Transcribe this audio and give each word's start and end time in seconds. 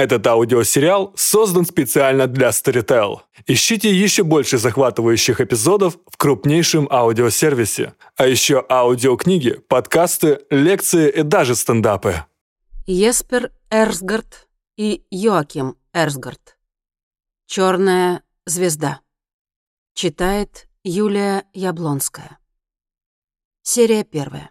Этот 0.00 0.26
аудиосериал 0.26 1.12
создан 1.14 1.66
специально 1.66 2.26
для 2.26 2.48
Storytel. 2.48 3.20
Ищите 3.46 3.94
еще 3.94 4.22
больше 4.22 4.56
захватывающих 4.56 5.42
эпизодов 5.42 5.98
в 6.06 6.16
крупнейшем 6.16 6.88
аудиосервисе. 6.90 7.92
А 8.16 8.26
еще 8.26 8.64
аудиокниги, 8.70 9.56
подкасты, 9.68 10.40
лекции 10.48 11.10
и 11.10 11.22
даже 11.22 11.54
стендапы. 11.54 12.24
Еспер 12.86 13.52
Эрсгард 13.70 14.48
и 14.78 15.04
Йоаким 15.10 15.76
Эрсгард. 15.92 16.56
Черная 17.44 18.22
звезда. 18.46 19.02
Читает 19.92 20.66
Юлия 20.82 21.44
Яблонская. 21.52 22.38
Серия 23.60 24.04
первая. 24.04 24.50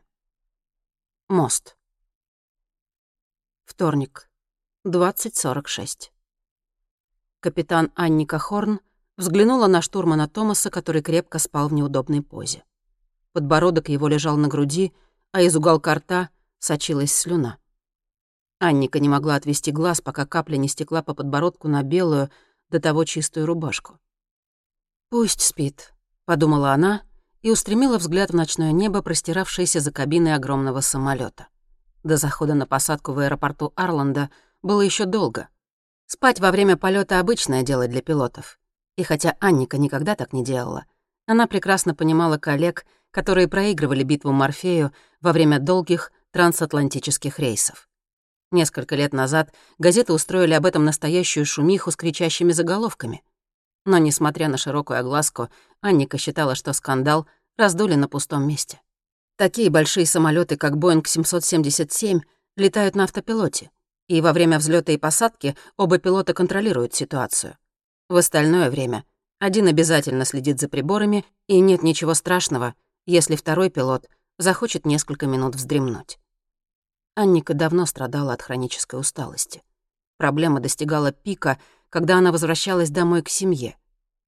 Мост. 1.27 1.75
Вторник. 3.65 4.28
20.46. 4.87 6.09
Капитан 7.41 7.91
Анника 7.95 8.39
Хорн 8.39 8.79
взглянула 9.17 9.67
на 9.67 9.81
штурмана 9.81 10.29
Томаса, 10.29 10.69
который 10.69 11.01
крепко 11.01 11.37
спал 11.37 11.67
в 11.67 11.73
неудобной 11.73 12.21
позе. 12.21 12.63
Подбородок 13.33 13.89
его 13.89 14.07
лежал 14.07 14.37
на 14.37 14.47
груди, 14.47 14.93
а 15.33 15.41
из 15.41 15.53
уголка 15.57 15.95
рта 15.95 16.29
сочилась 16.59 17.13
слюна. 17.13 17.57
Анника 18.59 18.99
не 18.99 19.09
могла 19.09 19.35
отвести 19.35 19.73
глаз, 19.73 19.99
пока 19.99 20.25
капля 20.25 20.55
не 20.55 20.69
стекла 20.69 21.03
по 21.03 21.13
подбородку 21.13 21.67
на 21.67 21.83
белую, 21.83 22.29
до 22.69 22.79
того 22.79 23.03
чистую 23.03 23.47
рубашку. 23.47 23.99
«Пусть 25.09 25.41
спит»,— 25.41 25.93
подумала 26.25 26.71
она 26.71 27.01
и 27.41 27.51
устремила 27.51 27.97
взгляд 27.97 28.29
в 28.29 28.35
ночное 28.35 28.71
небо, 28.71 29.01
простиравшееся 29.01 29.81
за 29.81 29.91
кабиной 29.91 30.35
огромного 30.35 30.79
самолета. 30.79 31.49
До 32.03 32.15
захода 32.15 32.53
на 32.53 32.65
посадку 32.65 33.11
в 33.11 33.19
аэропорту 33.19 33.73
Арланда— 33.75 34.29
было 34.61 34.81
еще 34.81 35.05
долго. 35.05 35.49
Спать 36.05 36.39
во 36.39 36.51
время 36.51 36.75
полета 36.75 37.19
обычное 37.19 37.63
дело 37.63 37.87
для 37.87 38.01
пилотов. 38.01 38.59
И 38.97 39.03
хотя 39.03 39.35
Анника 39.39 39.77
никогда 39.77 40.15
так 40.15 40.33
не 40.33 40.43
делала, 40.43 40.85
она 41.25 41.47
прекрасно 41.47 41.95
понимала 41.95 42.37
коллег, 42.37 42.85
которые 43.11 43.47
проигрывали 43.47 44.03
битву 44.03 44.31
Морфею 44.31 44.91
во 45.21 45.31
время 45.31 45.59
долгих 45.59 46.11
трансатлантических 46.31 47.39
рейсов. 47.39 47.87
Несколько 48.51 48.95
лет 48.95 49.13
назад 49.13 49.53
газеты 49.77 50.11
устроили 50.13 50.53
об 50.53 50.65
этом 50.65 50.83
настоящую 50.83 51.45
шумиху 51.45 51.91
с 51.91 51.95
кричащими 51.95 52.51
заголовками. 52.51 53.23
Но, 53.85 53.99
несмотря 53.99 54.49
на 54.49 54.57
широкую 54.57 54.99
огласку, 54.99 55.49
Анника 55.81 56.17
считала, 56.17 56.55
что 56.55 56.73
скандал 56.73 57.27
раздули 57.57 57.95
на 57.95 58.07
пустом 58.07 58.47
месте. 58.47 58.81
Такие 59.37 59.69
большие 59.69 60.05
самолеты, 60.05 60.57
как 60.57 60.77
Боинг 60.77 61.07
777, 61.07 62.21
летают 62.57 62.95
на 62.95 63.03
автопилоте 63.03 63.69
и 64.09 64.21
во 64.21 64.33
время 64.33 64.57
взлета 64.57 64.91
и 64.91 64.97
посадки 64.97 65.55
оба 65.77 65.99
пилота 65.99 66.33
контролируют 66.33 66.93
ситуацию. 66.93 67.57
В 68.09 68.15
остальное 68.15 68.71
время 68.71 69.05
один 69.37 69.67
обязательно 69.67 70.25
следит 70.25 70.59
за 70.59 70.67
приборами, 70.67 71.23
и 71.47 71.59
нет 71.59 71.83
ничего 71.83 72.15
страшного, 72.15 72.73
если 73.05 73.35
второй 73.35 73.69
пилот 73.69 74.09
захочет 74.39 74.85
несколько 74.85 75.27
минут 75.27 75.55
вздремнуть. 75.55 76.19
Анника 77.15 77.53
давно 77.53 77.85
страдала 77.85 78.33
от 78.33 78.41
хронической 78.41 78.99
усталости. 78.99 79.61
Проблема 80.17 80.59
достигала 80.59 81.11
пика, 81.11 81.59
когда 81.89 82.17
она 82.17 82.31
возвращалась 82.31 82.89
домой 82.89 83.21
к 83.21 83.29
семье. 83.29 83.77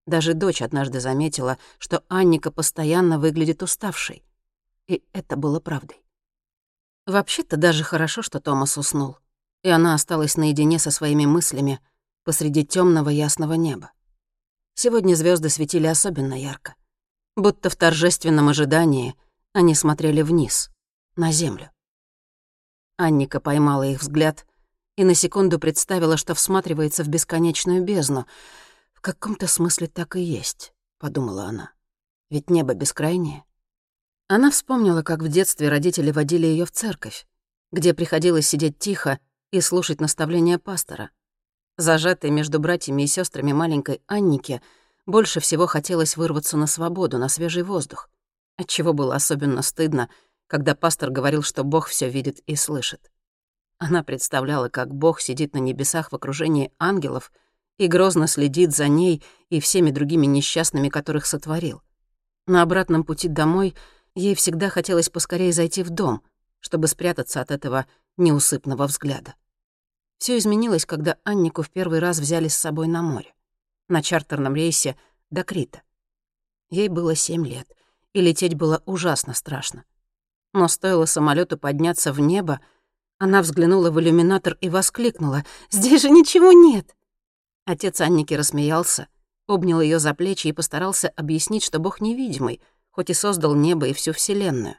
Даже 0.06 0.36
дочь 0.36 0.62
однажды 0.62 1.00
заметила, 1.00 1.58
что 1.80 2.04
Анника 2.08 2.52
постоянно 2.52 3.18
выглядит 3.18 3.64
уставшей. 3.64 4.24
И 4.88 5.04
это 5.12 5.38
было 5.38 5.60
правдой. 5.60 6.04
Вообще-то 7.08 7.58
даже 7.58 7.84
хорошо, 7.84 8.22
что 8.22 8.40
Томас 8.40 8.78
уснул 8.78 9.18
и 9.64 9.70
она 9.70 9.94
осталась 9.94 10.38
наедине 10.38 10.80
со 10.80 10.92
своими 10.92 11.26
мыслями 11.26 11.80
посреди 12.24 12.66
темного 12.66 13.10
ясного 13.10 13.54
неба. 13.54 13.92
Сегодня 14.74 15.16
звезды 15.16 15.50
светили 15.50 15.88
особенно 15.88 16.34
ярко. 16.34 16.76
Будто 17.36 17.70
в 17.70 17.76
торжественном 17.76 18.50
ожидании 18.50 19.16
они 19.54 19.76
смотрели 19.76 20.22
вниз, 20.22 20.70
на 21.16 21.32
землю. 21.32 21.72
Анника 22.98 23.40
поймала 23.40 23.84
их 23.84 24.02
взгляд 24.02 24.46
и 24.96 25.04
на 25.04 25.16
секунду 25.16 25.60
представила, 25.60 26.18
что 26.18 26.36
всматривается 26.36 27.04
в 27.04 27.08
бесконечную 27.08 27.84
бездну. 27.84 28.26
«В 28.94 29.02
каком-то 29.02 29.48
смысле 29.48 29.88
так 29.88 30.16
и 30.16 30.22
есть»,— 30.22 30.74
подумала 31.00 31.46
она. 31.46 31.72
«Ведь 32.30 32.50
небо 32.50 32.74
бескрайнее». 32.74 33.44
Она 34.28 34.52
вспомнила, 34.52 35.02
как 35.02 35.22
в 35.22 35.28
детстве 35.28 35.70
родители 35.70 36.12
водили 36.12 36.46
ее 36.46 36.66
в 36.66 36.72
церковь, 36.72 37.26
где 37.72 37.94
приходилось 37.94 38.48
сидеть 38.48 38.78
тихо 38.78 39.20
и 39.52 39.62
слушать 39.62 40.02
наставления 40.02 40.58
пастора. 40.58 41.12
Зажатой 41.78 42.32
между 42.32 42.60
братьями 42.60 43.04
и 43.04 43.08
сестрами 43.08 43.54
маленькой 43.54 44.02
Аннике 44.08 44.62
больше 45.06 45.40
всего 45.40 45.68
хотелось 45.68 46.18
вырваться 46.18 46.58
на 46.58 46.68
свободу, 46.68 47.18
на 47.18 47.30
свежий 47.30 47.64
воздух, 47.64 48.10
отчего 48.58 48.94
было 48.94 49.16
особенно 49.16 49.62
стыдно, 49.62 50.10
когда 50.48 50.76
пастор 50.76 51.10
говорил, 51.10 51.44
что 51.44 51.64
Бог 51.64 51.88
все 51.88 52.10
видит 52.10 52.40
и 52.46 52.56
слышит. 52.56 53.12
Она 53.78 54.04
представляла, 54.04 54.70
как 54.70 54.94
Бог 54.94 55.22
сидит 55.22 55.54
на 55.54 55.60
небесах 55.60 56.12
в 56.12 56.16
окружении 56.16 56.72
ангелов 56.78 57.32
и 57.78 57.88
грозно 57.88 58.28
следит 58.28 58.76
за 58.76 58.88
ней 58.88 59.24
и 59.50 59.60
всеми 59.60 59.90
другими 59.90 60.28
несчастными, 60.28 60.90
которых 60.90 61.26
сотворил. 61.26 61.82
На 62.46 62.62
обратном 62.62 63.04
пути 63.04 63.28
домой 63.28 63.76
ей 64.14 64.36
всегда 64.36 64.70
хотелось 64.70 65.10
поскорее 65.10 65.52
зайти 65.52 65.84
в 65.84 65.90
дом, 65.90 66.22
чтобы 66.60 66.88
спрятаться 66.88 67.42
от 67.42 67.50
этого 67.50 67.88
неусыпного 68.18 68.86
взгляда. 68.86 69.34
Все 70.22 70.38
изменилось, 70.38 70.86
когда 70.86 71.18
Аннику 71.24 71.64
в 71.64 71.72
первый 71.72 71.98
раз 71.98 72.20
взяли 72.20 72.48
с 72.48 72.56
собой 72.56 72.86
на 72.86 73.02
море. 73.02 73.34
На 73.90 74.04
чартерном 74.04 74.54
рейсе 74.54 74.96
до 75.32 75.44
Крита. 75.44 75.82
Ей 76.70 76.90
было 76.90 77.16
семь 77.16 77.44
лет, 77.44 77.68
и 78.14 78.22
лететь 78.22 78.54
было 78.54 78.84
ужасно 78.86 79.34
страшно. 79.34 79.84
Но 80.54 80.68
стоило 80.68 81.06
самолету 81.06 81.58
подняться 81.58 82.14
в 82.14 82.20
небо, 82.20 82.62
она 83.18 83.42
взглянула 83.42 83.90
в 83.90 84.00
иллюминатор 84.00 84.60
и 84.62 84.70
воскликнула 84.70 85.44
«Здесь 85.72 86.04
же 86.04 86.12
ничего 86.12 86.52
нет!» 86.52 86.96
Отец 87.66 88.00
Анники 88.00 88.36
рассмеялся, 88.36 89.08
обнял 89.48 89.82
ее 89.82 89.98
за 89.98 90.14
плечи 90.14 90.50
и 90.50 90.54
постарался 90.54 91.10
объяснить, 91.10 91.64
что 91.64 91.80
Бог 91.80 92.00
невидимый, 92.00 92.62
хоть 92.92 93.10
и 93.10 93.16
создал 93.16 93.56
небо 93.56 93.88
и 93.88 93.94
всю 93.94 94.14
Вселенную. 94.14 94.76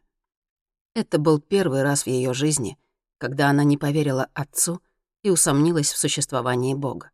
Это 0.94 1.19
был 1.19 1.41
первый 1.41 1.82
раз 1.82 2.04
в 2.04 2.06
ее 2.06 2.32
жизни, 2.32 2.78
когда 3.19 3.50
она 3.50 3.64
не 3.64 3.76
поверила 3.76 4.28
отцу— 4.34 4.80
и 5.22 5.31
усомнилась 5.31 5.93
в 5.93 5.99
существовании 5.99 6.75
Бога. 6.75 7.10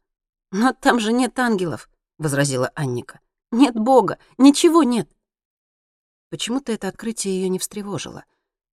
«Но 0.50 0.72
там 0.72 0.98
же 1.00 1.12
нет 1.12 1.38
ангелов»,— 1.38 1.90
возразила 2.18 2.70
Анника. 2.74 3.20
«Нет 3.50 3.74
Бога, 3.74 4.18
ничего 4.38 4.82
нет». 4.82 5.08
Почему-то 6.30 6.72
это 6.72 6.88
открытие 6.88 7.34
ее 7.40 7.48
не 7.48 7.58
встревожило. 7.58 8.24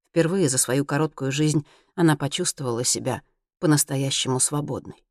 Впервые 0.10 0.50
за 0.50 0.58
свою 0.58 0.86
короткую 0.86 1.32
жизнь 1.32 1.66
она 1.96 2.16
почувствовала 2.16 2.84
себя 2.84 3.22
по-настоящему 3.60 4.40
свободной. 4.40 5.04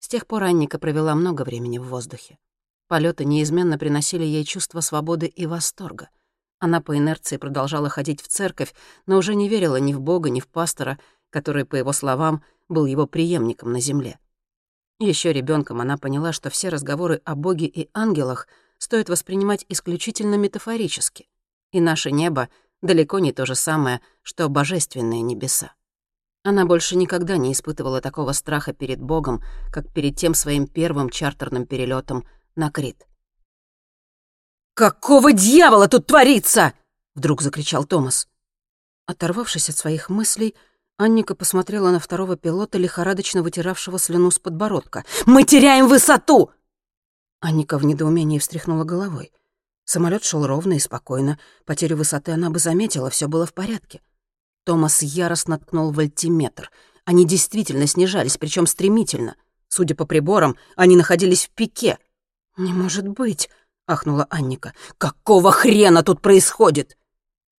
С 0.00 0.08
тех 0.08 0.26
пор 0.26 0.44
Анника 0.44 0.78
провела 0.78 1.14
много 1.14 1.42
времени 1.42 1.78
в 1.78 1.84
воздухе. 1.84 2.38
Полеты 2.88 3.24
неизменно 3.24 3.78
приносили 3.78 4.24
ей 4.24 4.44
чувство 4.44 4.80
свободы 4.80 5.26
и 5.26 5.46
восторга. 5.46 6.10
Она 6.58 6.80
по 6.80 6.96
инерции 6.96 7.36
продолжала 7.36 7.88
ходить 7.88 8.20
в 8.20 8.28
церковь, 8.28 8.74
но 9.06 9.16
уже 9.16 9.34
не 9.34 9.48
верила 9.48 9.76
ни 9.76 9.92
в 9.92 10.00
Бога, 10.00 10.30
ни 10.30 10.40
в 10.40 10.48
пастора, 10.48 10.98
который, 11.32 11.64
по 11.64 11.74
его 11.74 11.92
словам, 11.92 12.44
был 12.68 12.86
его 12.86 13.06
преемником 13.06 13.72
на 13.72 13.80
земле. 13.80 14.18
Еще 15.00 15.32
ребенком 15.32 15.80
она 15.80 15.98
поняла, 15.98 16.32
что 16.32 16.50
все 16.50 16.68
разговоры 16.68 17.20
о 17.24 17.34
Боге 17.34 17.66
и 17.66 17.90
ангелах 17.94 18.46
стоит 18.78 19.08
воспринимать 19.08 19.64
исключительно 19.68 20.36
метафорически, 20.36 21.28
и 21.72 21.80
наше 21.80 22.12
небо 22.12 22.48
далеко 22.82 23.18
не 23.18 23.32
то 23.32 23.46
же 23.46 23.54
самое, 23.54 24.00
что 24.22 24.48
божественные 24.48 25.22
небеса. 25.22 25.72
Она 26.44 26.66
больше 26.66 26.96
никогда 26.96 27.36
не 27.36 27.52
испытывала 27.52 28.00
такого 28.00 28.32
страха 28.32 28.72
перед 28.72 29.00
Богом, 29.00 29.42
как 29.72 29.92
перед 29.92 30.16
тем 30.16 30.34
своим 30.34 30.66
первым 30.66 31.08
чартерным 31.08 31.66
перелетом 31.66 32.24
на 32.56 32.70
Крит. 32.70 33.06
«Какого 34.74 35.32
дьявола 35.32 35.88
тут 35.88 36.06
творится?»— 36.06 36.74
вдруг 37.14 37.42
закричал 37.42 37.84
Томас. 37.84 38.28
Оторвавшись 39.06 39.68
от 39.68 39.76
своих 39.76 40.08
мыслей, 40.08 40.54
Анника 41.02 41.34
посмотрела 41.34 41.90
на 41.90 41.98
второго 41.98 42.36
пилота, 42.36 42.78
лихорадочно 42.78 43.42
вытиравшего 43.42 43.98
слюну 43.98 44.30
с 44.30 44.38
подбородка. 44.38 45.04
«Мы 45.26 45.42
теряем 45.42 45.88
высоту!» 45.88 46.50
Анника 47.40 47.76
в 47.76 47.84
недоумении 47.84 48.38
встряхнула 48.38 48.84
головой. 48.84 49.32
Самолет 49.84 50.22
шел 50.22 50.46
ровно 50.46 50.74
и 50.74 50.78
спокойно. 50.78 51.40
Потерю 51.66 51.96
высоты 51.96 52.30
она 52.30 52.50
бы 52.50 52.60
заметила, 52.60 53.10
все 53.10 53.26
было 53.26 53.46
в 53.46 53.52
порядке. 53.52 54.00
Томас 54.64 55.02
яростно 55.02 55.58
ткнул 55.58 55.90
в 55.90 55.98
альтиметр. 55.98 56.70
Они 57.04 57.26
действительно 57.26 57.88
снижались, 57.88 58.38
причем 58.38 58.68
стремительно. 58.68 59.34
Судя 59.66 59.96
по 59.96 60.06
приборам, 60.06 60.56
они 60.76 60.94
находились 60.94 61.46
в 61.46 61.50
пике. 61.50 61.98
«Не 62.56 62.72
может 62.72 63.08
быть!»— 63.08 63.50
ахнула 63.88 64.28
Анника. 64.30 64.72
«Какого 64.98 65.50
хрена 65.50 66.04
тут 66.04 66.22
происходит?» 66.22 66.96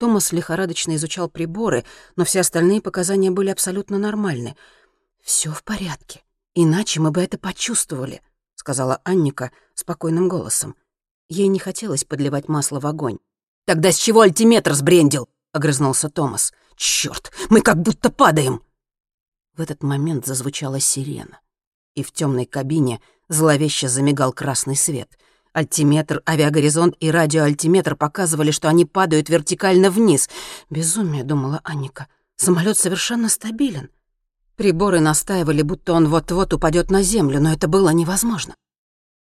Томас 0.04 0.34
лихорадочно 0.34 0.98
изучал 0.98 1.30
приборы, 1.30 1.86
но 2.18 2.26
все 2.26 2.42
остальные 2.42 2.82
показания 2.82 3.32
были 3.32 3.52
абсолютно 3.52 3.98
нормальны. 3.98 4.58
Все 5.22 5.50
в 5.50 5.64
порядке. 5.64 6.26
«Иначе 6.54 7.00
мы 7.00 7.12
бы 7.12 7.22
это 7.24 7.38
почувствовали»,— 7.38 8.22
сказала 8.56 9.00
Анника 9.06 9.54
спокойным 9.76 10.28
голосом. 10.28 10.76
Ей 11.30 11.48
не 11.48 11.58
хотелось 11.58 12.04
подливать 12.04 12.50
масло 12.50 12.82
в 12.82 12.86
огонь. 12.86 13.20
«Тогда 13.66 13.94
с 13.94 13.96
чего 13.96 14.20
альтиметр 14.20 14.74
сбрендил?»— 14.74 15.30
огрызнулся 15.54 16.10
Томас. 16.10 16.52
«Чёрт, 16.76 17.32
мы 17.50 17.62
как 17.62 17.82
будто 17.82 18.12
падаем!» 18.12 18.62
В 19.56 19.62
этот 19.62 19.84
момент 19.84 20.26
зазвучала 20.26 20.82
сирена, 20.82 21.40
и 21.96 22.04
в 22.04 22.12
темной 22.12 22.46
кабине 22.46 23.00
зловеще 23.30 23.88
замигал 23.88 24.34
красный 24.34 24.76
свет. 24.76 25.18
Альтиметр, 25.54 26.24
авиагоризонт 26.28 26.96
и 27.00 27.12
радиоальтиметр 27.12 27.96
показывали, 27.96 28.50
что 28.50 28.70
они 28.70 28.86
падают 28.86 29.30
вертикально 29.30 29.92
вниз. 29.92 30.30
«Безумие»,— 30.72 31.24
думала 31.26 31.62
Анника. 31.64 32.08
«Самолет 32.36 32.78
совершенно 32.78 33.30
стабилен». 33.30 33.90
Приборы 34.56 35.00
настаивали, 35.00 35.62
будто 35.62 35.94
он 35.94 36.08
вот-вот 36.08 36.54
упадет 36.54 36.90
на 36.90 37.04
землю, 37.04 37.40
но 37.40 37.54
это 37.54 37.68
было 37.68 37.90
невозможно. 37.90 38.56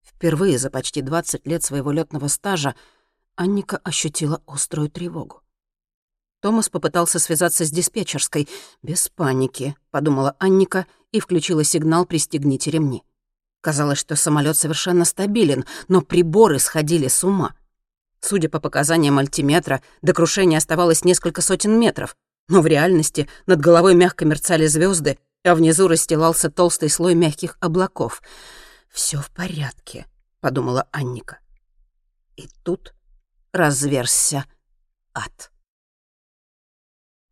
Впервые 0.03 0.59
за 0.59 0.71
почти 0.71 1.03
20 1.03 1.47
лет 1.47 1.63
своего 1.63 1.93
летного 1.93 2.29
стажа 2.29 2.75
Анника 3.37 3.79
ощутила 3.85 4.43
острую 4.47 4.91
тревогу. 4.91 5.43
Томас 6.41 6.69
попытался 6.69 7.19
связаться 7.19 7.65
с 7.65 7.71
диспетчерской. 7.71 8.49
«Без 8.83 9.09
паники»,— 9.09 9.77
подумала 9.91 10.37
Анника 10.39 10.87
и 11.13 11.21
включила 11.21 11.65
сигнал 11.65 12.07
«Пристегните 12.07 12.71
ремни». 12.71 13.03
Казалось, 13.65 13.97
что 13.97 14.15
самолет 14.15 14.59
совершенно 14.59 15.07
стабилен, 15.07 15.65
но 15.89 16.03
приборы 16.03 16.59
сходили 16.59 17.09
с 17.09 17.25
ума. 17.25 17.55
Судя 18.21 18.51
по 18.51 18.61
показаниям 18.61 19.17
альтиметра, 19.17 19.81
до 20.03 20.13
крушения 20.13 20.59
оставалось 20.59 21.03
несколько 21.03 21.41
сотен 21.41 21.81
метров, 21.81 22.15
но 22.49 22.61
в 22.61 22.67
реальности 22.67 23.27
над 23.47 23.63
головой 23.63 23.95
мягко 23.95 24.27
мерцали 24.27 24.67
звезды, 24.67 25.19
а 25.47 25.55
внизу 25.55 25.89
расстилался 25.89 26.51
толстый 26.51 26.91
слой 26.91 27.15
мягких 27.15 27.57
облаков. 27.59 28.21
Все 28.91 29.17
в 29.17 29.31
порядке»,— 29.31 30.05
подумала 30.41 30.87
Анника. 30.93 31.39
И 32.37 32.51
тут 32.65 32.93
разверзся 33.51 34.45
ад. 35.15 35.51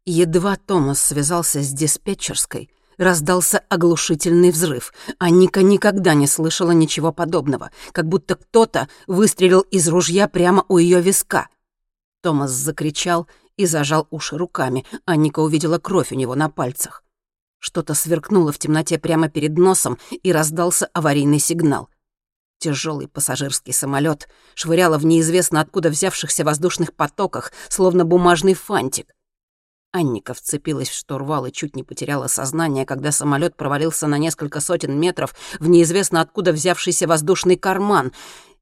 Едва 0.07 0.57
Томас 0.57 1.03
связался 1.03 1.61
с 1.61 1.71
диспетчерской, 1.75 2.71
раздался 2.99 3.63
оглушительный 3.69 4.51
взрыв. 4.51 4.93
Анника 5.19 5.63
никогда 5.63 6.15
не 6.15 6.27
слышала 6.27 6.71
ничего 6.73 7.13
подобного, 7.13 7.71
как 7.93 8.07
будто 8.07 8.37
кто-то 8.37 8.89
выстрелил 9.07 9.61
из 9.61 9.89
ружья 9.89 10.29
прямо 10.29 10.65
у 10.69 10.79
ее 10.79 11.01
виска. 11.01 11.49
Томас 12.23 12.51
закричал 12.51 13.27
и 13.57 13.67
зажал 13.67 14.07
уши 14.11 14.37
руками. 14.37 14.85
Анника 15.05 15.41
увидела 15.41 15.79
кровь 15.79 16.13
у 16.13 16.15
него 16.15 16.35
на 16.35 16.49
пальцах. 16.49 17.03
Что-то 17.59 17.95
сверкнуло 17.95 18.51
в 18.51 18.59
темноте 18.59 18.99
прямо 18.99 19.29
перед 19.29 19.57
носом, 19.57 19.99
и 20.11 20.33
раздался 20.33 20.87
аварийный 20.95 21.39
сигнал. 21.39 21.89
Тяжелый 22.59 23.09
пассажирский 23.09 23.73
самолет 23.73 24.29
швыряло 24.55 24.99
в 24.99 25.05
неизвестно 25.05 25.61
откуда 25.61 25.89
взявшихся 25.89 26.45
воздушных 26.45 26.93
потоках, 26.93 27.53
словно 27.69 28.05
бумажный 28.05 28.55
фантик. 28.55 29.13
Анника 29.93 30.33
вцепилась 30.33 30.89
в 30.89 30.95
штурвал 30.95 31.47
и 31.47 31.53
чуть 31.53 31.77
не 31.77 31.85
потеряла 31.85 32.27
сознание, 32.27 32.87
когда 32.87 33.13
самолет 33.13 33.57
провалился 33.57 34.07
на 34.07 34.17
несколько 34.17 34.61
сотен 34.61 34.99
метров 34.99 35.35
в 35.61 35.69
неизвестно 35.69 36.23
откуда 36.23 36.53
взявшийся 36.53 37.07
воздушный 37.07 37.57
карман. 37.57 38.13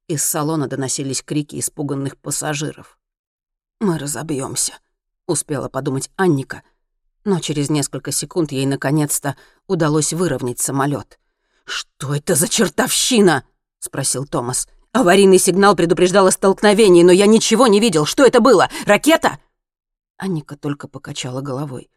Из 0.09 0.25
салона 0.25 0.67
доносились 0.67 1.23
крики 1.23 1.61
испуганных 1.61 2.17
пассажиров. 2.17 2.99
«Мы 3.81 3.97
разобьемся, 3.97 4.75
успела 5.29 5.69
подумать 5.69 6.11
Анника, 6.17 6.63
но 7.25 7.39
через 7.39 7.71
несколько 7.71 8.11
секунд 8.11 8.51
ей 8.51 8.67
наконец-то 8.67 9.37
удалось 9.69 10.13
выровнять 10.13 10.59
самолет. 10.59 11.19
«Что 11.65 12.15
это 12.15 12.35
за 12.35 12.49
чертовщина?»— 12.49 13.45
спросил 13.79 14.27
Томас. 14.27 14.67
«Аварийный 14.93 15.39
сигнал 15.39 15.77
предупреждал 15.77 16.27
о 16.27 16.33
столкновении, 16.33 17.05
но 17.05 17.13
я 17.13 17.27
ничего 17.27 17.69
не 17.69 17.79
видел. 17.79 18.05
Что 18.05 18.27
это 18.27 18.41
было? 18.41 18.69
Ракета?» 18.85 19.39
Анника 20.21 20.55
только 20.55 20.87
покачала 20.87 21.41
головой. 21.41 21.91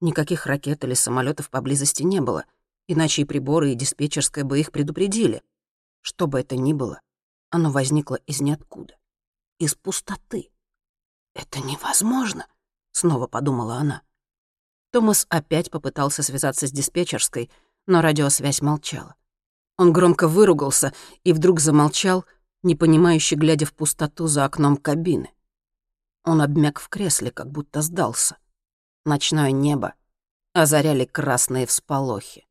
Никаких 0.00 0.44
ракет 0.44 0.84
или 0.84 0.92
самолетов 0.92 1.48
поблизости 1.48 2.02
не 2.02 2.20
было, 2.20 2.44
иначе 2.88 3.22
и 3.22 3.24
приборы, 3.24 3.72
и 3.72 3.74
диспетчерская 3.74 4.44
бы 4.44 4.60
их 4.60 4.70
предупредили. 4.70 5.42
Что 6.02 6.26
бы 6.26 6.40
это 6.40 6.56
ни 6.56 6.74
было, 6.74 7.00
оно 7.48 7.70
возникло 7.70 8.16
из 8.26 8.42
ниоткуда, 8.42 8.98
из 9.58 9.74
пустоты. 9.74 10.50
«Это 11.34 11.60
невозможно»,— 11.60 12.46
снова 12.92 13.26
подумала 13.26 13.76
она. 13.76 14.02
Томас 14.90 15.26
опять 15.30 15.70
попытался 15.70 16.22
связаться 16.22 16.66
с 16.66 16.70
диспетчерской, 16.70 17.50
но 17.86 18.02
радиосвязь 18.02 18.60
молчала. 18.60 19.16
Он 19.78 19.90
громко 19.90 20.28
выругался 20.28 20.92
и 21.24 21.32
вдруг 21.32 21.60
замолчал, 21.60 22.26
непонимающе 22.62 23.36
глядя 23.36 23.64
в 23.64 23.72
пустоту 23.72 24.26
за 24.26 24.44
окном 24.44 24.76
кабины. 24.76 25.32
Он 26.24 26.40
обмяк 26.40 26.80
в 26.80 26.88
кресле, 26.88 27.30
как 27.30 27.50
будто 27.50 27.82
сдался. 27.82 28.38
Ночное 29.04 29.50
небо 29.50 29.94
озаряли 30.54 31.04
красные 31.04 31.66
всполохи. 31.66 32.46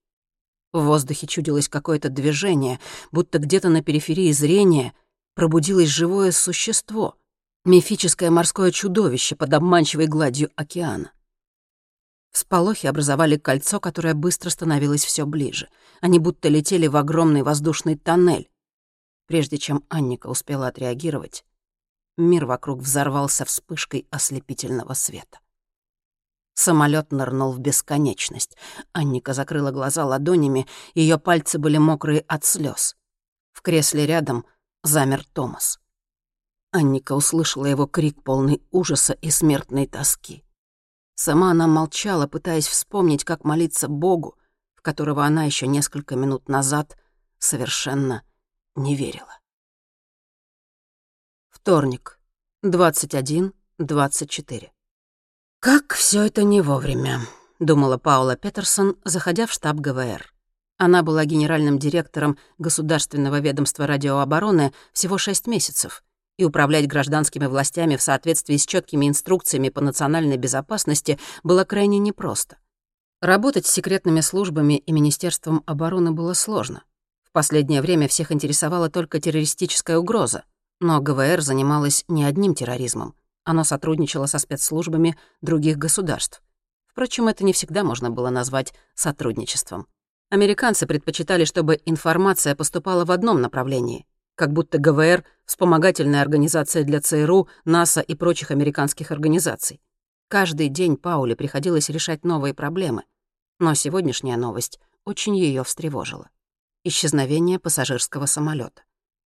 В 0.72 0.84
воздухе 0.84 1.28
чудилось 1.28 1.70
какое-то 1.70 2.10
движение, 2.10 2.80
будто 3.12 3.40
где-то 3.40 3.70
на 3.70 3.82
периферии 3.82 4.32
зрения 4.32 4.94
пробудилось 5.36 5.90
живое 5.90 6.32
существо, 6.32 7.16
мифическое 7.66 8.30
морское 8.30 8.72
чудовище 8.72 9.36
под 9.36 9.54
обманчивой 9.54 10.08
гладью 10.08 10.52
океана. 10.56 11.12
Всполохи 12.32 12.88
образовали 12.88 13.38
кольцо, 13.38 13.80
которое 13.80 14.16
быстро 14.16 14.50
становилось 14.50 15.06
все 15.06 15.26
ближе. 15.26 15.70
Они 16.02 16.18
будто 16.18 16.50
летели 16.50 16.88
в 16.88 16.98
огромный 16.98 17.44
воздушный 17.44 17.96
тоннель. 17.96 18.50
Прежде 19.28 19.58
чем 19.58 19.84
Анника 19.90 20.28
успела 20.28 20.68
отреагировать, 20.68 21.46
Мир 22.18 22.46
вокруг 22.46 22.80
взорвался 22.80 23.44
вспышкой 23.46 24.08
ослепительного 24.12 24.94
света. 24.94 25.40
Самолет 26.54 27.12
нырнул 27.12 27.52
в 27.52 27.60
бесконечность. 27.60 28.56
Анника 28.92 29.34
закрыла 29.34 29.72
глаза 29.72 30.06
ладонями, 30.06 30.68
ее 30.94 31.18
пальцы 31.18 31.58
были 31.58 31.78
мокрые 31.78 32.22
от 32.28 32.46
слез. 32.46 32.96
В 33.52 33.62
кресле 33.62 34.06
рядом 34.06 34.46
замер 34.84 35.26
Томас. 35.34 35.80
Анника 36.72 37.14
услышала 37.14 37.66
его 37.66 37.88
крик, 37.88 38.24
полный 38.24 38.62
ужаса 38.72 39.14
и 39.14 39.32
смертной 39.32 39.88
тоски. 39.88 40.44
Сама 41.16 41.52
она 41.52 41.68
молчала, 41.68 42.28
пытаясь 42.28 42.68
вспомнить, 42.68 43.24
как 43.24 43.44
молиться 43.44 43.88
Богу, 43.88 44.38
в 44.76 44.82
которого 44.82 45.26
она 45.26 45.46
еще 45.46 45.68
несколько 45.68 46.16
минут 46.16 46.50
назад 46.50 46.98
совершенно 47.38 48.24
не 48.76 48.96
верила. 48.96 49.40
Вторник, 51.64 52.20
21.24. 52.66 54.70
«Как 55.62 55.94
все 55.94 56.24
это 56.24 56.44
не 56.44 56.60
вовремя»,— 56.60 57.22
думала 57.60 57.98
Паула 57.98 58.36
Петерсон, 58.36 58.98
заходя 59.06 59.48
в 59.48 59.54
штаб 59.54 59.78
ГВР. 59.78 60.34
Она 60.78 61.04
была 61.04 61.24
генеральным 61.24 61.80
директором 61.80 62.38
Государственного 62.58 63.40
ведомства 63.40 63.88
радиообороны 63.88 64.74
всего 64.92 65.18
шесть 65.18 65.48
месяцев, 65.48 66.04
и 66.38 66.44
управлять 66.44 66.86
гражданскими 66.86 67.46
властями 67.46 67.96
в 67.96 68.02
соответствии 68.02 68.58
с 68.58 68.66
четкими 68.66 69.08
инструкциями 69.08 69.70
по 69.70 69.80
национальной 69.80 70.36
безопасности 70.36 71.18
было 71.44 71.64
крайне 71.64 71.98
непросто. 71.98 72.58
Работать 73.22 73.66
с 73.66 73.72
секретными 73.72 74.20
службами 74.20 74.80
и 74.80 74.92
Министерством 74.92 75.64
обороны 75.66 76.12
было 76.12 76.34
сложно. 76.34 76.84
В 77.24 77.32
последнее 77.32 77.82
время 77.82 78.10
всех 78.10 78.34
интересовала 78.34 78.90
только 78.90 79.22
террористическая 79.22 79.98
угроза— 79.98 80.44
но 80.84 81.00
ГВР 81.00 81.42
занималась 81.42 82.04
не 82.10 82.26
одним 82.26 82.54
терроризмом. 82.54 83.16
Оно 83.46 83.64
сотрудничало 83.64 84.26
со 84.26 84.38
спецслужбами 84.38 85.18
других 85.42 85.78
государств. 85.78 86.44
Впрочем, 86.88 87.30
это 87.30 87.46
не 87.46 87.54
всегда 87.54 87.86
можно 87.86 88.10
было 88.10 88.30
назвать 88.30 88.74
сотрудничеством. 88.94 89.88
Американцы 90.30 90.86
предпочитали, 90.86 91.46
чтобы 91.46 91.80
информация 91.86 92.54
поступала 92.54 93.06
в 93.06 93.12
одном 93.12 93.40
направлении, 93.40 94.06
как 94.36 94.52
будто 94.52 94.78
ГВР— 94.78 95.24
вспомогательная 95.46 96.22
организация 96.22 96.84
для 96.84 97.00
ЦРУ, 97.00 97.48
НАСА 97.64 98.02
и 98.02 98.14
прочих 98.14 98.52
американских 98.52 99.12
организаций. 99.12 99.82
Каждый 100.28 100.68
день 100.68 100.98
Пауле 100.98 101.38
приходилось 101.38 101.90
решать 101.90 102.26
новые 102.26 102.54
проблемы. 102.54 103.04
Но 103.58 103.74
сегодняшняя 103.74 104.36
новость 104.36 104.82
очень 105.06 105.38
ее 105.38 105.64
встревожила. 105.64 106.30
Исчезновение 106.84 107.58
пассажирского 107.58 108.26
самолета. 108.26 108.82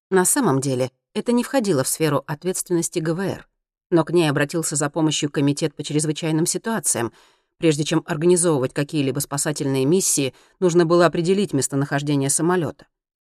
На 0.10 0.24
самом 0.24 0.62
деле, 0.62 0.92
это 1.18 1.32
не 1.32 1.44
входило 1.44 1.84
в 1.84 1.88
сферу 1.88 2.24
ответственности 2.28 3.00
ГВР, 3.00 3.48
но 3.90 4.06
к 4.06 4.12
ней 4.12 4.30
обратился 4.30 4.76
за 4.76 4.88
помощью 4.92 5.32
Комитет 5.32 5.74
по 5.74 5.84
чрезвычайным 5.84 6.46
ситуациям. 6.46 7.12
Прежде 7.58 7.84
чем 7.84 8.04
организовывать 8.06 8.72
какие-либо 8.74 9.20
спасательные 9.20 9.86
миссии, 9.86 10.36
нужно 10.60 10.86
было 10.86 11.08
определить 11.08 11.54
местонахождение 11.54 12.30
самолета. 12.30 12.86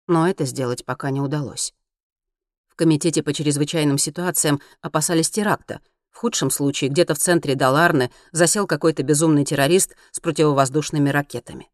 Но 0.07 0.28
это 0.28 0.45
сделать 0.45 0.85
пока 0.85 1.09
не 1.09 1.23
удалось. 1.23 1.73
В 2.68 2.75
Комитете 2.75 3.23
по 3.23 3.33
чрезвычайным 3.33 3.97
ситуациям 3.97 4.61
опасались 4.83 5.30
теракта. 5.30 5.80
В 6.11 6.18
худшем 6.18 6.50
случае 6.50 6.90
где-то 6.90 7.14
в 7.14 7.18
центре 7.18 7.54
Даларны 7.54 8.11
засел 8.33 8.66
какой-то 8.66 9.02
безумный 9.02 9.47
террорист 9.47 9.97
с 10.11 10.21
противовоздушными 10.21 11.09
ракетами. 11.09 11.71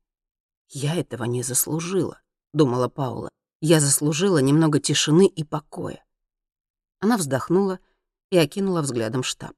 «Я 0.68 0.94
этого 0.94 1.24
не 1.24 1.42
заслужила»,— 1.42 2.20
думала 2.52 2.88
Паула. 2.88 3.30
«Я 3.60 3.80
заслужила 3.80 4.38
немного 4.38 4.78
тишины 4.78 5.26
и 5.26 5.42
покоя». 5.42 6.03
Она 7.04 7.18
вздохнула 7.18 7.80
и 8.30 8.38
окинула 8.38 8.80
взглядом 8.80 9.22
штаб. 9.22 9.52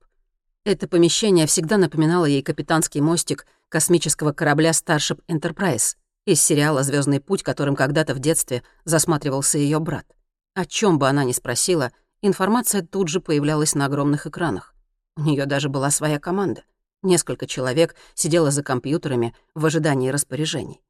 Это 0.65 0.89
помещение 0.89 1.47
всегда 1.47 1.77
напоминало 1.77 2.25
ей 2.25 2.43
капитанский 2.43 3.01
мостик 3.01 3.47
космического 3.69 4.33
корабля 4.33 4.71
Starship 4.71 5.21
Enterprise 5.29 5.95
из 6.25 6.43
сериала 6.43 6.83
«Звездный 6.83 7.21
путь», 7.21 7.45
которым 7.45 7.77
когда-то 7.77 8.15
в 8.15 8.19
детстве 8.19 8.65
засматривался 8.85 9.59
ее 9.59 9.79
брат. 9.79 10.07
О 10.55 10.67
чем 10.67 10.99
бы 10.99 11.09
она 11.09 11.23
ни 11.23 11.31
спросила, 11.31 11.93
информация 12.21 12.83
тут 12.83 13.07
же 13.07 13.21
появлялась 13.21 13.77
на 13.77 13.85
огромных 13.85 14.27
экранах. 14.27 14.75
У 15.15 15.21
нее 15.21 15.47
даже 15.47 15.69
была 15.69 15.93
своя 15.93 16.19
команда. 16.19 16.65
Несколько 17.05 17.47
человек 17.47 17.95
сидело 18.15 18.51
за 18.51 18.65
компьютерами 18.65 19.37
в 19.55 19.65
ожидании 19.65 20.11
распоряжений. 20.11 20.83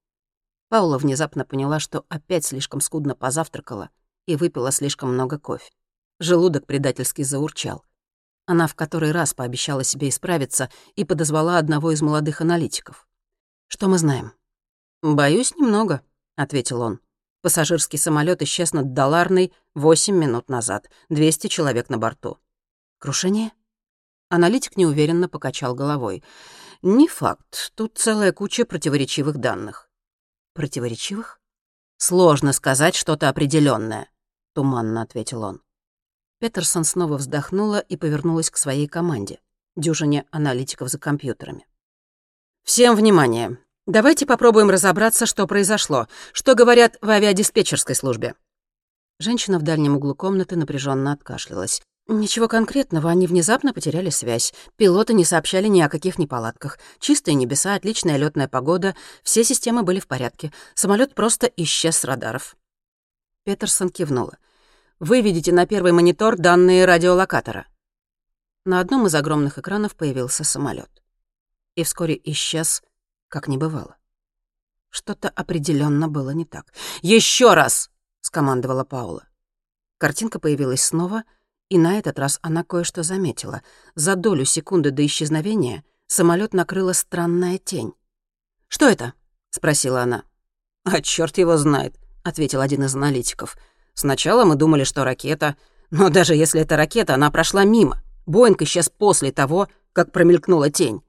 Паула 0.70 0.96
внезапно 0.96 1.44
поняла, 1.44 1.80
что 1.80 2.06
опять 2.08 2.46
слишком 2.46 2.80
скудно 2.80 3.14
позавтракала 3.14 3.90
и 4.24 4.36
выпила 4.36 4.72
слишком 4.72 5.12
много 5.12 5.38
кофе. 5.38 5.75
Желудок 6.18 6.66
предательски 6.66 7.22
заурчал. 7.22 7.84
Она 8.46 8.68
в 8.68 8.74
который 8.74 9.12
раз 9.12 9.34
пообещала 9.34 9.84
себе 9.84 10.08
исправиться 10.08 10.70
и 10.94 11.04
подозвала 11.04 11.58
одного 11.58 11.92
из 11.92 12.00
молодых 12.00 12.40
аналитиков. 12.40 13.06
«Что 13.66 13.88
мы 13.88 13.98
знаем?» 13.98 14.32
«Боюсь, 15.02 15.54
немного»,— 15.56 16.02
ответил 16.36 16.80
он. 16.80 17.00
Пассажирский 17.42 17.98
самолет 17.98 18.40
исчез 18.42 18.72
над 18.72 18.94
Доларной 18.94 19.52
8 19.74 20.14
минут 20.16 20.48
назад. 20.48 20.88
200 21.10 21.48
человек 21.48 21.90
на 21.90 21.98
борту. 21.98 22.38
«Крушение?» 22.98 23.52
Аналитик 24.30 24.76
неуверенно 24.76 25.28
покачал 25.28 25.74
головой. 25.74 26.24
«Не 26.82 27.08
факт. 27.08 27.72
Тут 27.74 27.98
целая 27.98 28.32
куча 28.32 28.64
противоречивых 28.64 29.36
данных». 29.38 29.90
«Противоречивых?» 30.54 31.40
«Сложно 31.98 32.52
сказать 32.52 32.94
что-то 32.94 33.28
определенное, 33.28 34.08
туманно 34.54 35.02
ответил 35.02 35.42
он. 35.42 35.62
Петерсон 36.38 36.84
снова 36.84 37.16
вздохнула 37.16 37.80
и 37.80 37.96
повернулась 37.96 38.50
к 38.50 38.58
своей 38.58 38.86
команде, 38.86 39.40
дюжине 39.74 40.26
аналитиков 40.30 40.88
за 40.88 40.98
компьютерами. 40.98 41.66
«Всем 42.64 42.94
внимание! 42.94 43.58
Давайте 43.86 44.26
попробуем 44.26 44.68
разобраться, 44.68 45.26
что 45.26 45.46
произошло, 45.46 46.08
что 46.32 46.54
говорят 46.54 46.98
в 47.00 47.08
авиадиспетчерской 47.08 47.94
службе». 47.94 48.34
Женщина 49.18 49.58
в 49.58 49.62
дальнем 49.62 49.96
углу 49.96 50.14
комнаты 50.14 50.56
напряженно 50.56 51.12
откашлялась. 51.12 51.80
Ничего 52.08 52.46
конкретного, 52.46 53.10
они 53.10 53.26
внезапно 53.26 53.72
потеряли 53.72 54.10
связь. 54.10 54.54
Пилоты 54.76 55.12
не 55.12 55.24
сообщали 55.24 55.66
ни 55.66 55.80
о 55.80 55.88
каких 55.88 56.18
неполадках. 56.18 56.78
Чистые 57.00 57.34
небеса, 57.34 57.74
отличная 57.74 58.16
летная 58.16 58.46
погода, 58.46 58.94
все 59.24 59.42
системы 59.42 59.82
были 59.82 59.98
в 59.98 60.06
порядке. 60.06 60.52
Самолет 60.74 61.14
просто 61.14 61.50
исчез 61.56 61.96
с 61.96 62.04
радаров. 62.04 62.56
Петерсон 63.44 63.88
кивнула. 63.88 64.38
Вы 64.98 65.20
видите 65.20 65.52
на 65.52 65.66
первый 65.66 65.92
монитор 65.92 66.36
данные 66.36 66.84
радиолокатора. 66.84 67.66
На 68.64 68.80
одном 68.80 69.06
из 69.06 69.14
огромных 69.14 69.58
экранов 69.58 69.94
появился 69.94 70.44
самолет. 70.44 70.90
И 71.74 71.84
вскоре 71.84 72.20
исчез, 72.24 72.82
как 73.28 73.48
не 73.48 73.58
бывало. 73.58 73.96
Что-то 74.88 75.28
определенно 75.28 76.08
было 76.08 76.30
не 76.30 76.44
так. 76.44 76.72
Еще 77.02 77.54
раз! 77.54 77.90
скомандовала 78.20 78.84
Паула. 78.84 79.28
Картинка 79.98 80.38
появилась 80.38 80.82
снова— 80.82 81.24
и 81.68 81.78
на 81.78 81.98
этот 81.98 82.18
раз 82.18 82.38
она 82.42 82.62
кое-что 82.62 83.02
заметила. 83.02 83.62
За 83.94 84.14
долю 84.14 84.44
секунды 84.44 84.90
до 84.90 85.04
исчезновения 85.04 85.84
самолет 86.06 86.54
накрыла 86.54 86.92
странная 86.92 87.58
тень. 87.58 87.92
«Что 88.68 88.88
это?»— 88.88 89.14
спросила 89.50 90.02
она. 90.02 90.24
«А 90.84 91.00
черт 91.02 91.38
его 91.38 91.56
знает»,— 91.56 91.96
ответил 92.22 92.60
один 92.60 92.84
из 92.84 92.94
аналитиков. 92.94 93.56
«Сначала 93.96 94.44
мы 94.44 94.54
думали, 94.54 94.84
что 94.84 95.02
ракета, 95.02 95.56
но 95.90 96.08
даже 96.08 96.36
если 96.36 96.60
это 96.60 96.76
ракета, 96.76 97.14
она 97.14 97.32
прошла 97.32 97.64
мимо. 97.64 98.00
Боинг 98.26 98.62
исчез 98.62 98.88
после 98.88 99.32
того, 99.32 99.66
как 99.92 100.12
промелькнула 100.12 100.70
тень». 100.70 101.02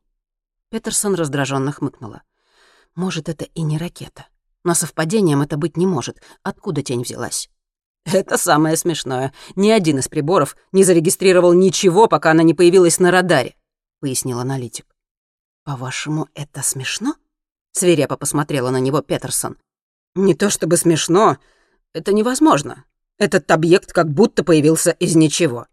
Петерсон 0.72 1.14
раздраженно 1.14 1.72
хмыкнула. 1.72 2.24
«Может, 2.96 3.30
это 3.30 3.46
и 3.46 3.62
не 3.62 3.78
ракета. 3.78 4.26
Но 4.64 4.74
совпадением 4.74 5.44
это 5.44 5.58
быть 5.58 5.78
не 5.78 5.86
может. 5.86 6.20
Откуда 6.42 6.82
тень 6.82 7.04
взялась?» 7.04 7.52
Это 8.06 8.38
самое 8.38 8.78
смешное. 8.78 9.34
Ни 9.58 9.70
один 9.70 10.00
из 10.00 10.08
приборов 10.08 10.56
не 10.72 10.86
зарегистрировал 10.86 11.52
ничего, 11.52 12.08
пока 12.08 12.32
она 12.32 12.42
не 12.42 12.54
появилась 12.54 13.00
на 13.00 13.12
радаре, 13.12 13.56
пояснил 14.00 14.40
аналитик. 14.40 14.86
По-вашему, 15.66 16.30
это 16.34 16.64
смешно? 16.64 17.16
Свирепо 17.74 18.16
посмотрела 18.16 18.70
на 18.70 18.80
него 18.80 19.02
Петерсон. 19.02 19.58
Не 20.16 20.36
то 20.36 20.50
чтобы 20.50 20.78
смешно, 20.78 21.38
это 21.94 22.14
невозможно. 22.14 22.86
Этот 23.18 23.50
объект 23.52 23.94
как 23.94 24.10
будто 24.10 24.44
появился 24.44 24.92
из 24.92 25.16
ничего. 25.16 25.68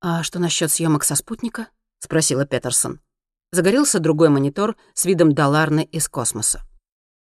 А 0.00 0.22
что 0.22 0.38
насчет 0.38 0.70
съемок 0.70 1.04
со 1.04 1.14
спутника? 1.14 1.68
спросила 1.98 2.46
Петерсон. 2.46 3.00
Загорелся 3.52 3.98
другой 3.98 4.28
монитор 4.28 4.76
с 4.94 5.04
видом 5.04 5.32
Даларны 5.32 5.84
из 5.84 6.08
космоса. 6.08 6.62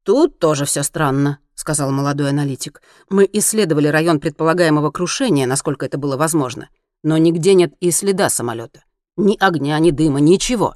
Тут 0.04 0.40
тоже 0.40 0.66
все 0.66 0.84
странно, 0.84 1.40
сказал 1.60 1.92
молодой 1.92 2.30
аналитик. 2.30 2.82
«Мы 3.10 3.30
исследовали 3.32 3.88
район 3.88 4.20
предполагаемого 4.20 4.92
крушения, 4.92 5.46
насколько 5.46 5.86
это 5.86 5.98
было 5.98 6.16
возможно, 6.16 6.70
но 7.04 7.18
нигде 7.18 7.54
нет 7.54 7.74
и 7.82 7.92
следа 7.92 8.30
самолета, 8.30 8.84
Ни 9.18 9.38
огня, 9.38 9.78
ни 9.80 9.92
дыма, 9.92 10.22
ничего». 10.22 10.76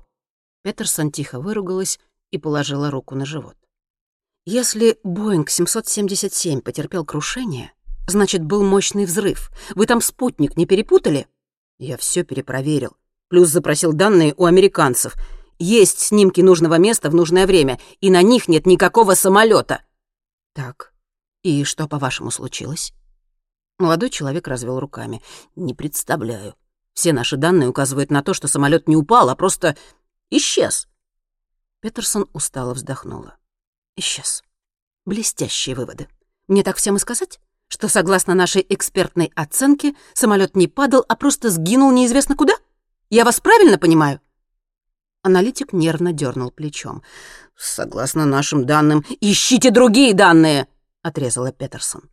Петерсон 0.63 1.11
тихо 1.11 1.39
выругалась 1.39 1.99
и 2.31 2.37
положила 2.37 2.91
руку 2.91 3.15
на 3.15 3.25
живот. 3.25 3.55
«Если 4.45 4.99
Боинг 5.03 5.49
777 5.49 6.61
потерпел 6.61 7.05
крушение, 7.05 7.71
значит, 8.07 8.43
был 8.43 8.63
мощный 8.63 9.05
взрыв. 9.05 9.51
Вы 9.75 9.85
там 9.85 10.01
спутник 10.01 10.57
не 10.57 10.65
перепутали?» 10.65 11.27
«Я 11.79 11.97
все 11.97 12.23
перепроверил. 12.23 12.95
Плюс 13.29 13.49
запросил 13.49 13.93
данные 13.93 14.33
у 14.37 14.45
американцев. 14.45 15.15
Есть 15.59 15.99
снимки 15.99 16.41
нужного 16.41 16.77
места 16.77 17.09
в 17.09 17.15
нужное 17.15 17.47
время, 17.47 17.79
и 18.01 18.09
на 18.11 18.21
них 18.21 18.47
нет 18.47 18.65
никакого 18.65 19.13
самолета. 19.13 19.81
«Так, 20.53 20.93
и 21.41 21.63
что, 21.63 21.87
по-вашему, 21.87 22.31
случилось?» 22.31 22.93
Молодой 23.79 24.09
человек 24.11 24.47
развел 24.47 24.79
руками. 24.79 25.21
«Не 25.55 25.73
представляю. 25.73 26.55
Все 26.93 27.11
наши 27.11 27.37
данные 27.37 27.69
указывают 27.69 28.11
на 28.11 28.21
то, 28.21 28.33
что 28.33 28.47
самолет 28.47 28.87
не 28.87 28.95
упал, 28.95 29.29
а 29.29 29.35
просто 29.35 29.75
исчез». 30.29 30.87
Петерсон 31.79 32.29
устало 32.33 32.73
вздохнула. 32.73 33.37
«Исчез. 33.95 34.43
Блестящие 35.05 35.75
выводы. 35.75 36.07
Мне 36.47 36.63
так 36.63 36.77
всем 36.77 36.95
и 36.95 36.99
сказать?» 36.99 37.39
что, 37.73 37.87
согласно 37.87 38.35
нашей 38.35 38.63
экспертной 38.69 39.31
оценке, 39.35 39.95
самолет 40.13 40.55
не 40.55 40.67
падал, 40.67 41.03
а 41.09 41.15
просто 41.15 41.49
сгинул 41.49 41.91
неизвестно 41.91 42.35
куда? 42.35 42.53
Я 43.09 43.25
вас 43.25 43.39
правильно 43.39 43.79
понимаю?» 43.79 44.21
Аналитик 45.23 45.73
нервно 45.73 46.13
дернул 46.13 46.51
плечом. 46.51 47.01
«Согласно 47.57 48.25
нашим 48.25 48.67
данным, 48.67 49.03
ищите 49.21 49.71
другие 49.71 50.13
данные!»— 50.13 50.67
отрезала 51.01 51.51
Петерсон. 51.51 52.11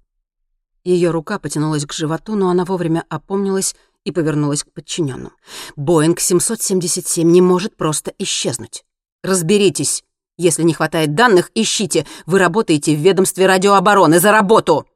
Ее 0.83 1.11
рука 1.11 1.39
потянулась 1.39 1.85
к 1.85 1.93
животу, 1.93 2.37
но 2.37 2.49
она 2.49 2.65
вовремя 2.65 3.05
опомнилась 3.11 3.77
и 4.05 4.13
повернулась 4.13 4.65
к 4.65 4.73
подчиненным. 4.73 5.33
«Боинг 5.77 6.21
777 6.21 7.31
не 7.31 7.43
может 7.43 7.77
просто 7.77 8.15
исчезнуть. 8.19 8.85
Разберитесь. 9.23 10.05
Если 10.41 10.63
не 10.63 10.75
хватает 10.75 11.15
данных, 11.15 11.51
ищите. 11.55 12.07
Вы 12.27 12.39
работаете 12.39 12.95
в 12.95 13.01
ведомстве 13.01 13.47
радиообороны. 13.47 14.19
За 14.19 14.33
работу!» 14.33 14.87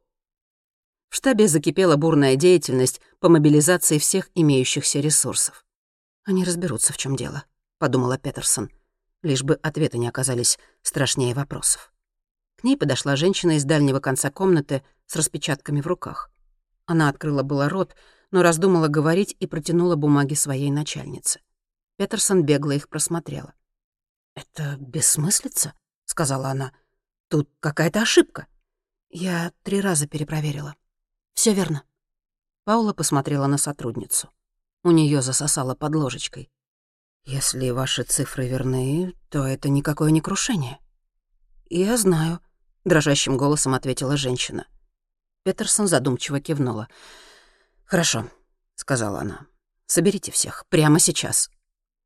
В 1.09 1.17
штабе 1.17 1.49
закипела 1.49 1.97
бурная 1.97 2.37
деятельность 2.37 3.01
по 3.21 3.29
мобилизации 3.29 3.99
всех 3.99 4.31
имеющихся 4.35 5.01
ресурсов. 5.01 5.65
«Они 6.25 6.45
разберутся, 6.45 6.93
в 6.93 6.97
чем 6.97 7.15
дело»,— 7.15 7.45
подумала 7.79 8.19
Петерсон 8.19 8.71
лишь 9.25 9.43
бы 9.43 9.55
ответы 9.63 9.99
не 9.99 10.07
оказались 10.07 10.59
страшнее 10.83 11.35
вопросов. 11.35 11.93
К 12.57 12.65
ней 12.65 12.77
подошла 12.77 13.17
женщина 13.17 13.57
из 13.57 13.65
дальнего 13.65 13.99
конца 13.99 14.31
комнаты 14.31 14.83
с 15.07 15.17
распечатками 15.17 15.81
в 15.81 15.87
руках. 15.87 16.31
Она 16.87 17.09
открыла 17.09 17.43
было 17.43 17.69
рот, 17.69 17.97
но 18.31 18.43
раздумала 18.43 18.89
говорить 18.89 19.35
и 19.41 19.47
протянула 19.47 19.97
бумаги 19.97 20.35
своей 20.35 20.71
начальнице. 20.71 21.41
Петерсон 21.97 22.45
бегло 22.45 22.73
их 22.73 22.89
просмотрела. 22.89 23.55
«Это 24.35 24.77
бессмыслица?»— 24.79 25.75
сказала 26.05 26.49
она. 26.49 26.73
«Тут 27.29 27.51
какая-то 27.61 28.03
ошибка. 28.03 28.47
Я 29.09 29.53
три 29.63 29.81
раза 29.81 30.07
перепроверила. 30.07 30.75
Все 31.35 31.55
верно». 31.55 31.85
Паула 32.65 32.93
посмотрела 32.93 33.47
на 33.47 33.59
сотрудницу. 33.59 34.31
У 34.83 34.91
нее 34.91 35.23
засосало 35.23 35.75
под 35.75 35.95
ложечкой. 35.95 36.51
«Если 37.25 37.71
ваши 37.71 38.03
цифры 38.03 38.49
верны, 38.49 39.15
то 39.31 39.47
это 39.47 39.69
никакое 39.69 40.11
не 40.11 40.21
крушение». 40.21 40.79
«Я 41.71 41.97
знаю»,— 41.97 42.41
дрожащим 42.85 43.37
голосом 43.37 43.75
ответила 43.75 44.17
женщина. 44.17 44.67
Петерсон 45.43 45.87
задумчиво 45.87 46.41
кивнула. 46.41 46.89
«Хорошо»,— 47.85 48.29
сказала 48.75 49.21
она. 49.21 49.47
«Соберите 49.87 50.33
всех, 50.33 50.67
прямо 50.69 50.99
сейчас». 50.99 51.51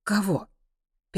«Кого?» 0.05 0.49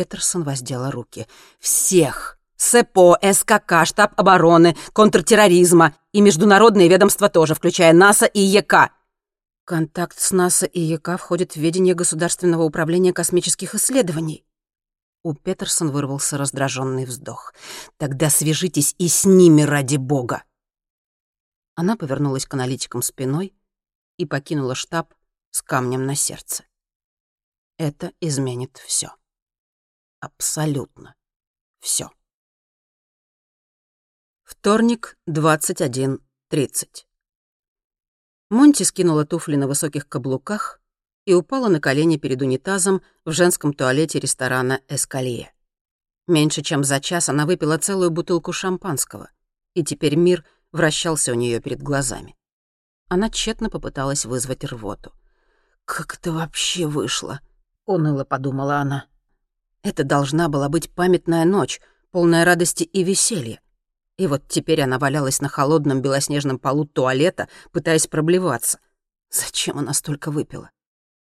Петерсон 0.00 0.44
воздела 0.44 0.90
руки. 0.90 1.26
«Всех! 1.58 2.38
СЭПО, 2.56 3.18
СКК, 3.20 3.84
штаб 3.84 4.18
обороны, 4.18 4.74
контртерроризма 4.94 5.94
и 6.12 6.22
международные 6.22 6.88
ведомства 6.88 7.28
тоже, 7.28 7.54
включая 7.54 7.92
НАСА 7.92 8.24
и 8.24 8.40
ЕК. 8.40 8.92
Контакт 9.66 10.18
с 10.18 10.30
НАСА 10.30 10.64
и 10.64 10.80
ЕК 10.80 11.18
входит 11.18 11.52
в 11.52 11.56
ведение 11.56 11.94
Государственного 11.94 12.62
управления 12.62 13.12
космических 13.12 13.74
исследований. 13.74 14.46
У 15.22 15.34
Петерсон 15.34 15.90
вырвался 15.90 16.38
раздраженный 16.38 17.04
вздох. 17.04 17.52
«Тогда 17.98 18.30
свяжитесь 18.30 18.94
и 18.96 19.06
с 19.06 19.26
ними 19.26 19.60
ради 19.60 19.96
бога!» 19.96 20.44
Она 21.74 21.94
повернулась 21.96 22.46
к 22.46 22.54
аналитикам 22.54 23.02
спиной 23.02 23.52
и 24.16 24.24
покинула 24.24 24.74
штаб 24.74 25.12
с 25.50 25.60
камнем 25.60 26.06
на 26.06 26.14
сердце. 26.14 26.64
Это 27.76 28.12
изменит 28.20 28.78
все. 28.86 29.12
Абсолютно 30.20 31.14
все. 31.78 32.10
Вторник, 34.42 35.16
21.30. 35.26 37.06
Монти 38.50 38.82
скинула 38.82 39.24
туфли 39.24 39.56
на 39.56 39.66
высоких 39.66 40.08
каблуках 40.08 40.82
и 41.24 41.32
упала 41.32 41.68
на 41.68 41.80
колени 41.80 42.18
перед 42.18 42.42
унитазом 42.42 43.00
в 43.24 43.32
женском 43.32 43.72
туалете 43.72 44.18
ресторана 44.18 44.82
«Эскалье». 44.88 45.54
Меньше 46.26 46.60
чем 46.60 46.84
за 46.84 47.00
час 47.00 47.30
она 47.30 47.46
выпила 47.46 47.78
целую 47.78 48.10
бутылку 48.10 48.52
шампанского, 48.52 49.30
и 49.72 49.82
теперь 49.82 50.16
мир 50.16 50.44
вращался 50.70 51.32
у 51.32 51.34
нее 51.34 51.60
перед 51.60 51.80
глазами. 51.80 52.36
Она 53.08 53.30
тщетно 53.30 53.70
попыталась 53.70 54.26
вызвать 54.26 54.64
рвоту. 54.64 55.12
«Как 55.86 56.16
это 56.16 56.30
вообще 56.32 56.86
вышло?»— 56.86 57.40
уныло 57.86 58.24
подумала 58.24 58.76
она. 58.76 59.09
«Это 59.82 60.04
должна 60.04 60.48
была 60.48 60.68
быть 60.68 60.90
памятная 60.90 61.44
ночь, 61.44 61.80
полная 62.10 62.44
радости 62.44 62.84
и 62.84 63.02
веселья. 63.02 63.60
И 64.16 64.26
вот 64.26 64.42
теперь 64.48 64.82
она 64.82 64.98
валялась 64.98 65.40
на 65.40 65.48
холодном 65.48 66.02
белоснежном 66.02 66.58
полу 66.58 66.84
туалета, 66.84 67.48
пытаясь 67.72 68.06
проблеваться. 68.06 68.78
Зачем 69.30 69.78
она 69.78 69.94
столько 69.94 70.30
выпила? 70.30 70.70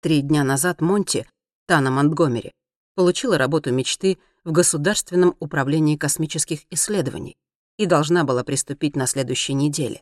Три 0.02 0.22
дня 0.22 0.44
назад 0.44 0.82
Монти, 0.82 1.28
Тана 1.68 1.92
Монтгомери, 1.92 2.54
получила 2.96 3.38
работу 3.38 3.72
мечты 3.72 4.18
в 4.44 4.52
Государственном 4.52 5.36
управлении 5.40 5.98
космических 5.98 6.62
исследований 6.72 7.38
и 7.78 7.86
должна 7.86 8.24
была 8.24 8.44
приступить 8.44 8.96
на 8.96 9.06
следующей 9.06 9.54
неделе. 9.54 10.02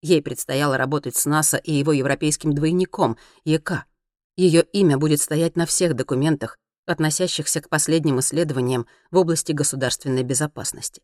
Ей 0.00 0.22
предстояло 0.22 0.76
работать 0.76 1.16
с 1.16 1.26
НАСА 1.26 1.58
и 1.58 1.72
его 1.72 1.92
европейским 1.92 2.54
двойником, 2.54 3.16
ЕК. 3.44 3.84
Ее 4.36 4.62
имя 4.72 4.96
будет 4.96 5.20
стоять 5.20 5.56
на 5.56 5.66
всех 5.66 5.94
документах, 5.94 6.58
относящихся 6.86 7.60
к 7.60 7.68
последним 7.68 8.20
исследованиям 8.20 8.86
в 9.10 9.16
области 9.16 9.52
государственной 9.52 10.22
безопасности. 10.22 11.02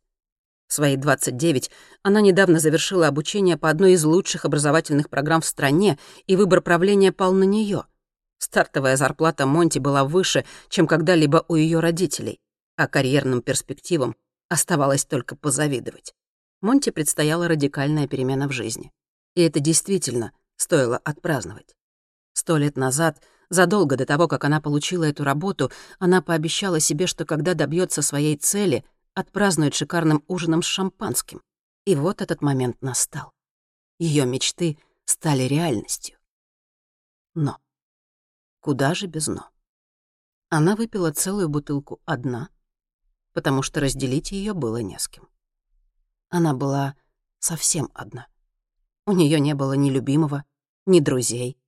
В 0.68 0.74
свои 0.74 0.96
29 0.96 1.70
она 2.02 2.20
недавно 2.20 2.58
завершила 2.58 3.06
обучение 3.06 3.56
по 3.56 3.70
одной 3.70 3.92
из 3.92 4.04
лучших 4.04 4.44
образовательных 4.44 5.08
программ 5.08 5.40
в 5.40 5.46
стране, 5.46 5.98
и 6.26 6.36
выбор 6.36 6.60
правления 6.60 7.10
пал 7.10 7.32
на 7.32 7.44
нее. 7.44 7.84
Стартовая 8.38 8.96
зарплата 8.96 9.46
Монти 9.46 9.78
была 9.78 10.04
выше, 10.04 10.44
чем 10.68 10.86
когда-либо 10.86 11.44
у 11.48 11.54
ее 11.54 11.80
родителей, 11.80 12.38
а 12.76 12.86
карьерным 12.86 13.40
перспективам 13.40 14.14
оставалось 14.48 15.04
только 15.04 15.36
позавидовать. 15.36 16.14
Монти 16.60 16.90
предстояла 16.90 17.48
радикальная 17.48 18.06
перемена 18.06 18.46
в 18.46 18.52
жизни. 18.52 18.92
И 19.34 19.42
это 19.42 19.60
действительно 19.60 20.32
стоило 20.56 20.98
отпраздновать. 20.98 21.76
Сто 22.34 22.56
лет 22.56 22.76
назад, 22.76 23.22
задолго 23.50 23.96
до 23.96 24.06
того, 24.06 24.28
как 24.28 24.44
она 24.44 24.60
получила 24.60 25.04
эту 25.04 25.24
работу, 25.24 25.70
она 25.98 26.22
пообещала 26.22 26.80
себе, 26.80 27.06
что 27.06 27.24
когда 27.24 27.54
добьется 27.54 28.02
своей 28.02 28.36
цели— 28.36 28.84
отпразднует 29.18 29.74
шикарным 29.74 30.22
ужином 30.28 30.62
с 30.62 30.66
шампанским. 30.66 31.42
И 31.84 31.96
вот 31.96 32.22
этот 32.22 32.40
момент 32.40 32.80
настал. 32.82 33.32
Ее 33.98 34.24
мечты 34.24 34.78
стали 35.06 35.42
реальностью. 35.42 36.16
Но. 37.34 37.58
Куда 38.60 38.94
же 38.94 39.08
без 39.08 39.26
«но»? 39.26 39.50
Она 40.50 40.76
выпила 40.76 41.10
целую 41.12 41.48
бутылку 41.48 42.00
одна, 42.04 42.48
потому 43.32 43.62
что 43.62 43.80
разделить 43.80 44.30
ее 44.30 44.54
было 44.54 44.82
не 44.82 44.98
с 44.98 45.08
кем. 45.08 45.28
Она 46.28 46.54
была 46.54 46.94
совсем 47.40 47.90
одна. 47.94 48.28
У 49.04 49.12
нее 49.12 49.40
не 49.40 49.54
было 49.54 49.72
ни 49.72 49.90
любимого, 49.90 50.44
ни 50.86 51.00
друзей, 51.00 51.58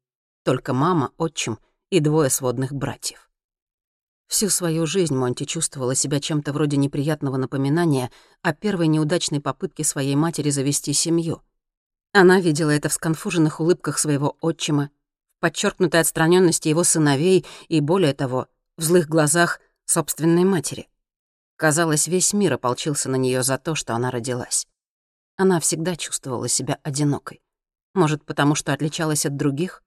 только 0.45 0.73
мама, 0.73 1.13
отчим 1.17 1.59
и 1.91 2.01
двое 2.01 2.31
сводных 2.31 2.73
братьев. 2.73 3.31
Всю 4.29 4.49
свою 4.49 4.87
жизнь 4.87 5.15
Монти 5.15 5.45
чувствовала 5.45 5.97
себя 5.97 6.21
чем-то 6.21 6.53
вроде 6.53 6.77
неприятного 6.77 7.37
напоминания 7.37 8.13
о 8.43 8.55
первой 8.55 8.87
неудачной 8.87 9.41
попытке 9.41 9.83
своей 9.83 10.15
матери 10.15 10.51
завести 10.51 10.93
семью. 10.93 11.43
Она 12.13 12.41
видела 12.41 12.71
это 12.71 12.89
в 12.89 12.93
сконфуженных 12.93 13.61
улыбках 13.61 13.99
своего 13.99 14.37
отчима, 14.41 14.91
в 15.37 15.41
подчеркнутой 15.41 16.01
отстраненности 16.01 16.69
его 16.69 16.85
сыновей 16.85 17.45
и, 17.69 17.81
более 17.81 18.15
того, 18.15 18.47
в 18.77 18.83
злых 18.83 19.09
глазах 19.09 19.61
собственной 19.85 20.45
матери. 20.45 20.89
Казалось, 21.57 22.07
весь 22.07 22.33
мир 22.33 22.55
ополчился 22.55 23.11
на 23.11 23.17
нее 23.17 23.43
за 23.43 23.59
то, 23.59 23.75
что 23.75 23.95
она 23.95 24.13
родилась. 24.13 24.69
Она 25.37 25.59
всегда 25.59 25.97
чувствовала 25.97 26.49
себя 26.49 26.79
одинокой. 26.83 27.43
Может, 27.95 28.25
потому 28.25 28.55
что 28.55 28.73
отличалась 28.73 29.27
от 29.27 29.37
других? 29.37 29.83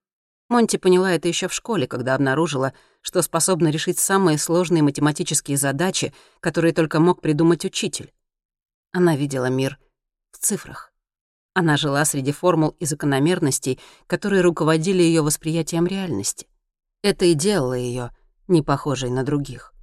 Монти 0.53 0.77
поняла 0.77 1.11
это 1.11 1.27
еще 1.27 1.47
в 1.47 1.53
школе, 1.53 1.87
когда 1.87 2.13
обнаружила, 2.13 2.73
что 3.01 3.23
способна 3.23 3.69
решить 3.69 3.97
самые 3.97 4.37
сложные 4.37 4.83
математические 4.83 5.57
задачи, 5.57 6.13
которые 6.41 6.75
только 6.75 6.99
мог 6.99 7.21
придумать 7.21 7.65
учитель. 7.65 8.13
Она 8.91 9.15
видела 9.15 9.47
мир 9.47 9.79
в 10.29 10.37
цифрах. 10.37 10.93
Она 11.55 11.75
жила 11.75 12.05
среди 12.05 12.31
формул 12.31 12.75
и 12.79 12.85
закономерностей, 12.85 13.79
которые 14.05 14.43
руководили 14.43 15.01
ее 15.01 15.23
восприятием 15.23 15.87
реальности. 15.87 16.47
Это 17.01 17.25
и 17.25 17.33
делало 17.33 17.73
ее 17.73 18.15
не 18.47 18.61
похожей 18.61 19.09
на 19.09 19.23
других. 19.23 19.73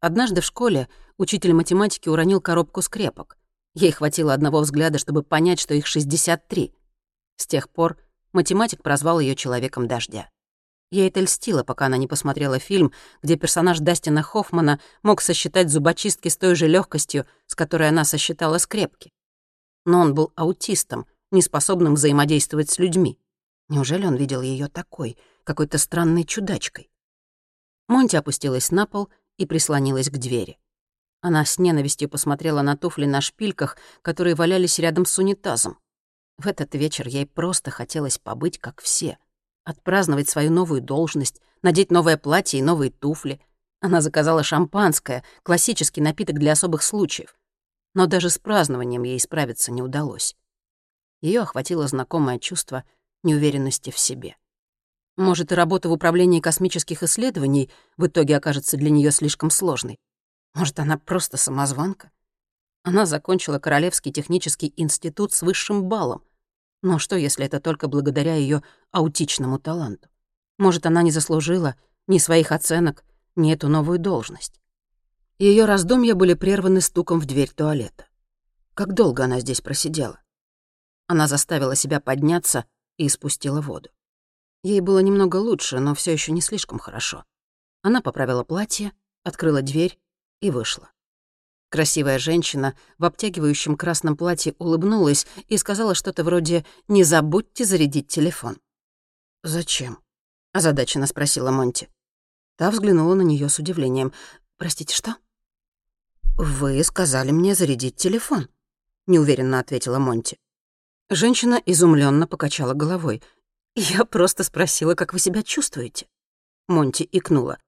Однажды 0.00 0.40
в 0.40 0.44
школе 0.44 0.88
учитель 1.18 1.52
математики 1.52 2.08
уронил 2.08 2.40
коробку 2.40 2.82
скрепок. 2.82 3.38
Ей 3.74 3.92
хватило 3.92 4.34
одного 4.34 4.58
взгляда, 4.58 4.98
чтобы 4.98 5.22
понять, 5.22 5.60
что 5.60 5.72
их 5.72 5.86
63. 5.86 6.74
С 7.36 7.46
тех 7.46 7.70
пор 7.70 7.96
математик 8.34 8.82
прозвал 8.82 9.20
ее 9.20 9.34
человеком 9.34 9.88
дождя. 9.88 10.28
Ей 10.90 11.08
это 11.08 11.20
льстило, 11.20 11.64
пока 11.64 11.86
она 11.86 11.96
не 11.96 12.06
посмотрела 12.06 12.58
фильм, 12.58 12.92
где 13.22 13.36
персонаж 13.36 13.80
Дастина 13.80 14.22
Хоффмана 14.22 14.78
мог 15.02 15.22
сосчитать 15.22 15.70
зубочистки 15.70 16.28
с 16.28 16.36
той 16.36 16.54
же 16.54 16.68
легкостью, 16.68 17.26
с 17.46 17.54
которой 17.54 17.88
она 17.88 18.04
сосчитала 18.04 18.58
скрепки. 18.58 19.10
Но 19.84 20.00
он 20.00 20.14
был 20.14 20.32
аутистом, 20.36 21.06
неспособным 21.30 21.94
взаимодействовать 21.94 22.70
с 22.70 22.78
людьми. 22.78 23.18
Неужели 23.68 24.06
он 24.06 24.14
видел 24.16 24.42
ее 24.42 24.68
такой, 24.68 25.16
какой-то 25.42 25.78
странной 25.78 26.24
чудачкой? 26.24 26.90
Монти 27.88 28.16
опустилась 28.16 28.70
на 28.70 28.86
пол 28.86 29.08
и 29.36 29.46
прислонилась 29.46 30.10
к 30.10 30.16
двери. 30.16 30.58
Она 31.20 31.44
с 31.44 31.58
ненавистью 31.58 32.08
посмотрела 32.08 32.62
на 32.62 32.76
туфли 32.76 33.06
на 33.06 33.20
шпильках, 33.20 33.78
которые 34.02 34.34
валялись 34.34 34.78
рядом 34.78 35.06
с 35.06 35.18
унитазом. 35.18 35.78
В 36.38 36.46
этот 36.46 36.74
вечер 36.74 37.06
ей 37.06 37.26
просто 37.26 37.70
хотелось 37.70 38.18
побыть 38.18 38.58
как 38.58 38.80
все, 38.80 39.18
отпраздновать 39.64 40.28
свою 40.28 40.50
новую 40.50 40.80
должность, 40.80 41.40
надеть 41.62 41.90
новое 41.90 42.16
платье 42.16 42.58
и 42.58 42.62
новые 42.62 42.90
туфли. 42.90 43.40
Она 43.80 44.00
заказала 44.00 44.42
шампанское, 44.42 45.24
классический 45.42 46.00
напиток 46.00 46.38
для 46.38 46.52
особых 46.52 46.82
случаев. 46.82 47.36
Но 47.94 48.06
даже 48.06 48.30
с 48.30 48.38
празднованием 48.38 49.04
ей 49.04 49.20
справиться 49.20 49.70
не 49.70 49.82
удалось. 49.82 50.36
Ее 51.22 51.42
охватило 51.42 51.86
знакомое 51.86 52.38
чувство 52.38 52.84
неуверенности 53.22 53.90
в 53.90 53.98
себе. 53.98 54.36
Может, 55.16 55.52
и 55.52 55.54
работа 55.54 55.88
в 55.88 55.92
управлении 55.92 56.40
космических 56.40 57.02
исследований 57.02 57.70
в 57.96 58.06
итоге 58.06 58.36
окажется 58.36 58.76
для 58.76 58.90
нее 58.90 59.12
слишком 59.12 59.48
сложной. 59.50 59.98
Может, 60.54 60.80
она 60.80 60.98
просто 60.98 61.36
самозванка? 61.36 62.10
Она 62.84 63.06
закончила 63.06 63.58
Королевский 63.58 64.12
технический 64.12 64.72
институт 64.76 65.32
с 65.32 65.40
высшим 65.40 65.84
баллом. 65.84 66.22
Но 66.82 66.98
что, 66.98 67.16
если 67.16 67.46
это 67.46 67.58
только 67.58 67.88
благодаря 67.88 68.34
ее 68.34 68.62
аутичному 68.90 69.58
таланту? 69.58 70.10
Может, 70.58 70.84
она 70.84 71.02
не 71.02 71.10
заслужила 71.10 71.76
ни 72.06 72.18
своих 72.18 72.52
оценок, 72.52 73.02
ни 73.36 73.52
эту 73.52 73.68
новую 73.68 73.98
должность? 73.98 74.60
Ее 75.38 75.64
раздумья 75.64 76.14
были 76.14 76.34
прерваны 76.34 76.82
стуком 76.82 77.20
в 77.20 77.24
дверь 77.24 77.50
туалета. 77.50 78.06
Как 78.74 78.92
долго 78.92 79.24
она 79.24 79.40
здесь 79.40 79.62
просидела? 79.62 80.20
Она 81.06 81.26
заставила 81.26 81.74
себя 81.74 82.00
подняться 82.00 82.66
и 82.98 83.08
спустила 83.08 83.62
воду. 83.62 83.88
Ей 84.62 84.80
было 84.80 84.98
немного 84.98 85.36
лучше, 85.36 85.78
но 85.78 85.94
все 85.94 86.12
еще 86.12 86.32
не 86.32 86.42
слишком 86.42 86.78
хорошо. 86.78 87.24
Она 87.82 88.02
поправила 88.02 88.44
платье, 88.44 88.92
открыла 89.22 89.62
дверь 89.62 89.98
и 90.40 90.50
вышла. 90.50 90.90
Красивая 91.74 92.20
женщина 92.20 92.76
в 92.98 93.04
обтягивающем 93.04 93.76
красном 93.76 94.16
платье 94.16 94.54
улыбнулась 94.60 95.26
и 95.48 95.56
сказала 95.56 95.96
что-то 95.96 96.22
вроде 96.22 96.64
«Не 96.86 97.02
забудьте 97.02 97.64
зарядить 97.64 98.06
телефон». 98.06 98.58
«Зачем?»— 99.42 99.98
озадаченно 100.52 101.08
спросила 101.08 101.50
Монти. 101.50 101.88
Та 102.56 102.70
взглянула 102.70 103.14
на 103.14 103.22
нее 103.22 103.48
с 103.48 103.58
удивлением. 103.58 104.12
«Простите, 104.56 104.94
что?» 104.94 105.16
«Вы 106.36 106.84
сказали 106.84 107.32
мне 107.32 107.56
зарядить 107.56 107.96
телефон»,— 107.96 108.48
неуверенно 109.08 109.58
ответила 109.58 109.98
Монти. 109.98 110.38
Женщина 111.10 111.60
изумленно 111.66 112.28
покачала 112.28 112.74
головой. 112.74 113.20
«Я 113.74 114.04
просто 114.04 114.44
спросила, 114.44 114.94
как 114.94 115.12
вы 115.12 115.18
себя 115.18 115.42
чувствуете». 115.42 116.06
Монти 116.68 117.08
икнула. 117.10 117.58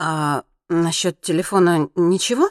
«А 0.00 0.42
насчет 0.68 1.20
телефона 1.20 1.88
ничего?» 1.94 2.50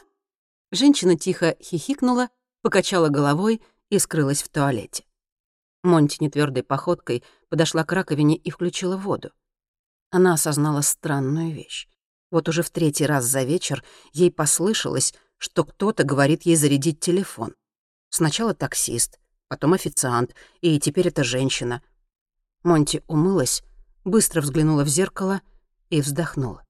Женщина 0.72 1.16
тихо 1.16 1.56
хихикнула, 1.62 2.28
покачала 2.62 3.08
головой 3.08 3.62
и 3.90 3.98
скрылась 3.98 4.42
в 4.42 4.48
туалете. 4.48 5.04
Монти 5.82 6.18
нетвёрдой 6.20 6.64
походкой 6.64 7.22
подошла 7.48 7.84
к 7.84 7.92
раковине 7.92 8.36
и 8.36 8.50
включила 8.50 8.96
воду. 8.96 9.30
Она 10.10 10.34
осознала 10.34 10.80
странную 10.80 11.52
вещь. 11.52 11.88
Вот 12.30 12.48
уже 12.48 12.62
в 12.62 12.70
третий 12.70 13.06
раз 13.06 13.24
за 13.24 13.44
вечер 13.44 13.84
ей 14.12 14.32
послышалось, 14.32 15.14
что 15.38 15.64
кто-то 15.64 16.04
говорит 16.04 16.42
ей 16.42 16.56
зарядить 16.56 17.00
телефон. 17.00 17.54
Сначала 18.08 18.54
таксист, 18.54 19.18
потом 19.48 19.74
официант, 19.74 20.34
и 20.60 20.80
теперь 20.80 21.08
эта 21.08 21.22
женщина. 21.22 21.82
Монти 22.62 23.02
умылась, 23.06 23.62
быстро 24.04 24.40
взглянула 24.40 24.84
в 24.84 24.88
зеркало 24.88 25.42
и 25.90 26.00
вздохнула. 26.00 26.64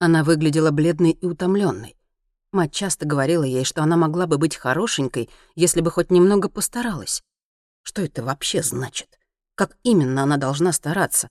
Она 0.00 0.24
выглядела 0.24 0.70
бледной 0.70 1.10
и 1.10 1.26
утомленной. 1.26 1.97
Мать 2.58 2.72
часто 2.72 3.06
говорила 3.06 3.44
ей, 3.44 3.62
что 3.62 3.84
она 3.84 3.96
могла 3.96 4.26
бы 4.26 4.36
быть 4.36 4.56
хорошенькой, 4.56 5.30
если 5.54 5.80
бы 5.80 5.92
хоть 5.92 6.10
немного 6.10 6.48
постаралась. 6.48 7.22
Что 7.84 8.02
это 8.02 8.24
вообще 8.24 8.64
значит? 8.64 9.16
Как 9.54 9.76
именно 9.84 10.24
она 10.24 10.38
должна 10.38 10.72
стараться? 10.72 11.28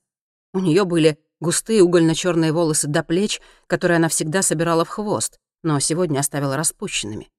У 0.53 0.59
нее 0.59 0.85
были 0.85 1.19
густые 1.41 1.83
угольно 1.83 2.15
черные 2.15 2.53
волосы 2.53 2.87
до 2.87 3.03
плеч, 3.03 3.41
которые 3.67 3.97
она 3.97 4.07
всегда 4.07 4.41
собирала 4.41 4.85
в 4.85 4.87
хвост, 4.87 5.37
но 5.63 5.77
сегодня 5.81 6.19
оставила 6.19 6.55
распущенными. 6.55 7.29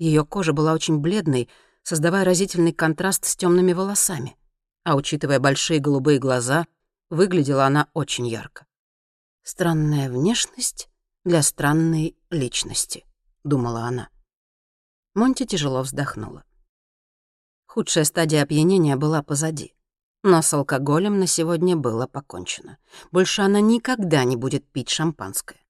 Ее 0.00 0.24
кожа 0.24 0.52
была 0.52 0.72
очень 0.72 0.98
бледной, 0.98 1.48
создавая 1.84 2.24
разительный 2.24 2.72
контраст 2.72 3.24
с 3.24 3.36
темными 3.36 3.72
волосами. 3.72 4.36
А 4.82 4.96
учитывая 4.96 5.38
большие 5.38 5.78
голубые 5.78 6.18
глаза, 6.18 6.66
выглядела 7.08 7.66
она 7.66 7.86
очень 7.94 8.26
ярко. 8.26 8.66
«Странная 9.44 10.10
внешность 10.10 10.88
для 11.24 11.40
странной 11.42 12.16
личности»,— 12.30 13.04
думала 13.48 13.82
она. 13.82 14.10
Монти 15.14 15.44
тяжело 15.44 15.82
вздохнула. 15.82 16.44
Худшая 17.66 18.04
стадия 18.04 18.42
опьянения 18.42 18.96
была 18.96 19.22
позади. 19.22 19.74
Но 20.22 20.42
с 20.42 20.52
алкоголем 20.52 21.18
на 21.18 21.26
сегодня 21.26 21.76
было 21.76 22.06
покончено. 22.06 22.78
Больше 23.12 23.42
она 23.42 23.60
никогда 23.60 24.24
не 24.24 24.36
будет 24.36 24.66
пить 24.70 24.88
шампанское. 24.88 25.60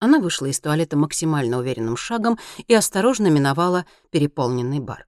Она 0.00 0.18
вышла 0.18 0.46
из 0.46 0.60
туалета 0.60 0.96
максимально 0.96 1.58
уверенным 1.58 1.96
шагом 1.96 2.38
и 2.66 2.74
осторожно 2.74 3.28
миновала 3.28 3.86
переполненный 4.10 4.80
бар. 4.80 5.06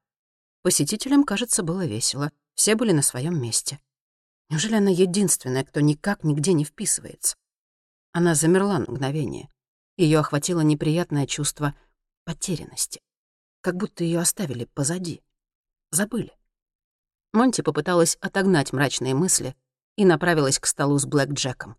Посетителям, 0.62 1.24
кажется, 1.24 1.62
было 1.62 1.86
весело. 1.86 2.30
Все 2.54 2.76
были 2.76 2.92
на 2.92 3.02
своем 3.02 3.40
месте. 3.40 3.80
Неужели 4.48 4.74
она 4.74 4.90
единственная, 4.90 5.64
кто 5.64 5.80
никак 5.80 6.24
нигде 6.24 6.52
не 6.52 6.64
вписывается? 6.64 7.36
Она 8.12 8.34
замерла 8.34 8.78
на 8.78 8.90
мгновение. 8.90 9.48
Ее 9.96 10.18
охватило 10.18 10.60
неприятное 10.60 11.26
чувство 11.26 11.74
потерянности. 12.24 13.00
Как 13.60 13.76
будто 13.76 14.04
ее 14.04 14.20
оставили 14.20 14.64
позади. 14.64 15.22
Забыли. 15.90 16.32
Монти 17.32 17.62
попыталась 17.62 18.16
отогнать 18.20 18.72
мрачные 18.72 19.14
мысли 19.14 19.56
и 19.96 20.04
направилась 20.04 20.58
к 20.58 20.66
столу 20.66 20.98
с 20.98 21.06
Блэк 21.06 21.32
Джеком. 21.32 21.76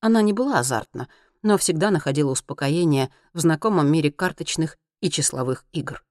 Она 0.00 0.22
не 0.22 0.32
была 0.32 0.58
азартна, 0.60 1.08
но 1.42 1.58
всегда 1.58 1.90
находила 1.90 2.30
успокоение 2.30 3.10
в 3.32 3.40
знакомом 3.40 3.90
мире 3.90 4.10
карточных 4.10 4.76
и 5.00 5.10
числовых 5.10 5.64
игр. 5.72 6.04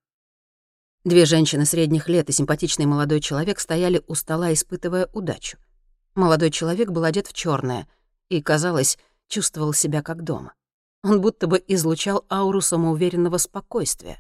Две 1.03 1.25
женщины 1.25 1.65
средних 1.65 2.09
лет 2.09 2.29
и 2.29 2.33
симпатичный 2.33 2.85
молодой 2.85 3.21
человек 3.21 3.59
стояли 3.59 4.03
у 4.07 4.15
стола, 4.15 4.53
испытывая 4.53 5.07
удачу. 5.13 5.57
Молодой 6.15 6.49
человек 6.49 6.89
был 6.89 7.03
одет 7.03 7.27
в 7.27 7.33
черное 7.33 7.88
и, 8.29 8.41
казалось, 8.41 8.97
чувствовал 9.27 9.73
себя 9.73 10.01
как 10.01 10.23
дома. 10.23 10.53
Он 11.05 11.21
будто 11.21 11.45
бы 11.45 11.63
излучал 11.67 12.25
ауру 12.31 12.61
самоуверенного 12.61 13.37
спокойствия. 13.37 14.17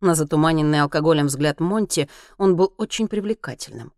На 0.00 0.14
затуманенный 0.14 0.80
алкоголем 0.80 1.26
взгляд 1.26 1.58
Монти 1.58 2.08
он 2.38 2.54
был 2.54 2.72
очень 2.76 3.08
привлекательным. 3.08 3.92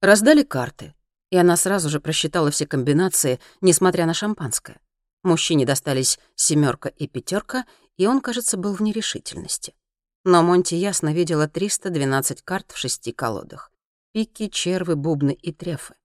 Раздали 0.00 0.44
карты, 0.44 0.94
и 1.30 1.36
она 1.36 1.58
сразу 1.58 1.90
же 1.90 2.00
просчитала 2.00 2.50
все 2.50 2.66
комбинации, 2.66 3.38
несмотря 3.60 4.06
на 4.06 4.14
шампанское. 4.14 4.80
Мужчине 5.22 5.66
достались 5.66 6.18
семерка 6.36 6.88
и 6.88 7.06
пятерка, 7.06 7.66
и 7.98 8.06
он, 8.06 8.22
кажется, 8.22 8.56
был 8.56 8.72
в 8.72 8.80
нерешительности. 8.80 9.74
Но 10.24 10.42
Монти 10.42 10.74
ясно 10.74 11.12
видела 11.12 11.48
312 11.48 12.40
карт 12.40 12.72
в 12.72 12.78
шести 12.78 13.12
колодах. 13.12 13.70
Пики, 14.12 14.48
червы, 14.48 14.96
бубны 14.96 15.34
и 15.34 15.52
трефы. 15.52 15.96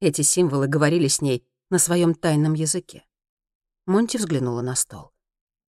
Эти 0.00 0.22
символы 0.22 0.66
говорили 0.66 1.08
с 1.08 1.20
ней 1.20 1.44
на 1.68 1.78
своем 1.78 2.14
тайном 2.14 2.54
языке. 2.54 3.04
Монти 3.90 4.16
взглянула 4.18 4.62
на 4.62 4.76
стол. 4.76 5.10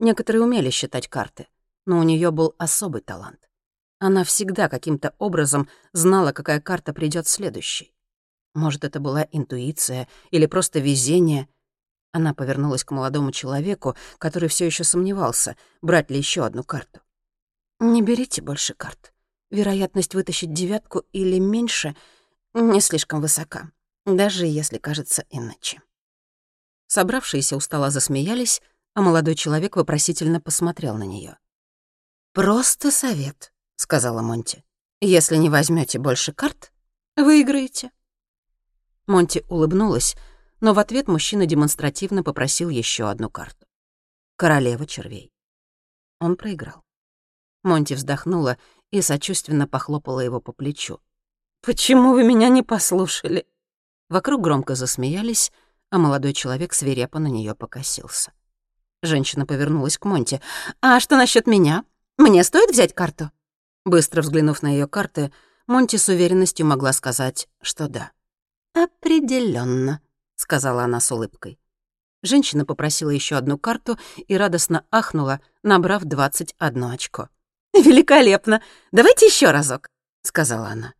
Некоторые 0.00 0.42
умели 0.42 0.70
считать 0.70 1.06
карты, 1.06 1.46
но 1.86 1.98
у 1.98 2.02
нее 2.02 2.30
был 2.32 2.56
особый 2.58 3.02
талант. 3.02 3.48
Она 4.00 4.24
всегда 4.24 4.68
каким-то 4.68 5.14
образом 5.18 5.68
знала, 5.92 6.32
какая 6.32 6.60
карта 6.60 6.92
придет 6.92 7.28
следующей. 7.28 7.94
Может, 8.52 8.82
это 8.82 8.98
была 8.98 9.26
интуиция 9.30 10.08
или 10.32 10.46
просто 10.46 10.80
везение— 10.80 11.48
она 12.12 12.34
повернулась 12.34 12.82
к 12.82 12.90
молодому 12.90 13.30
человеку, 13.30 13.94
который 14.18 14.48
все 14.48 14.66
еще 14.66 14.82
сомневался, 14.82 15.56
брать 15.80 16.10
ли 16.10 16.18
еще 16.18 16.44
одну 16.44 16.64
карту. 16.64 17.00
«Не 17.78 18.02
берите 18.02 18.42
больше 18.42 18.74
карт. 18.74 19.12
Вероятность 19.50 20.16
вытащить 20.16 20.52
девятку 20.52 21.04
или 21.12 21.38
меньше 21.38 21.94
не 22.52 22.80
слишком 22.80 23.20
высока, 23.20 23.70
даже 24.04 24.46
если 24.46 24.78
кажется 24.78 25.24
иначе». 25.30 25.80
Собравшиеся 26.90 27.54
у 27.54 27.60
стола 27.60 27.90
засмеялись, 27.90 28.60
а 28.94 29.00
молодой 29.00 29.36
человек 29.36 29.76
вопросительно 29.76 30.40
посмотрел 30.40 30.96
на 30.96 31.04
нее. 31.04 31.38
«Просто 32.32 32.90
совет»,— 32.90 33.52
сказала 33.76 34.22
Монти. 34.22 34.64
«Если 35.00 35.36
не 35.36 35.48
возьмете 35.48 36.00
больше 36.00 36.32
карт, 36.32 36.72
выиграете». 37.16 37.92
Монти 39.06 39.44
улыбнулась, 39.48 40.16
но 40.60 40.74
в 40.74 40.80
ответ 40.80 41.06
мужчина 41.06 41.46
демонстративно 41.46 42.24
попросил 42.24 42.70
еще 42.70 43.08
одну 43.08 43.30
карту. 43.30 43.68
Королева 44.34 44.84
червей. 44.84 45.32
Он 46.18 46.34
проиграл. 46.34 46.82
Монти 47.62 47.94
вздохнула 47.94 48.58
и 48.90 49.00
сочувственно 49.00 49.68
похлопала 49.68 50.18
его 50.18 50.40
по 50.40 50.50
плечу. 50.50 50.98
«Почему 51.62 52.14
вы 52.14 52.24
меня 52.24 52.48
не 52.48 52.64
послушали?» 52.64 53.46
Вокруг 54.08 54.40
громко 54.42 54.74
засмеялись, 54.74 55.52
а 55.90 55.98
молодой 55.98 56.32
человек 56.32 56.72
свирепо 56.72 57.18
на 57.18 57.26
нее 57.26 57.54
покосился. 57.54 58.32
Женщина 59.02 59.46
повернулась 59.46 59.98
к 59.98 60.04
Монти. 60.04 60.40
«А 60.80 61.00
что 61.00 61.16
насчет 61.16 61.46
меня? 61.46 61.84
Мне 62.18 62.44
стоит 62.44 62.70
взять 62.70 62.94
карту?» 62.94 63.30
Быстро 63.84 64.22
взглянув 64.22 64.62
на 64.62 64.68
ее 64.68 64.86
карты, 64.86 65.32
Монти 65.66 65.96
с 65.96 66.08
уверенностью 66.08 66.66
могла 66.66 66.92
сказать, 66.92 67.48
что 67.62 67.88
да. 67.88 68.12
Определенно, 68.74 70.00
сказала 70.36 70.84
она 70.84 71.00
с 71.00 71.10
улыбкой. 71.10 71.58
Женщина 72.22 72.66
попросила 72.66 73.10
еще 73.10 73.36
одну 73.36 73.56
карту 73.56 73.98
и 74.16 74.36
радостно 74.36 74.84
ахнула, 74.90 75.40
набрав 75.62 76.04
21 76.04 76.84
очко. 76.84 77.28
«Великолепно! 77.72 78.62
Давайте 78.92 79.26
еще 79.26 79.50
разок!»— 79.50 79.88
сказала 80.22 80.68
она. 80.68 80.94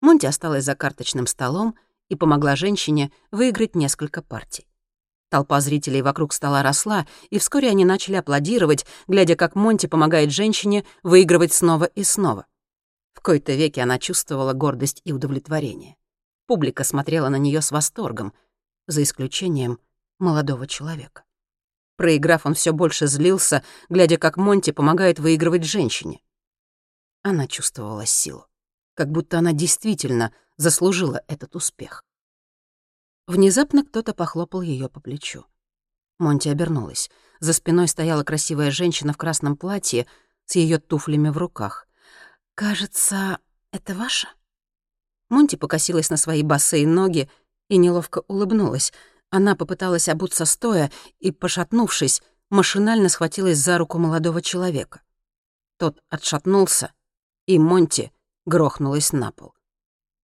Монти 0.00 0.26
осталась 0.26 0.64
за 0.64 0.76
карточным 0.76 1.26
столом 1.26 1.76
и 2.08 2.16
помогла 2.16 2.56
женщине 2.56 3.10
выиграть 3.30 3.74
несколько 3.74 4.22
партий. 4.22 4.66
Толпа 5.30 5.60
зрителей 5.60 6.02
вокруг 6.02 6.32
стола 6.32 6.62
росла, 6.62 7.06
и 7.30 7.38
вскоре 7.38 7.68
они 7.68 7.84
начали 7.84 8.14
аплодировать, 8.14 8.86
глядя, 9.08 9.34
как 9.36 9.56
Монти 9.56 9.86
помогает 9.86 10.30
женщине 10.30 10.84
выигрывать 11.02 11.52
снова 11.52 11.84
и 11.84 12.04
снова. 12.04 12.46
В 13.14 13.20
кои-то 13.20 13.52
веке 13.52 13.82
она 13.82 13.98
чувствовала 13.98 14.52
гордость 14.52 15.00
и 15.04 15.12
удовлетворение. 15.12 15.96
Публика 16.46 16.84
смотрела 16.84 17.30
на 17.30 17.36
нее 17.36 17.62
с 17.62 17.70
восторгом, 17.72 18.32
за 18.86 19.02
исключением 19.02 19.80
молодого 20.18 20.66
человека. 20.66 21.24
Проиграв, 21.96 22.44
он 22.44 22.54
все 22.54 22.72
больше 22.72 23.06
злился, 23.06 23.64
глядя, 23.88 24.18
как 24.18 24.36
Монти 24.36 24.70
помогает 24.72 25.18
выигрывать 25.18 25.64
женщине. 25.64 26.20
Она 27.22 27.46
чувствовала 27.46 28.04
силу, 28.04 28.46
как 28.94 29.10
будто 29.10 29.38
она 29.38 29.52
действительно 29.52 30.32
заслужила 30.56 31.22
этот 31.28 31.56
успех. 31.56 32.04
Внезапно 33.26 33.84
кто-то 33.84 34.14
похлопал 34.14 34.62
ее 34.62 34.88
по 34.88 35.00
плечу. 35.00 35.44
Монти 36.18 36.48
обернулась. 36.48 37.10
За 37.40 37.52
спиной 37.52 37.88
стояла 37.88 38.22
красивая 38.22 38.70
женщина 38.70 39.12
в 39.12 39.16
красном 39.16 39.56
платье 39.56 40.06
с 40.46 40.56
ее 40.56 40.78
туфлями 40.78 41.28
в 41.28 41.38
руках. 41.38 41.88
«Кажется, 42.54 43.38
это 43.72 43.94
ваша?» 43.94 44.28
Монти 45.28 45.56
покосилась 45.56 46.10
на 46.10 46.16
свои 46.16 46.42
босые 46.42 46.86
ноги 46.86 47.28
и 47.68 47.76
неловко 47.76 48.22
улыбнулась. 48.28 48.92
Она 49.30 49.56
попыталась 49.56 50.08
обуться 50.08 50.44
стоя 50.44 50.92
и, 51.18 51.32
пошатнувшись, 51.32 52.22
машинально 52.50 53.08
схватилась 53.08 53.58
за 53.58 53.78
руку 53.78 53.98
молодого 53.98 54.42
человека. 54.42 55.00
Тот 55.78 55.98
отшатнулся, 56.08 56.92
и 57.46 57.58
Монти 57.58 58.12
грохнулась 58.46 59.12
на 59.12 59.32
пол. 59.32 59.54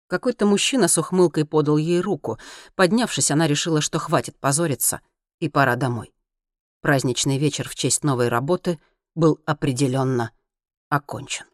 Какой-то 0.07 0.45
мужчина 0.45 0.87
с 0.87 0.97
ухмылкой 0.97 1.45
подал 1.45 1.77
ей 1.77 2.01
руку. 2.01 2.39
Поднявшись, 2.75 3.29
она 3.31 3.47
решила, 3.47 3.79
что 3.79 3.99
хватит 3.99 4.37
позориться, 4.39 5.01
и 5.39 5.49
пора 5.49 5.75
домой. 5.75 6.13
Праздничный 6.81 7.37
вечер 7.37 7.69
в 7.69 7.75
честь 7.75 8.03
новой 8.03 8.29
работы 8.29 8.79
был 9.13 9.39
определенно 9.45 10.31
окончен. 10.89 11.45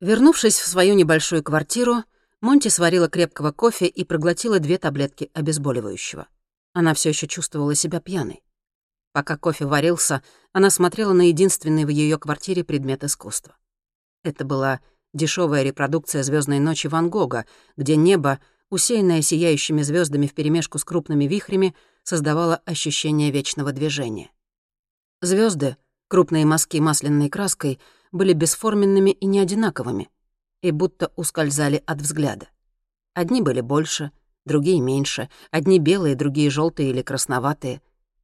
Вернувшись 0.00 0.58
в 0.58 0.66
свою 0.66 0.94
небольшую 0.94 1.42
квартиру, 1.42 2.04
Монти 2.40 2.68
сварила 2.68 3.08
крепкого 3.08 3.52
кофе 3.52 3.86
и 3.86 4.04
проглотила 4.04 4.58
две 4.58 4.78
таблетки 4.78 5.30
обезболивающего. 5.32 6.28
Она 6.72 6.92
все 6.94 7.10
еще 7.10 7.26
чувствовала 7.26 7.74
себя 7.74 8.00
пьяной. 8.00 8.42
Пока 9.12 9.36
кофе 9.36 9.64
варился, 9.64 10.22
она 10.52 10.70
смотрела 10.70 11.12
на 11.12 11.28
единственный 11.28 11.84
в 11.84 11.88
ее 11.88 12.18
квартире 12.18 12.64
предмет 12.64 13.04
искусства. 13.04 13.56
Это 14.24 14.44
была 14.44 14.80
дешевая 15.12 15.62
репродукция 15.62 16.22
звездной 16.22 16.58
ночи 16.58 16.88
Ван 16.88 17.10
Гога, 17.10 17.44
где 17.76 17.94
небо, 17.94 18.40
усеянное 18.70 19.22
сияющими 19.22 19.82
звездами 19.82 20.26
вперемешку 20.26 20.78
с 20.78 20.84
крупными 20.84 21.26
вихрями, 21.26 21.76
создавало 22.02 22.56
ощущение 22.64 23.30
вечного 23.30 23.70
движения. 23.72 24.30
Звезды, 25.20 25.76
крупные 26.08 26.46
мазки 26.46 26.78
масляной 26.78 27.28
краской, 27.28 27.78
были 28.12 28.32
бесформенными 28.32 29.10
и 29.10 29.26
неодинаковыми, 29.26 30.08
и 30.62 30.70
будто 30.70 31.12
ускользали 31.16 31.82
от 31.86 32.00
взгляда. 32.00 32.48
Одни 33.12 33.42
были 33.42 33.60
больше, 33.60 34.10
другие 34.46 34.80
меньше, 34.80 35.28
одни 35.50 35.78
белые, 35.78 36.14
другие 36.14 36.50
желтые 36.50 36.90
или 36.90 37.02
красноватые. 37.02 37.82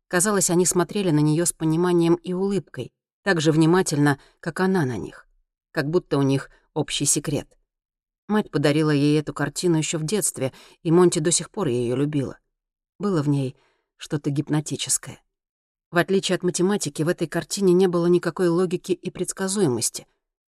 Казалось, 0.09 0.51
они 0.51 0.65
смотрели 0.67 1.11
на 1.11 1.21
нее 1.21 1.47
с 1.47 1.53
пониманием 1.53 2.15
и 2.15 2.33
улыбкой, 2.33 2.91
так 3.23 3.41
же 3.41 3.53
внимательно, 3.53 4.19
как 4.41 4.61
она 4.61 4.85
на 4.85 4.97
них, 4.97 5.27
как 5.72 5.88
будто 5.88 6.18
у 6.18 6.22
них 6.22 6.50
общий 6.74 7.04
секрет. 7.04 7.56
Мать 8.28 8.50
подарила 8.50 8.90
ей 8.90 9.18
эту 9.18 9.35
картину 9.35 9.78
еще 9.78 9.98
в 9.98 10.04
детстве, 10.04 10.52
и 10.83 10.92
Монти 10.92 11.18
до 11.18 11.33
сих 11.33 11.50
пор 11.50 11.68
ее 11.68 11.96
любила. 11.96 12.38
Было 12.98 13.22
в 13.22 13.28
ней 13.28 13.56
что-то 13.96 14.30
гипнотическое. 14.30 15.20
В 15.90 15.96
отличие 15.96 16.37
от 16.37 16.44
математики, 16.44 17.02
в 17.02 17.09
этой 17.09 17.26
картине 17.26 17.72
не 17.72 17.88
было 17.88 18.06
никакой 18.06 18.48
логики 18.48 18.92
и 18.92 19.11
предсказуемости. 19.11 20.06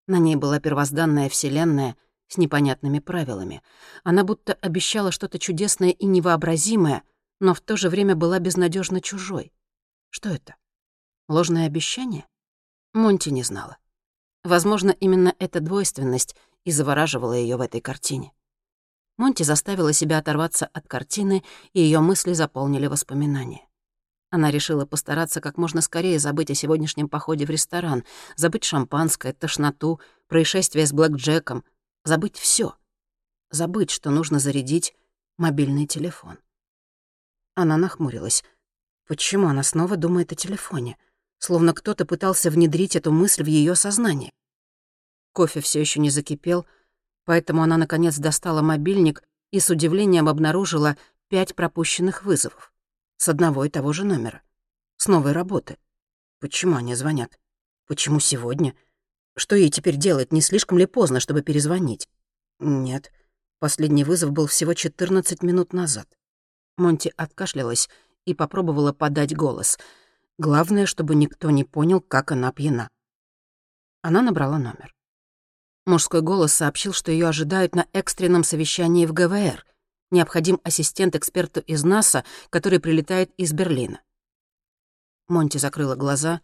На 0.06 0.18
ней 0.18 0.36
была 0.36 0.60
первозданная 0.60 1.28
вселенная 1.28 1.96
с 2.28 2.38
непонятными 2.38 3.00
правилами. 3.00 3.62
Она 4.02 4.24
будто 4.24 4.54
обещала 4.54 5.12
что-то 5.12 5.38
чудесное 5.38 5.90
и 5.90 6.06
невообразимое, 6.06 7.02
но 7.40 7.52
в 7.52 7.60
то 7.60 7.76
же 7.76 7.90
время 7.90 8.16
была 8.16 8.38
безнадежно 8.38 9.02
чужой. 9.02 9.52
Что 10.08 10.30
это? 10.30 10.56
Ложное 11.28 11.66
обещание? 11.66 12.26
Монти 12.94 13.28
не 13.28 13.42
знала. 13.42 13.76
Возможно, 14.46 14.90
именно 14.92 15.34
эта 15.40 15.58
двойственность 15.58 16.36
и 16.64 16.70
завораживала 16.70 17.32
ее 17.32 17.56
в 17.56 17.60
этой 17.60 17.80
картине. 17.80 18.32
Монти 19.16 19.42
заставила 19.42 19.92
себя 19.92 20.18
оторваться 20.18 20.66
от 20.66 20.86
картины, 20.86 21.42
и 21.72 21.80
ее 21.80 21.98
мысли 21.98 22.32
заполнили 22.32 22.86
воспоминания. 22.86 23.66
Она 24.30 24.52
решила 24.52 24.86
постараться 24.86 25.40
как 25.40 25.58
можно 25.58 25.80
скорее 25.80 26.20
забыть 26.20 26.52
о 26.52 26.54
сегодняшнем 26.54 27.08
походе 27.08 27.44
в 27.44 27.50
ресторан, 27.50 28.04
забыть 28.36 28.62
шампанское, 28.62 29.32
тошноту, 29.32 30.00
происшествие 30.28 30.86
с 30.86 30.92
Блэк 30.92 31.16
Джеком, 31.16 31.64
забыть 32.04 32.36
все, 32.36 32.76
Забыть, 33.50 33.90
что 33.90 34.10
нужно 34.10 34.38
зарядить 34.38 34.94
мобильный 35.38 35.86
телефон. 35.86 36.38
Она 37.56 37.76
нахмурилась. 37.76 38.44
Почему 39.08 39.48
она 39.48 39.64
снова 39.64 39.96
думает 39.96 40.30
о 40.30 40.36
телефоне? 40.36 40.96
Словно 41.38 41.74
кто-то 41.74 42.04
пытался 42.06 42.50
внедрить 42.50 42.96
эту 42.96 43.12
мысль 43.12 43.42
в 43.42 43.46
ее 43.46 43.74
сознание. 43.74 44.32
Кофе 45.32 45.60
все 45.60 45.80
еще 45.80 46.00
не 46.00 46.10
закипел, 46.10 46.66
поэтому 47.24 47.62
она, 47.62 47.76
наконец, 47.76 48.16
достала 48.16 48.62
мобильник 48.62 49.22
и 49.50 49.60
с 49.60 49.70
удивлением 49.70 50.28
обнаружила 50.28 50.96
пять 51.28 51.54
пропущенных 51.54 52.24
вызовов 52.24 52.72
с 53.18 53.28
одного 53.28 53.64
и 53.64 53.70
того 53.70 53.92
же 53.92 54.04
номера, 54.04 54.42
с 54.96 55.08
новой 55.08 55.32
работы. 55.32 55.78
Почему 56.40 56.76
они 56.76 56.94
звонят? 56.94 57.38
Почему 57.86 58.20
сегодня? 58.20 58.74
Что 59.36 59.56
ей 59.56 59.70
теперь 59.70 59.96
делать? 59.96 60.32
Не 60.32 60.40
слишком 60.40 60.78
ли 60.78 60.86
поздно, 60.86 61.20
чтобы 61.20 61.42
перезвонить? 61.42 62.08
Нет, 62.58 63.12
последний 63.58 64.04
вызов 64.04 64.32
был 64.32 64.46
всего 64.46 64.74
14 64.74 65.42
минут 65.42 65.72
назад. 65.72 66.08
Монти 66.76 67.12
откашлялась 67.16 67.88
и 68.24 68.34
попробовала 68.34 68.92
подать 68.92 69.34
голос— 69.34 69.78
Главное, 70.38 70.84
чтобы 70.84 71.14
никто 71.14 71.50
не 71.50 71.64
понял, 71.64 72.00
как 72.00 72.32
она 72.32 72.52
пьяна. 72.52 72.88
Она 74.02 74.20
набрала 74.20 74.58
номер. 74.58 74.94
Мужской 75.86 76.20
голос 76.20 76.52
сообщил, 76.52 76.92
что 76.92 77.10
ее 77.10 77.28
ожидают 77.28 77.74
на 77.74 77.86
экстренном 77.92 78.44
совещании 78.44 79.06
в 79.06 79.12
ГВР. 79.12 79.64
Необходим 80.10 80.60
ассистент 80.62 81.16
эксперту 81.16 81.60
из 81.60 81.84
НАСА, 81.84 82.24
который 82.50 82.80
прилетает 82.80 83.32
из 83.36 83.52
Берлина. 83.52 84.00
Монти 85.28 85.58
закрыла 85.58 85.94
глаза 85.94 86.40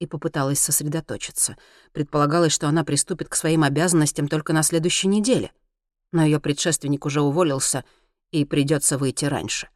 и 0.00 0.06
попыталась 0.06 0.60
сосредоточиться. 0.60 1.56
Предполагалось, 1.92 2.52
что 2.52 2.68
она 2.68 2.84
приступит 2.84 3.28
к 3.28 3.36
своим 3.36 3.62
обязанностям 3.62 4.28
только 4.28 4.52
на 4.52 4.62
следующей 4.62 5.08
неделе. 5.08 5.52
Но 6.12 6.24
ее 6.24 6.40
предшественник 6.40 7.06
уже 7.06 7.22
уволился, 7.22 7.84
и 8.30 8.44
придется 8.44 8.98
выйти 8.98 9.24
раньше. 9.24 9.68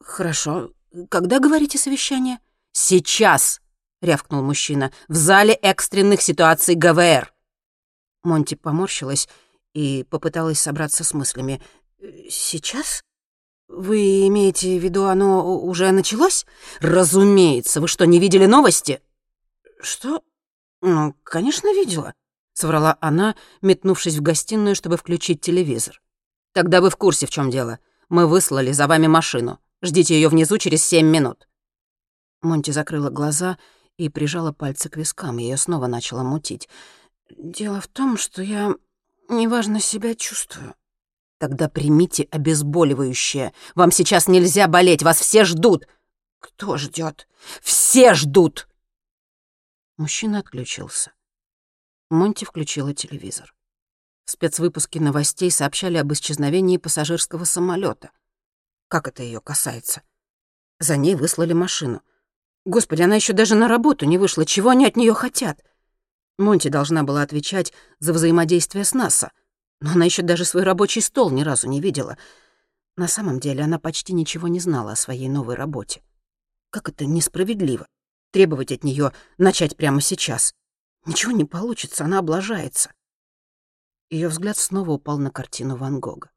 «Хорошо, 0.00 0.70
когда, 1.08 1.38
говорите, 1.38 1.78
совещание? 1.78 2.38
Сейчас, 2.72 3.60
рявкнул 4.00 4.42
мужчина, 4.42 4.92
в 5.08 5.14
зале 5.14 5.54
экстренных 5.54 6.22
ситуаций 6.22 6.74
ГВР. 6.74 7.32
Монти 8.22 8.54
поморщилась 8.54 9.28
и 9.74 10.04
попыталась 10.08 10.60
собраться 10.60 11.04
с 11.04 11.14
мыслями. 11.14 11.62
Сейчас? 12.30 13.02
Вы 13.68 14.26
имеете 14.28 14.78
в 14.78 14.82
виду, 14.82 15.04
оно 15.04 15.60
уже 15.60 15.90
началось? 15.90 16.46
Разумеется. 16.80 17.80
Вы 17.80 17.88
что, 17.88 18.06
не 18.06 18.18
видели 18.18 18.46
новости? 18.46 19.02
Что? 19.80 20.22
Ну, 20.80 21.14
конечно, 21.22 21.68
видела, 21.74 22.14
соврала 22.54 22.96
она, 23.00 23.36
метнувшись 23.60 24.16
в 24.16 24.22
гостиную, 24.22 24.74
чтобы 24.74 24.96
включить 24.96 25.40
телевизор. 25.40 26.00
Тогда 26.52 26.80
вы 26.80 26.90
в 26.90 26.96
курсе, 26.96 27.26
в 27.26 27.30
чем 27.30 27.50
дело. 27.50 27.78
Мы 28.08 28.26
выслали 28.26 28.72
за 28.72 28.86
вами 28.86 29.06
машину. 29.06 29.60
Ждите 29.82 30.14
ее 30.14 30.28
внизу 30.28 30.58
через 30.58 30.84
семь 30.84 31.06
минут». 31.06 31.48
Монти 32.42 32.70
закрыла 32.70 33.10
глаза 33.10 33.58
и 33.96 34.08
прижала 34.08 34.52
пальцы 34.52 34.88
к 34.88 34.96
вискам. 34.96 35.38
Ее 35.38 35.56
снова 35.56 35.86
начало 35.86 36.22
мутить. 36.22 36.68
«Дело 37.36 37.80
в 37.80 37.88
том, 37.88 38.16
что 38.16 38.42
я 38.42 38.74
неважно 39.28 39.80
себя 39.80 40.14
чувствую». 40.14 40.74
«Тогда 41.38 41.68
примите 41.68 42.26
обезболивающее. 42.30 43.52
Вам 43.74 43.92
сейчас 43.92 44.26
нельзя 44.26 44.66
болеть, 44.66 45.02
вас 45.02 45.20
все 45.20 45.44
ждут». 45.44 45.86
«Кто 46.40 46.76
ждет? 46.76 47.28
Все 47.60 48.14
ждут!» 48.14 48.68
Мужчина 49.96 50.38
отключился. 50.38 51.12
Монти 52.10 52.44
включила 52.44 52.94
телевизор. 52.94 53.54
В 54.24 54.30
спецвыпуске 54.30 55.00
новостей 55.00 55.50
сообщали 55.50 55.96
об 55.96 56.12
исчезновении 56.12 56.76
пассажирского 56.76 57.44
самолета. 57.44 58.10
Как 58.88 59.08
это 59.08 59.22
ее 59.22 59.40
касается? 59.40 60.02
За 60.80 60.96
ней 60.96 61.14
выслали 61.14 61.52
машину. 61.52 62.02
Господи, 62.64 63.02
она 63.02 63.16
еще 63.16 63.32
даже 63.32 63.54
на 63.54 63.68
работу 63.68 64.06
не 64.06 64.18
вышла. 64.18 64.44
Чего 64.44 64.70
они 64.70 64.86
от 64.86 64.96
нее 64.96 65.14
хотят? 65.14 65.64
Монти 66.38 66.68
должна 66.68 67.02
была 67.02 67.22
отвечать 67.22 67.72
за 67.98 68.12
взаимодействие 68.12 68.84
с 68.84 68.94
НАСА, 68.94 69.32
но 69.80 69.92
она 69.92 70.04
еще 70.04 70.22
даже 70.22 70.44
свой 70.44 70.62
рабочий 70.62 71.00
стол 71.00 71.30
ни 71.30 71.42
разу 71.42 71.68
не 71.68 71.80
видела. 71.80 72.16
На 72.96 73.08
самом 73.08 73.40
деле 73.40 73.62
она 73.62 73.78
почти 73.78 74.12
ничего 74.12 74.48
не 74.48 74.60
знала 74.60 74.92
о 74.92 74.96
своей 74.96 75.28
новой 75.28 75.54
работе. 75.54 76.02
Как 76.70 76.88
это 76.88 77.06
несправедливо 77.06 77.86
требовать 78.30 78.72
от 78.72 78.84
нее 78.84 79.12
начать 79.36 79.76
прямо 79.76 80.00
сейчас. 80.00 80.54
Ничего 81.06 81.32
не 81.32 81.44
получится, 81.44 82.04
она 82.04 82.18
облажается. 82.18 82.92
Ее 84.10 84.28
взгляд 84.28 84.56
снова 84.56 84.92
упал 84.92 85.18
на 85.18 85.30
картину 85.30 85.76
Ван 85.76 86.00
Гога. 86.00 86.30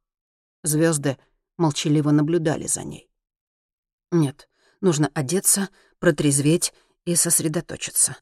Звезды 0.64 1.18
молчаливо 1.58 2.12
наблюдали 2.12 2.68
за 2.68 2.84
ней. 2.84 3.10
Нет, 4.12 4.50
нужно 4.82 5.10
одеться, 5.14 5.70
протрезветь 6.00 6.74
и 7.06 7.16
сосредоточиться. 7.16 8.18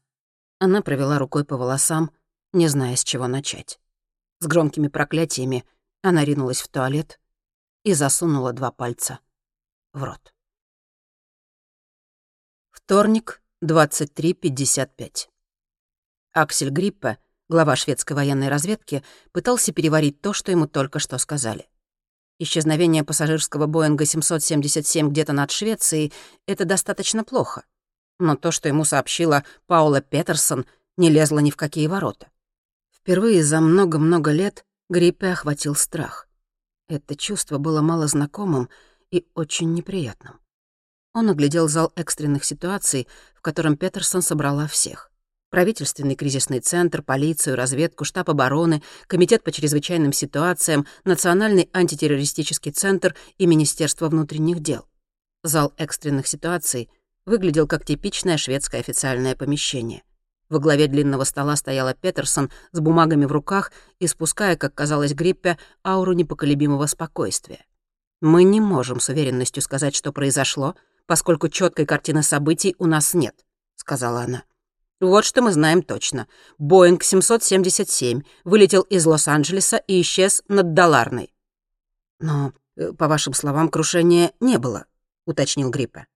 Она 0.58 0.82
провела 0.82 1.18
рукой 1.18 1.44
по 1.44 1.56
волосам, 1.56 2.10
не 2.52 2.68
зная, 2.68 2.96
с 2.96 3.04
чего 3.04 3.26
начать. 3.26 3.80
С 4.40 4.46
громкими 4.46 4.88
проклятиями 4.88 5.64
она 6.02 6.24
ринулась 6.24 6.60
в 6.60 6.68
туалет 6.68 7.20
и 7.82 7.94
засунула 7.94 8.52
два 8.52 8.70
пальца 8.70 9.20
в 9.92 10.02
рот. 10.02 10.34
Вторник, 12.70 13.42
23.55. 13.62 15.28
Аксель 16.32 16.70
Гриппе, 16.70 17.18
глава 17.48 17.76
шведской 17.76 18.16
военной 18.16 18.48
разведки, 18.48 19.04
пытался 19.32 19.72
переварить 19.72 20.20
то, 20.20 20.32
что 20.32 20.50
ему 20.50 20.66
только 20.66 20.98
что 20.98 21.18
сказали. 21.18 21.68
Исчезновение 22.42 23.04
пассажирского 23.04 23.66
Боинга 23.66 24.06
777 24.06 25.10
где-то 25.10 25.34
над 25.34 25.50
Швецией— 25.50 26.10
это 26.46 26.64
достаточно 26.64 27.22
плохо. 27.22 27.64
Но 28.18 28.34
то, 28.34 28.50
что 28.50 28.66
ему 28.66 28.86
сообщила 28.86 29.44
Паула 29.66 30.00
Петерсон, 30.00 30.64
не 30.96 31.10
лезло 31.10 31.40
ни 31.40 31.50
в 31.50 31.56
какие 31.56 31.86
ворота. 31.86 32.28
Впервые 32.96 33.44
за 33.44 33.60
много-много 33.60 34.32
лет 34.32 34.64
Гриппе 34.88 35.32
охватил 35.32 35.74
страх. 35.74 36.28
Это 36.88 37.14
чувство 37.14 37.58
было 37.58 37.82
мало 37.82 38.06
знакомым 38.06 38.70
и 39.10 39.26
очень 39.34 39.74
неприятным. 39.74 40.40
Он 41.12 41.28
оглядел 41.28 41.68
зал 41.68 41.92
экстренных 41.94 42.44
ситуаций, 42.44 43.06
в 43.34 43.42
котором 43.42 43.76
Петерсон 43.76 44.22
собрала 44.22 44.66
всех. 44.66 45.09
Правительственный 45.50 46.14
кризисный 46.14 46.60
центр, 46.60 47.02
полицию, 47.02 47.56
разведку, 47.56 48.04
штаб 48.04 48.30
обороны, 48.30 48.82
Комитет 49.08 49.42
по 49.42 49.50
чрезвычайным 49.50 50.12
ситуациям, 50.12 50.86
Национальный 51.04 51.68
антитеррористический 51.72 52.70
центр 52.70 53.16
и 53.36 53.46
Министерство 53.46 54.08
внутренних 54.08 54.60
дел. 54.60 54.86
Зал 55.42 55.72
экстренных 55.76 56.28
ситуаций 56.28 56.88
выглядел 57.26 57.66
как 57.66 57.84
типичное 57.84 58.36
шведское 58.36 58.80
официальное 58.80 59.34
помещение. 59.34 60.04
Во 60.48 60.60
главе 60.60 60.86
длинного 60.86 61.24
стола 61.24 61.56
стояла 61.56 61.94
Петерсон 61.94 62.50
с 62.70 62.78
бумагами 62.78 63.24
в 63.24 63.32
руках 63.32 63.72
и 63.98 64.06
спуская, 64.06 64.56
как 64.56 64.74
казалось 64.74 65.14
Гриппе, 65.14 65.58
ауру 65.84 66.12
непоколебимого 66.12 66.86
спокойствия. 66.86 67.64
«Мы 68.20 68.44
не 68.44 68.60
можем 68.60 69.00
с 69.00 69.08
уверенностью 69.08 69.62
сказать, 69.62 69.96
что 69.96 70.12
произошло, 70.12 70.76
поскольку 71.06 71.48
четкой 71.48 71.86
картины 71.86 72.22
событий 72.22 72.76
у 72.78 72.86
нас 72.86 73.14
нет»,— 73.14 73.34
сказала 73.76 74.22
она. 74.22 74.44
Вот 75.00 75.24
что 75.24 75.40
мы 75.40 75.50
знаем 75.50 75.82
точно. 75.82 76.26
Боинг 76.58 77.02
777 77.02 78.22
вылетел 78.44 78.82
из 78.82 79.06
Лос-Анджелеса 79.06 79.78
и 79.78 80.02
исчез 80.02 80.42
над 80.48 80.74
Доларной. 80.74 81.32
Но, 82.18 82.52
э, 82.76 82.92
по 82.92 83.08
вашим 83.08 83.32
словам, 83.32 83.70
крушения 83.70 84.32
не 84.40 84.58
было, 84.58 84.84
уточнил 85.24 85.70
Гриппа. 85.70 86.06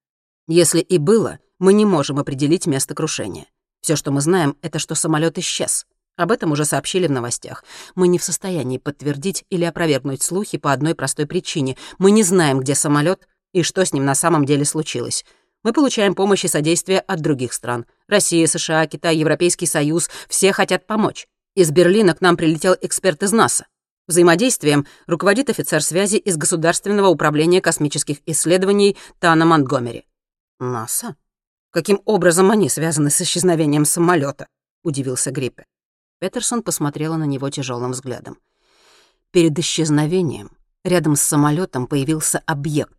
Если 0.46 0.80
и 0.80 0.98
было, 0.98 1.38
мы 1.58 1.72
не 1.72 1.86
можем 1.86 2.18
определить 2.18 2.66
место 2.66 2.94
крушения. 2.94 3.46
Все, 3.80 3.96
что 3.96 4.10
мы 4.10 4.20
знаем, 4.20 4.56
это 4.60 4.78
что 4.78 4.94
самолет 4.94 5.38
исчез. 5.38 5.86
Об 6.16 6.30
этом 6.30 6.52
уже 6.52 6.66
сообщили 6.66 7.06
в 7.06 7.10
новостях. 7.10 7.64
Мы 7.94 8.06
не 8.06 8.18
в 8.18 8.24
состоянии 8.24 8.78
подтвердить 8.78 9.44
или 9.48 9.64
опровергнуть 9.64 10.22
слухи 10.22 10.58
по 10.58 10.72
одной 10.72 10.94
простой 10.94 11.26
причине. 11.26 11.76
Мы 11.98 12.10
не 12.10 12.22
знаем, 12.22 12.60
где 12.60 12.74
самолет 12.74 13.26
и 13.52 13.62
что 13.62 13.84
с 13.84 13.92
ним 13.94 14.04
на 14.04 14.14
самом 14.14 14.44
деле 14.44 14.64
случилось. 14.64 15.24
Мы 15.64 15.72
получаем 15.72 16.14
помощь 16.14 16.44
и 16.44 16.48
содействие 16.48 17.00
от 17.00 17.20
других 17.20 17.54
стран. 17.54 17.86
Россия, 18.06 18.46
США, 18.46 18.86
Китай, 18.86 19.16
Европейский 19.16 19.64
Союз— 19.64 20.10
все 20.28 20.52
хотят 20.52 20.86
помочь. 20.86 21.26
Из 21.54 21.70
Берлина 21.70 22.14
к 22.14 22.20
нам 22.20 22.36
прилетел 22.36 22.76
эксперт 22.82 23.22
из 23.22 23.32
НАСА. 23.32 23.66
Взаимодействием 24.06 24.86
руководит 25.06 25.48
офицер 25.48 25.82
связи 25.82 26.16
из 26.16 26.36
Государственного 26.36 27.08
управления 27.08 27.62
космических 27.62 28.18
исследований 28.26 28.98
Тана 29.18 29.46
Монтгомери. 29.46 30.06
НАСА? 30.60 31.16
Каким 31.70 32.02
образом 32.04 32.50
они 32.50 32.68
связаны 32.68 33.08
с 33.08 33.22
исчезновением 33.22 33.86
самолета? 33.86 34.48
удивился 34.82 35.30
Гриппе. 35.30 35.64
Петерсон 36.20 36.62
посмотрела 36.62 37.16
на 37.16 37.24
него 37.24 37.48
тяжелым 37.48 37.92
взглядом. 37.92 38.38
Перед 39.30 39.58
исчезновением 39.58 40.50
рядом 40.84 41.16
с 41.16 41.22
самолетом 41.22 41.86
появился 41.86 42.42
объект. 42.44 42.94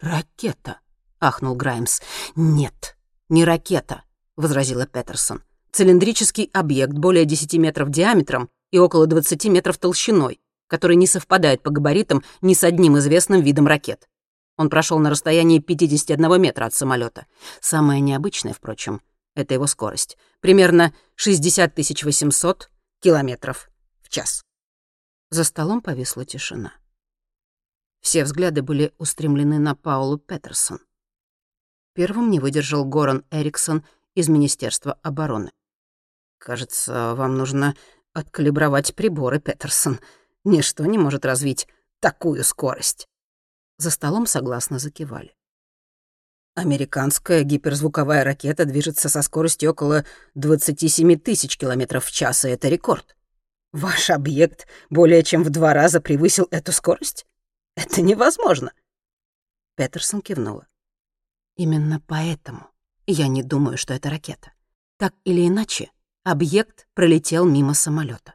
Ракета.— 0.00 0.78
ахнул 1.20 1.54
Граймс. 1.54 2.00
«Нет, 2.36 2.96
не 3.28 3.44
ракета»,— 3.44 4.02
возразила 4.36 4.86
Петерсон. 4.86 5.42
«Цилиндрический 5.72 6.50
объект 6.52 6.92
более 6.92 7.24
10 7.24 7.54
метров 7.54 7.90
диаметром 7.90 8.48
и 8.70 8.78
около 8.78 9.06
20 9.06 9.46
метров 9.46 9.78
толщиной, 9.78 10.40
который 10.66 10.96
не 10.96 11.06
совпадает 11.06 11.62
по 11.62 11.70
габаритам 11.70 12.22
ни 12.40 12.54
с 12.54 12.62
одним 12.64 12.98
известным 12.98 13.40
видом 13.40 13.66
ракет. 13.66 14.08
Он 14.56 14.68
прошел 14.70 14.98
на 14.98 15.10
расстоянии 15.10 15.60
51 15.60 16.40
метра 16.40 16.66
от 16.66 16.74
самолета. 16.74 17.26
Самое 17.60 18.00
необычное, 18.00 18.52
впрочем, 18.52 19.00
это 19.34 19.54
его 19.54 19.66
скорость. 19.66 20.18
Примерно 20.40 20.92
60 21.14 21.76
800 21.76 22.70
километров 23.00 23.70
в 24.02 24.08
час. 24.08 24.42
За 25.30 25.44
столом 25.44 25.80
повисла 25.80 26.24
тишина. 26.24 26.72
Все 28.00 28.24
взгляды 28.24 28.62
были 28.62 28.92
устремлены 28.98 29.58
на 29.58 29.74
Паулу 29.74 30.18
Петерсон. 30.18 30.80
Первым 31.98 32.30
не 32.30 32.38
выдержал 32.38 32.84
Горан 32.84 33.24
Эриксон 33.32 33.84
из 34.14 34.28
Министерства 34.28 35.00
обороны. 35.02 35.50
«Кажется, 36.38 37.16
вам 37.16 37.36
нужно 37.36 37.74
откалибровать 38.12 38.94
приборы, 38.94 39.40
Петерсон. 39.40 39.98
Ничто 40.44 40.86
не 40.86 40.96
может 40.96 41.24
развить 41.24 41.66
такую 41.98 42.44
скорость». 42.44 43.08
За 43.78 43.90
столом 43.90 44.26
согласно 44.26 44.78
закивали. 44.78 45.34
Американская 46.54 47.42
гиперзвуковая 47.42 48.22
ракета 48.22 48.64
движется 48.64 49.08
со 49.08 49.20
скоростью 49.20 49.72
около 49.72 50.04
27 50.36 51.18
тысяч 51.18 51.58
километров 51.58 52.04
в 52.04 52.12
час, 52.12 52.44
и 52.44 52.50
это 52.50 52.68
рекорд. 52.68 53.16
Ваш 53.72 54.10
объект 54.10 54.68
более 54.88 55.24
чем 55.24 55.42
в 55.42 55.50
два 55.50 55.74
раза 55.74 56.00
превысил 56.00 56.46
эту 56.52 56.70
скорость? 56.70 57.26
Это 57.74 58.02
невозможно. 58.02 58.72
Петерсон 59.74 60.22
кивнула. 60.22 60.68
Именно 61.58 62.00
поэтому 62.06 62.70
я 63.06 63.26
не 63.26 63.42
думаю, 63.42 63.76
что 63.76 63.92
это 63.92 64.08
ракета. 64.08 64.52
Так 64.96 65.12
или 65.24 65.46
иначе, 65.46 65.90
объект 66.22 66.86
пролетел 66.94 67.44
мимо 67.44 67.74
самолета. 67.74 68.34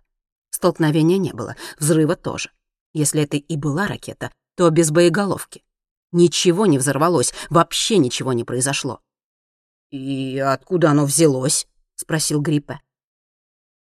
Столкновения 0.49 1.17
не 1.17 1.31
было, 1.31 1.55
взрыва 1.79 2.17
тоже. 2.17 2.51
Если 2.93 3.23
это 3.23 3.37
и 3.37 3.55
была 3.55 3.87
ракета, 3.87 4.29
то 4.55 4.69
без 4.69 4.91
боеголовки. 4.91 5.63
Ничего 6.11 6.65
не 6.65 6.77
взорвалось, 6.77 7.33
вообще 7.49 7.97
ничего 7.97 8.33
не 8.33 8.43
произошло. 8.43 8.99
«И 9.89 10.37
откуда 10.37 10.91
оно 10.91 11.05
взялось?»— 11.05 11.65
спросил 11.95 12.41
Гриппе. 12.41 12.81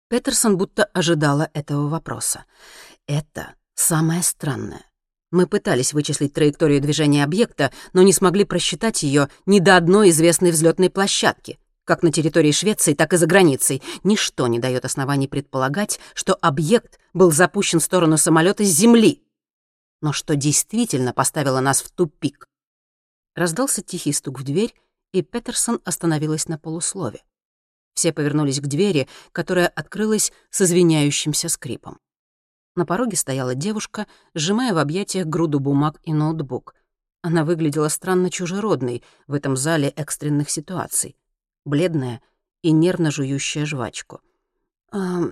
Петерсон 0.09 0.57
будто 0.57 0.83
ожидала 0.83 1.49
этого 1.53 1.87
вопроса. 1.87 2.45
Это 3.07 3.55
самое 3.73 4.21
странное. 4.21 4.88
Мы 5.31 5.45
пытались 5.45 5.93
вычислить 5.93 6.33
траекторию 6.33 6.81
движения 6.81 7.23
объекта, 7.23 7.71
но 7.93 8.01
не 8.01 8.13
смогли 8.13 8.45
просчитать 8.45 9.03
ее 9.03 9.29
ни 9.45 9.59
до 9.59 9.77
одной 9.77 10.09
известной 10.09 10.51
взлетной 10.51 10.89
площадки. 10.89 11.59
Как 11.85 12.01
на 12.03 12.11
территории 12.11 12.51
Швеции, 12.51 12.93
так 12.93 13.13
и 13.13 13.17
за 13.17 13.27
границей. 13.27 13.81
Ничто 14.03 14.47
не 14.47 14.59
дает 14.59 14.85
оснований 14.85 15.27
предполагать, 15.27 15.99
что 16.13 16.35
объект 16.35 16.99
был 17.13 17.31
запущен 17.31 17.79
в 17.79 17.83
сторону 17.83 18.17
самолета 18.17 18.63
с 18.63 18.69
Земли. 18.69 19.23
Но 20.01 20.13
что 20.13 20.35
действительно 20.35 21.13
поставило 21.13 21.59
нас 21.59 21.81
в 21.81 21.91
тупик? 21.91 22.47
Раздался 23.35 23.81
тихий 23.81 24.13
стук 24.13 24.39
в 24.39 24.43
дверь, 24.43 24.73
и 25.11 25.21
Петерсон 25.21 25.79
остановилась 25.83 26.47
на 26.47 26.57
полуслове. 26.57 27.23
Все 27.93 28.13
повернулись 28.13 28.61
к 28.61 28.67
двери, 28.67 29.07
которая 29.31 29.67
открылась 29.67 30.31
с 30.49 30.61
извиняющимся 30.61 31.49
скрипом. 31.49 31.99
На 32.79 32.85
пороге 32.85 33.17
стояла 33.17 33.55
девушка, 33.55 34.07
сжимая 34.35 34.73
в 34.73 34.77
объятиях 34.77 35.27
груду 35.27 35.59
бумаг 35.59 35.99
и 36.03 36.13
ноутбук. 36.13 36.73
Она 37.21 37.43
выглядела 37.43 37.89
странно 37.89 38.29
чужеродной 38.29 39.03
в 39.27 39.33
этом 39.33 39.57
зале 39.57 39.89
экстренных 39.89 40.49
ситуаций. 40.49 41.17
Бледная 41.65 42.21
и 42.61 42.71
нервно 42.71 43.11
жующая 43.11 43.65
жвачку. 43.65 44.21
«А, 44.93 45.23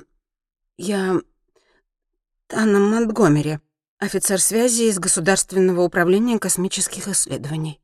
«Я... 0.78 1.22
Анна 2.52 2.80
Монтгомери, 2.80 3.60
офицер 3.98 4.42
связи 4.42 4.90
из 4.90 5.00
Государственного 5.00 5.84
управления 5.84 6.40
космических 6.40 7.08
исследований». 7.08 7.80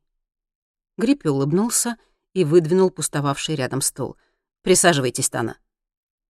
Гриппи 0.98 1.30
улыбнулся 1.30 1.96
и 2.34 2.44
выдвинул 2.44 2.90
пустовавший 2.90 3.56
рядом 3.56 3.80
стул. 3.80 4.18
«Присаживайтесь, 4.62 5.30
Тана». 5.30 5.58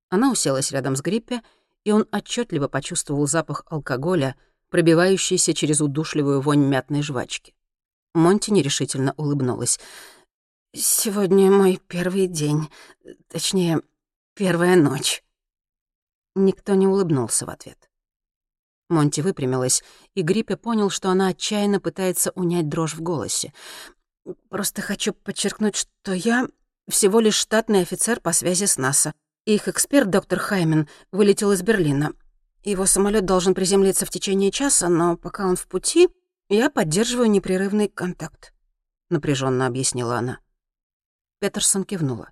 Она 0.09 0.31
уселась 0.31 0.71
рядом 0.71 0.95
с 0.95 1.01
Гриппи 1.01 1.41
и 1.83 1.91
он 1.91 2.07
отчетливо 2.11 2.67
почувствовал 2.67 3.27
запах 3.27 3.63
алкоголя, 3.67 4.35
пробивающийся 4.69 5.53
через 5.53 5.81
удушливую 5.81 6.41
вонь 6.41 6.65
мятной 6.65 7.01
жвачки. 7.01 7.53
Монти 8.13 8.51
нерешительно 8.51 9.13
улыбнулась. 9.17 9.79
«Сегодня 10.75 11.51
мой 11.51 11.79
первый 11.87 12.27
день, 12.27 12.69
точнее, 13.27 13.81
первая 14.33 14.75
ночь». 14.75 15.23
Никто 16.35 16.73
не 16.73 16.87
улыбнулся 16.87 17.45
в 17.45 17.49
ответ. 17.49 17.89
Монти 18.89 19.21
выпрямилась, 19.21 19.83
и 20.15 20.21
Гриппе 20.21 20.57
понял, 20.57 20.89
что 20.89 21.09
она 21.09 21.27
отчаянно 21.27 21.79
пытается 21.79 22.31
унять 22.31 22.69
дрожь 22.69 22.95
в 22.95 23.01
голосе. 23.01 23.53
«Просто 24.49 24.81
хочу 24.81 25.13
подчеркнуть, 25.13 25.75
что 25.75 26.13
я 26.13 26.47
всего 26.87 27.19
лишь 27.19 27.35
штатный 27.35 27.81
офицер 27.81 28.19
по 28.19 28.33
связи 28.33 28.65
с 28.65 28.77
НАСА. 28.77 29.13
Их 29.45 29.67
эксперт, 29.67 30.09
доктор 30.09 30.39
Хаймен, 30.39 30.87
вылетел 31.11 31.51
из 31.51 31.61
Берлина. 31.61 32.13
Его 32.63 32.85
самолет 32.85 33.25
должен 33.25 33.53
приземлиться 33.53 34.05
в 34.05 34.09
течение 34.09 34.51
часа, 34.51 34.87
но 34.87 35.17
пока 35.17 35.45
он 35.45 35.57
в 35.57 35.67
пути, 35.67 36.07
я 36.47 36.69
поддерживаю 36.69 37.29
непрерывный 37.29 37.89
контакт»,— 37.89 38.53
напряженно 39.09 39.67
объяснила 39.67 40.17
она. 40.17 40.39
Петерсон 41.39 41.83
кивнула. 41.83 42.29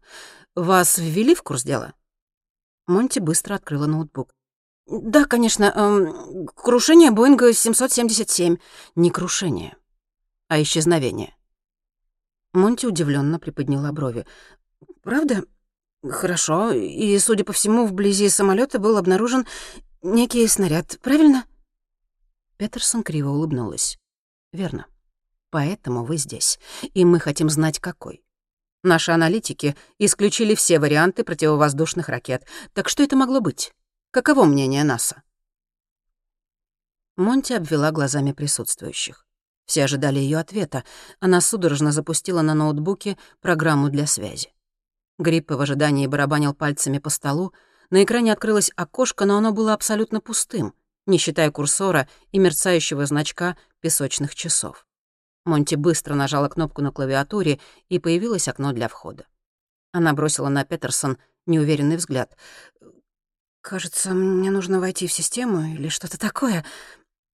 «Вас 0.55 0.97
ввели 0.97 1.35
в 1.35 1.43
курс 1.43 1.63
дела?» 1.63 1.93
Монти 2.87 3.19
быстро 3.19 3.55
открыла 3.55 3.87
ноутбук. 3.87 4.33
«Да, 4.87 5.25
конечно. 5.25 5.65
Эм, 5.65 6.47
крушение 6.47 7.11
Боинга 7.11 7.53
777. 7.53 8.57
Не 8.95 9.11
крушение, 9.11 9.75
а 10.47 10.61
исчезновение». 10.61 11.35
Монти 12.53 12.85
удивленно 12.85 13.37
приподняла 13.37 13.91
брови. 13.91 14.25
«Правда? 15.03 15.43
Хорошо. 16.03 16.71
И, 16.71 17.17
судя 17.19 17.43
по 17.43 17.53
всему, 17.53 17.85
вблизи 17.85 18.29
самолета 18.29 18.79
был 18.79 18.97
обнаружен 18.97 19.45
некий 20.01 20.47
снаряд, 20.47 20.97
правильно?» 21.01 21.45
Петерсон 22.57 23.03
криво 23.03 23.29
улыбнулась. 23.29 23.97
«Верно. 24.51 24.87
Поэтому 25.51 26.03
вы 26.03 26.17
здесь, 26.17 26.59
и 26.93 27.05
мы 27.05 27.19
хотим 27.19 27.49
знать, 27.49 27.79
какой. 27.79 28.23
Наши 28.83 29.11
аналитики 29.11 29.75
исключили 29.99 30.55
все 30.55 30.79
варианты 30.79 31.23
противовоздушных 31.23 32.09
ракет. 32.09 32.45
Так 32.73 32.89
что 32.89 33.03
это 33.03 33.15
могло 33.15 33.41
быть? 33.41 33.73
Каково 34.11 34.45
мнение 34.45 34.83
НАСА?» 34.83 35.21
Монти 37.15 37.53
обвела 37.53 37.91
глазами 37.91 38.31
присутствующих. 38.31 39.27
Все 39.65 39.83
ожидали 39.83 40.17
ее 40.17 40.39
ответа. 40.39 40.83
Она 41.19 41.41
судорожно 41.41 41.91
запустила 41.91 42.41
на 42.41 42.55
ноутбуке 42.55 43.17
программу 43.41 43.89
для 43.89 44.07
связи. 44.07 44.51
Гриппе 45.21 45.55
в 45.55 45.61
ожидании 45.61 46.07
барабанил 46.07 46.53
пальцами 46.53 46.97
по 46.97 47.09
столу. 47.09 47.53
На 47.89 48.03
экране 48.03 48.33
открылось 48.33 48.71
окошко, 48.75 49.25
но 49.25 49.37
оно 49.37 49.51
было 49.51 49.73
абсолютно 49.73 50.19
пустым, 50.19 50.73
не 51.05 51.17
считая 51.17 51.51
курсора 51.51 52.07
и 52.31 52.39
мерцающего 52.39 53.05
значка 53.05 53.57
песочных 53.79 54.35
часов. 54.35 54.85
Монти 55.45 55.75
быстро 55.75 56.13
нажала 56.13 56.49
кнопку 56.49 56.81
на 56.81 56.91
клавиатуре, 56.91 57.59
и 57.89 57.99
появилось 57.99 58.47
окно 58.47 58.73
для 58.73 58.87
входа. 58.87 59.25
Она 59.91 60.13
бросила 60.13 60.49
на 60.49 60.63
Петерсон 60.63 61.17
неуверенный 61.45 61.97
взгляд. 61.97 62.37
«Кажется, 63.61 64.11
мне 64.11 64.51
нужно 64.51 64.79
войти 64.79 65.07
в 65.07 65.13
систему 65.13 65.73
или 65.73 65.89
что-то 65.89 66.17
такое. 66.17 66.65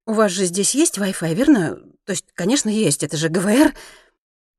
У 0.05 0.13
вас 0.13 0.31
же 0.31 0.45
здесь 0.45 0.73
есть 0.73 0.97
Wi-Fi, 0.97 1.33
верно? 1.33 1.75
То 2.05 2.11
есть, 2.11 2.25
конечно, 2.33 2.69
есть, 2.69 3.03
это 3.03 3.17
же 3.17 3.29
ГВР». 3.29 3.73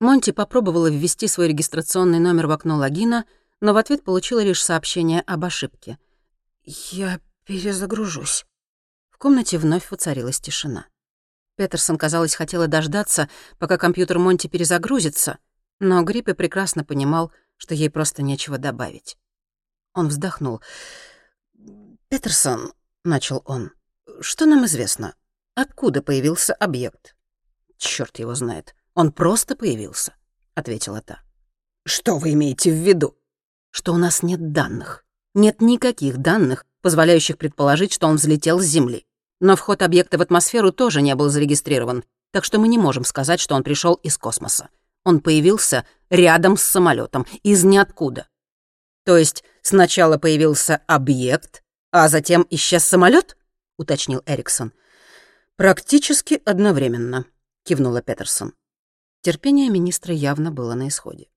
Монти 0.01 0.31
попробовала 0.31 0.89
ввести 0.89 1.27
свой 1.27 1.49
регистрационный 1.49 2.21
номер 2.21 2.47
в 2.47 2.53
окно 2.53 2.77
логина, 2.77 3.25
но 3.61 3.75
в 3.75 3.77
ответ 3.77 4.05
получила 4.05 4.41
лишь 4.41 4.63
сообщение 4.63 5.23
об 5.23 5.45
ошибке. 5.45 5.99
«Я 6.63 7.21
перезагружусь». 7.45 8.47
В 9.11 9.19
комнате 9.19 9.59
вновь 9.59 9.91
воцарилась 9.91 10.39
тишина. 10.41 10.87
Петерсон, 11.57 11.99
казалось, 11.99 12.37
хотела 12.37 12.69
дождаться, 12.69 13.29
пока 13.59 13.77
компьютер 13.77 14.21
Монти 14.21 14.47
перезагрузится, 14.47 15.39
но 15.81 16.03
Гриппе 16.03 16.35
прекрасно 16.35 16.85
понимал, 16.85 17.33
что 17.57 17.75
ей 17.75 17.91
просто 17.91 18.23
нечего 18.23 18.59
добавить. 18.59 19.19
Он 19.95 20.07
вздохнул. 20.07 20.63
«Петерсон»,— 22.09 22.73
начал 23.05 23.43
он,— 23.45 23.73
«что 24.21 24.47
нам 24.47 24.65
известно? 24.67 25.17
Откуда 25.57 26.01
появился 26.01 26.55
объект?» 26.55 27.17
«Чёрт 27.77 28.21
его 28.21 28.37
знает. 28.37 28.77
Он 28.99 29.13
просто 29.13 29.55
появился»,— 29.55 30.13
ответила 30.57 31.01
та. 31.01 31.21
«Что 31.87 32.19
вы 32.19 32.33
имеете 32.33 32.73
в 32.73 32.75
виду?» 32.75 33.17
«Что 33.71 33.95
у 33.95 33.97
нас 33.97 34.25
нет 34.25 34.51
данных. 34.51 35.05
Нет 35.35 35.61
никаких 35.61 36.17
данных, 36.17 36.67
позволяющих 36.83 37.39
предположить, 37.39 37.93
что 37.93 38.09
он 38.09 38.17
взлетел 38.17 38.59
с 38.59 38.65
Земли. 38.65 39.07
Но 39.39 39.55
вход 39.55 39.83
объекта 39.83 40.19
в 40.19 40.23
атмосферу 40.23 40.73
тоже 40.73 41.01
не 41.01 41.15
был 41.15 41.29
зарегистрирован, 41.29 42.03
так 42.33 42.43
что 42.43 42.59
мы 42.59 42.67
не 42.67 42.77
можем 42.77 43.05
сказать, 43.05 43.39
что 43.39 43.55
он 43.55 43.63
пришел 43.63 43.95
из 43.95 44.19
космоса. 44.19 44.69
Он 45.05 45.21
появился 45.21 45.87
рядом 46.11 46.57
с 46.57 46.63
самолетом, 46.63 47.25
из 47.45 47.63
ниоткуда. 47.63 48.27
То 49.05 49.17
есть 49.17 49.45
сначала 49.63 50.19
появился 50.19 50.81
объект, 50.89 51.63
а 51.93 52.09
затем 52.09 52.45
исчез 52.51 52.83
самолет? 52.83 53.37
уточнил 53.77 54.25
Эриксон. 54.27 54.73
Практически 55.55 56.43
одновременно, 56.45 57.27
кивнула 57.63 58.03
Петерсон. 58.03 58.55
Терпение 59.23 59.69
министра 59.69 60.15
явно 60.15 60.51
было 60.51 60.75
на 60.75 60.89
исходе. 60.89 61.29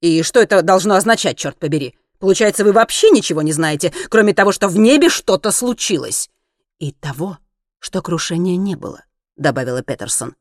И 0.00 0.22
что 0.22 0.40
это 0.40 0.62
должно 0.62 0.96
означать, 0.96 1.38
черт 1.38 1.58
побери? 1.58 1.96
Получается, 2.18 2.64
вы 2.64 2.72
вообще 2.72 3.10
ничего 3.10 3.42
не 3.42 3.52
знаете, 3.52 3.92
кроме 4.08 4.34
того, 4.34 4.52
что 4.52 4.68
в 4.68 4.78
небе 4.78 5.08
что-то 5.08 5.50
случилось 5.50 6.30
и 6.78 6.92
того, 6.92 7.38
что 7.78 8.02
крушения 8.02 8.56
не 8.56 8.76
было»,— 8.76 9.04
добавила 9.36 9.82
Петерсон. 9.82 10.36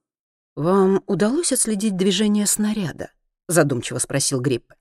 «Вам 0.55 1.03
удалось 1.07 1.51
отследить 1.51 1.97
движение 1.97 2.45
снаряда?»— 2.45 3.11
задумчиво 3.47 3.97
спросил 3.97 4.39
Грипп. 4.39 4.73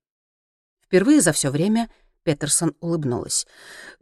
Впервые 0.81 1.21
за 1.21 1.33
все 1.33 1.51
время 1.51 1.91
Петерсон 2.23 2.77
улыбнулась. 2.81 3.47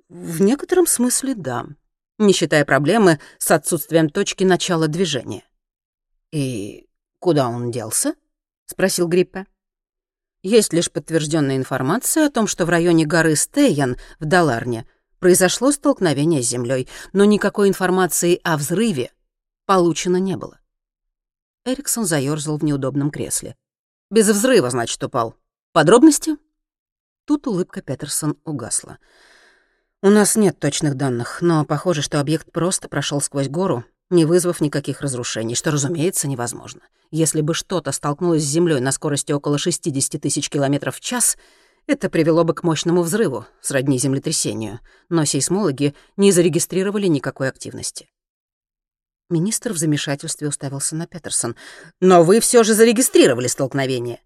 «В 0.09 0.43
некотором 0.43 0.87
смысле 0.87 1.35
да, 1.35 1.67
не 2.19 2.33
считая 2.33 2.65
проблемы 2.65 3.21
с 3.39 3.51
отсутствием 3.51 4.11
точки 4.11 4.45
начала 4.45 4.89
движения». 4.89 5.45
«И 6.33 6.89
куда 7.21 7.49
он 7.49 7.71
делся?»— 7.71 8.14
спросил 8.66 9.07
Гриппе. 9.07 9.47
Есть 10.43 10.73
лишь 10.73 10.91
подтвержденная 10.91 11.57
информация 11.57 12.27
о 12.27 12.31
том, 12.31 12.47
что 12.47 12.64
в 12.64 12.71
районе 12.71 13.05
горы 13.05 13.37
Стейян 13.37 13.97
в 14.18 14.25
Даларне 14.25 14.87
произошло 15.18 15.71
столкновение 15.71 16.43
с 16.43 16.49
землей, 16.49 16.89
но 17.12 17.25
никакой 17.25 17.68
информации 17.68 18.41
о 18.43 18.57
взрыве 18.57 19.12
получено 19.66 20.16
не 20.16 20.37
было. 20.37 20.59
Эриксон 21.66 22.07
заёрзал 22.07 22.57
в 22.57 22.64
неудобном 22.64 23.11
кресле. 23.11 23.55
«Без 24.11 24.29
взрыва, 24.29 24.71
значит, 24.71 25.03
упал. 25.05 25.37
Подробности?» 25.73 26.37
Тут 27.27 27.47
улыбка 27.47 27.83
Петерсон 27.83 28.39
угасла. 28.45 28.99
«У 30.03 30.09
нас 30.09 30.37
нет 30.37 30.59
точных 30.59 30.97
данных, 30.97 31.43
но 31.43 31.66
похоже, 31.66 32.01
что 32.01 32.18
объект 32.18 32.51
просто 32.51 32.89
прошел 32.89 33.21
сквозь 33.21 33.49
гору, 33.49 33.85
не 34.11 34.25
вызвав 34.25 34.61
никаких 34.61 35.01
разрушений, 35.01 35.55
что, 35.55 35.71
разумеется, 35.71 36.29
невозможно. 36.29 36.83
Если 37.11 37.41
бы 37.41 37.55
что-то 37.55 37.93
столкнулось 37.93 38.43
с 38.43 38.49
землей 38.49 38.81
на 38.81 38.93
скорости 38.93 39.33
около 39.33 39.57
60 39.57 40.21
тысяч 40.21 40.51
километров 40.51 40.97
в 40.97 41.01
час, 41.01 41.37
это 41.87 42.11
привело 42.11 42.45
бы 42.45 42.55
к 42.55 42.63
мощному 42.63 43.03
взрыву, 43.03 43.47
сродни 43.61 43.99
землетрясению, 43.99 44.81
но 45.09 45.25
сейсмологи 45.25 45.95
не 46.17 46.33
зарегистрировали 46.33 47.07
никакой 47.07 47.49
активности. 47.49 48.09
Министр 49.29 49.73
в 49.73 49.79
замешательстве 49.79 50.49
уставился 50.49 50.97
на 50.97 51.07
Петерсон. 51.07 51.55
«Но 52.01 52.25
вы 52.25 52.41
все 52.41 52.65
же 52.65 52.75
зарегистрировали 52.75 53.47
столкновение!» 53.47 54.21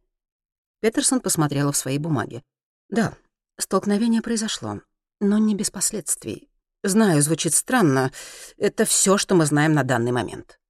Петерсон 0.80 1.20
посмотрела 1.20 1.72
в 1.72 1.76
свои 1.76 1.98
бумаги. 1.98 2.42
«Да, 2.88 3.14
столкновение 3.58 4.22
произошло, 4.22 4.80
но 5.20 5.38
не 5.38 5.54
без 5.54 5.70
последствий. 5.70 6.48
Знаю, 6.84 7.22
звучит 7.22 7.54
странно. 7.54 8.12
Это 8.58 8.84
все, 8.84 9.16
что 9.16 9.34
мы 9.34 9.46
знаем 9.46 9.72
на 9.72 9.84
данный 9.84 10.12
момент». 10.12 10.60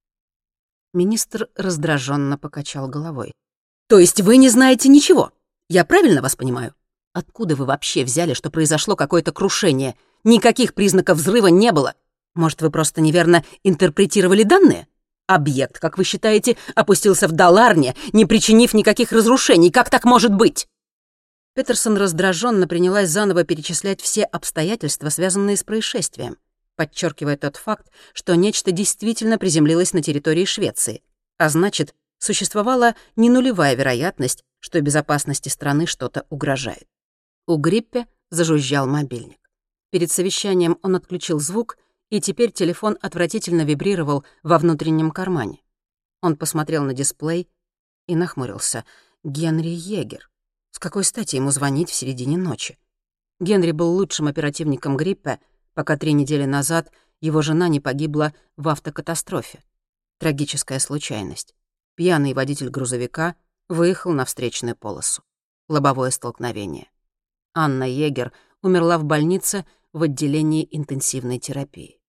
Министр 0.93 1.49
раздраженно 1.57 2.37
покачал 2.37 2.87
головой. 2.87 3.33
«То 3.89 3.99
есть 3.99 4.21
вы 4.21 4.37
не 4.37 4.47
знаете 4.49 4.87
ничего? 4.87 5.33
Я 5.67 5.83
правильно 5.83 6.21
вас 6.21 6.37
понимаю?» 6.37 6.73
Откуда 7.11 7.55
вы 7.55 7.65
вообще 7.65 8.05
взяли, 8.05 8.33
что 8.33 8.49
произошло 8.49 8.95
какое-то 8.95 9.33
крушение? 9.33 9.95
Никаких 10.23 10.73
признаков 10.73 11.17
взрыва 11.17 11.47
не 11.47 11.71
было. 11.71 11.95
Может, 12.33 12.61
вы 12.61 12.69
просто 12.69 13.01
неверно 13.01 13.43
интерпретировали 13.63 14.43
данные? 14.43 14.87
Объект, 15.27 15.79
как 15.79 15.97
вы 15.97 16.05
считаете, 16.05 16.57
опустился 16.75 17.27
в 17.27 17.33
Даларне, 17.33 17.95
не 18.13 18.25
причинив 18.25 18.73
никаких 18.73 19.11
разрушений. 19.11 19.69
Как 19.69 19.89
так 19.89 20.05
может 20.05 20.33
быть?» 20.33 20.67
Петерсон 21.55 21.95
раздраженно 21.95 22.67
принялась 22.67 23.09
заново 23.09 23.45
перечислять 23.45 24.01
все 24.01 24.23
обстоятельства, 24.25 25.07
связанные 25.07 25.55
с 25.55 25.63
происшествием, 25.63 26.37
подчеркивая 26.75 27.37
тот 27.37 27.55
факт, 27.55 27.89
что 28.13 28.35
нечто 28.35 28.73
действительно 28.73 29.37
приземлилось 29.37 29.93
на 29.93 30.03
территории 30.03 30.43
Швеции, 30.43 31.01
а 31.37 31.47
значит, 31.47 31.95
существовала 32.17 32.93
не 33.15 33.29
нулевая 33.29 33.73
вероятность, 33.75 34.43
что 34.59 34.81
безопасности 34.81 35.47
страны 35.47 35.85
что-то 35.85 36.25
угрожает. 36.29 36.87
У 37.47 37.55
Гриппе 37.55 38.05
зажужжал 38.31 38.85
мобильник. 38.85 39.39
Перед 39.91 40.11
совещанием 40.11 40.77
он 40.81 40.97
отключил 40.97 41.39
звук, 41.39 41.77
и 42.09 42.19
теперь 42.19 42.51
телефон 42.51 42.97
отвратительно 43.01 43.61
вибрировал 43.61 44.25
во 44.43 44.57
внутреннем 44.57 45.09
кармане. 45.09 45.61
Он 46.21 46.35
посмотрел 46.35 46.83
на 46.83 46.93
дисплей 46.93 47.47
и 48.07 48.15
нахмурился. 48.15 48.83
Генри 49.23 49.69
Егер. 49.69 50.29
С 50.75 50.79
какой 50.79 51.05
стати 51.05 51.37
ему 51.37 51.51
звонить 51.51 51.89
в 51.89 51.93
середине 51.93 52.37
ночи? 52.37 52.77
Генри 53.39 53.71
был 53.71 53.91
лучшим 53.95 54.27
оперативником 54.27 54.97
Гриппе, 54.97 55.39
пока 55.73 55.95
три 55.95 56.11
недели 56.11 56.43
назад 56.43 56.91
его 57.21 57.41
жена 57.41 57.69
не 57.69 57.79
погибла 57.79 58.33
в 58.57 58.67
автокатастрофе. 58.67 59.63
Трагическая 60.19 60.79
случайность. 60.79 61.55
Пьяный 61.95 62.33
водитель 62.33 62.67
грузовика 62.67 63.37
выехал 63.69 64.11
на 64.11 64.25
встречную 64.25 64.75
полосу. 64.75 65.23
Лобовое 65.69 66.11
столкновение. 66.11 66.91
Анна 67.53 67.89
Егер 67.89 68.33
умерла 68.61 68.97
в 68.97 69.05
больнице 69.05 69.65
в 69.93 70.03
отделении 70.03 70.67
интенсивной 70.69 71.39
терапии. 71.39 72.01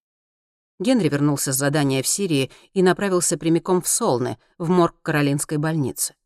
Генри 0.81 1.09
вернулся 1.09 1.53
с 1.53 1.57
задания 1.57 2.03
в 2.03 2.09
Сирии 2.09 2.51
и 2.73 2.83
направился 2.83 3.39
прямиком 3.39 3.81
в 3.81 3.87
Солны, 3.87 4.39
в 4.59 4.69
морг 4.71 4.97
Каролинской 5.03 5.59
больницы. 5.59 6.17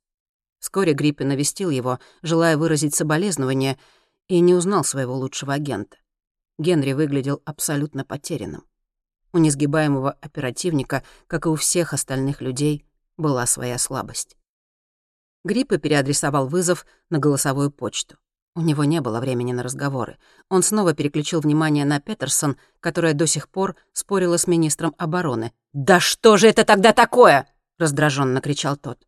Вскоре 0.60 0.92
Гриппи 0.92 1.24
навестил 1.24 1.70
его, 1.70 1.98
желая 2.22 2.56
выразить 2.56 2.94
соболезнования, 2.94 3.78
и 4.28 4.38
не 4.38 4.54
узнал 4.54 4.84
своего 4.84 5.16
лучшего 5.16 5.54
агента. 5.54 5.96
Генри 6.58 6.92
выглядел 6.92 7.42
абсолютно 7.44 8.04
потерянным. 8.04 8.64
У 9.32 9.38
несгибаемого 9.38 10.12
оперативника, 10.20 11.02
как 11.26 11.46
и 11.46 11.48
у 11.48 11.56
всех 11.56 11.92
остальных 11.92 12.40
людей, 12.40 12.84
была 13.16 13.46
своя 13.46 13.78
слабость. 13.78 14.36
Гриппа 15.44 15.78
переадресовал 15.78 16.46
вызов 16.46 16.86
на 17.08 17.18
голосовую 17.18 17.70
почту. 17.70 18.18
У 18.54 18.60
него 18.60 18.84
не 18.84 19.00
было 19.00 19.20
времени 19.20 19.52
на 19.52 19.62
разговоры. 19.62 20.18
Он 20.48 20.62
снова 20.62 20.92
переключил 20.92 21.40
внимание 21.40 21.84
на 21.84 22.00
Петерсон, 22.00 22.56
которая 22.80 23.14
до 23.14 23.26
сих 23.26 23.48
пор 23.48 23.76
спорила 23.92 24.36
с 24.36 24.46
министром 24.46 24.94
обороны. 24.98 25.52
«Да 25.72 26.00
что 26.00 26.36
же 26.36 26.48
это 26.48 26.64
тогда 26.64 26.92
такое?»— 26.92 27.48
раздраженно 27.78 28.40
кричал 28.40 28.76
тот. 28.76 29.06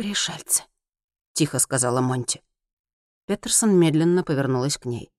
«Пришельцы»,— 0.00 0.62
тихо 1.34 1.58
сказала 1.58 2.00
Монти. 2.00 2.40
Петерсон 3.26 3.78
медленно 3.78 4.24
повернулась 4.24 4.78
к 4.78 4.86
ней. 4.86 5.10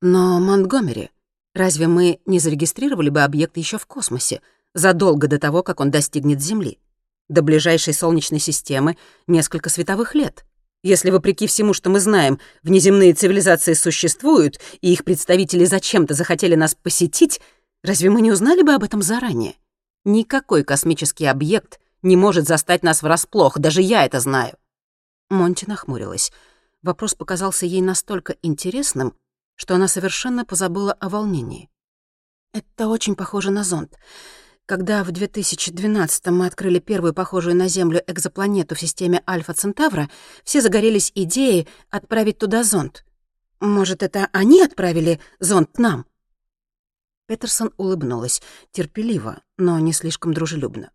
«Но, 0.00 0.40
Монтгомери, 0.40 1.10
разве 1.52 1.88
мы 1.88 2.20
не 2.24 2.38
зарегистрировали 2.38 3.10
бы 3.10 3.20
объект 3.20 3.58
еще 3.58 3.76
в 3.76 3.84
космосе, 3.84 4.40
задолго 4.72 5.28
до 5.28 5.38
того, 5.38 5.62
как 5.62 5.80
он 5.80 5.90
достигнет 5.90 6.40
Земли? 6.40 6.78
До 7.28 7.42
ближайшей 7.42 7.92
Солнечной 7.92 8.40
системы 8.40 8.96
несколько 9.26 9.68
световых 9.68 10.14
лет. 10.14 10.46
Если, 10.82 11.10
вопреки 11.10 11.46
всему, 11.46 11.74
что 11.74 11.90
мы 11.90 12.00
знаем, 12.00 12.40
внеземные 12.62 13.12
цивилизации 13.12 13.74
существуют, 13.74 14.58
и 14.80 14.90
их 14.90 15.04
представители 15.04 15.66
зачем-то 15.66 16.14
захотели 16.14 16.54
нас 16.54 16.74
посетить, 16.74 17.42
разве 17.82 18.08
мы 18.08 18.22
не 18.22 18.32
узнали 18.32 18.62
бы 18.62 18.72
об 18.72 18.84
этом 18.84 19.02
заранее? 19.02 19.56
Никакой 20.06 20.64
космический 20.64 21.26
объект 21.26 21.78
не 22.04 22.16
может 22.16 22.46
застать 22.46 22.82
нас 22.82 23.02
врасплох, 23.02 23.58
даже 23.58 23.82
я 23.82 24.04
это 24.04 24.20
знаю. 24.20 24.56
Монти 25.30 25.64
нахмурилась. 25.66 26.30
Вопрос 26.82 27.14
показался 27.14 27.66
ей 27.66 27.80
настолько 27.80 28.36
интересным, 28.42 29.14
что 29.56 29.74
она 29.74 29.88
совершенно 29.88 30.44
позабыла 30.44 30.92
о 30.92 31.08
волнении. 31.08 31.70
«Это 32.52 32.88
очень 32.88 33.16
похоже 33.16 33.50
на 33.50 33.64
зонд. 33.64 33.98
Когда 34.66 35.02
в 35.02 35.10
2012-м 35.10 36.38
мы 36.38 36.46
открыли 36.46 36.78
первую 36.78 37.14
похожую 37.14 37.56
на 37.56 37.68
Землю 37.68 38.02
экзопланету 38.06 38.74
в 38.74 38.80
системе 38.80 39.22
Альфа-Центавра, 39.28 40.08
все 40.44 40.60
загорелись 40.60 41.10
идеей 41.14 41.68
отправить 41.90 42.38
туда 42.38 42.62
зонд. 42.64 43.04
Может, 43.60 44.02
это 44.02 44.28
они 44.32 44.62
отправили 44.62 45.20
зонд 45.40 45.78
нам?» 45.78 46.06
Петерсон 47.26 47.72
улыбнулась, 47.78 48.42
терпеливо, 48.72 49.40
но 49.56 49.78
не 49.78 49.94
слишком 49.94 50.34
дружелюбно. 50.34 50.90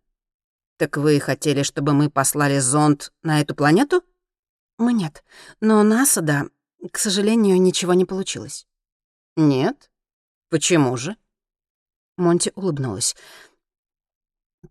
«Так 0.80 0.96
вы 0.96 1.20
хотели, 1.20 1.62
чтобы 1.62 1.92
мы 1.92 2.08
послали 2.08 2.58
зонд 2.58 3.12
на 3.22 3.42
эту 3.42 3.54
планету?» 3.54 4.02
«Мы 4.78 4.94
нет. 4.94 5.22
Но 5.60 5.82
НАСА, 5.82 6.22
да. 6.22 6.46
К 6.90 6.96
сожалению, 6.96 7.60
ничего 7.60 7.92
не 7.92 8.06
получилось». 8.06 8.66
«Нет? 9.36 9.90
Почему 10.48 10.96
же?» 10.96 11.18
Монти 12.16 12.50
улыбнулась. 12.54 13.14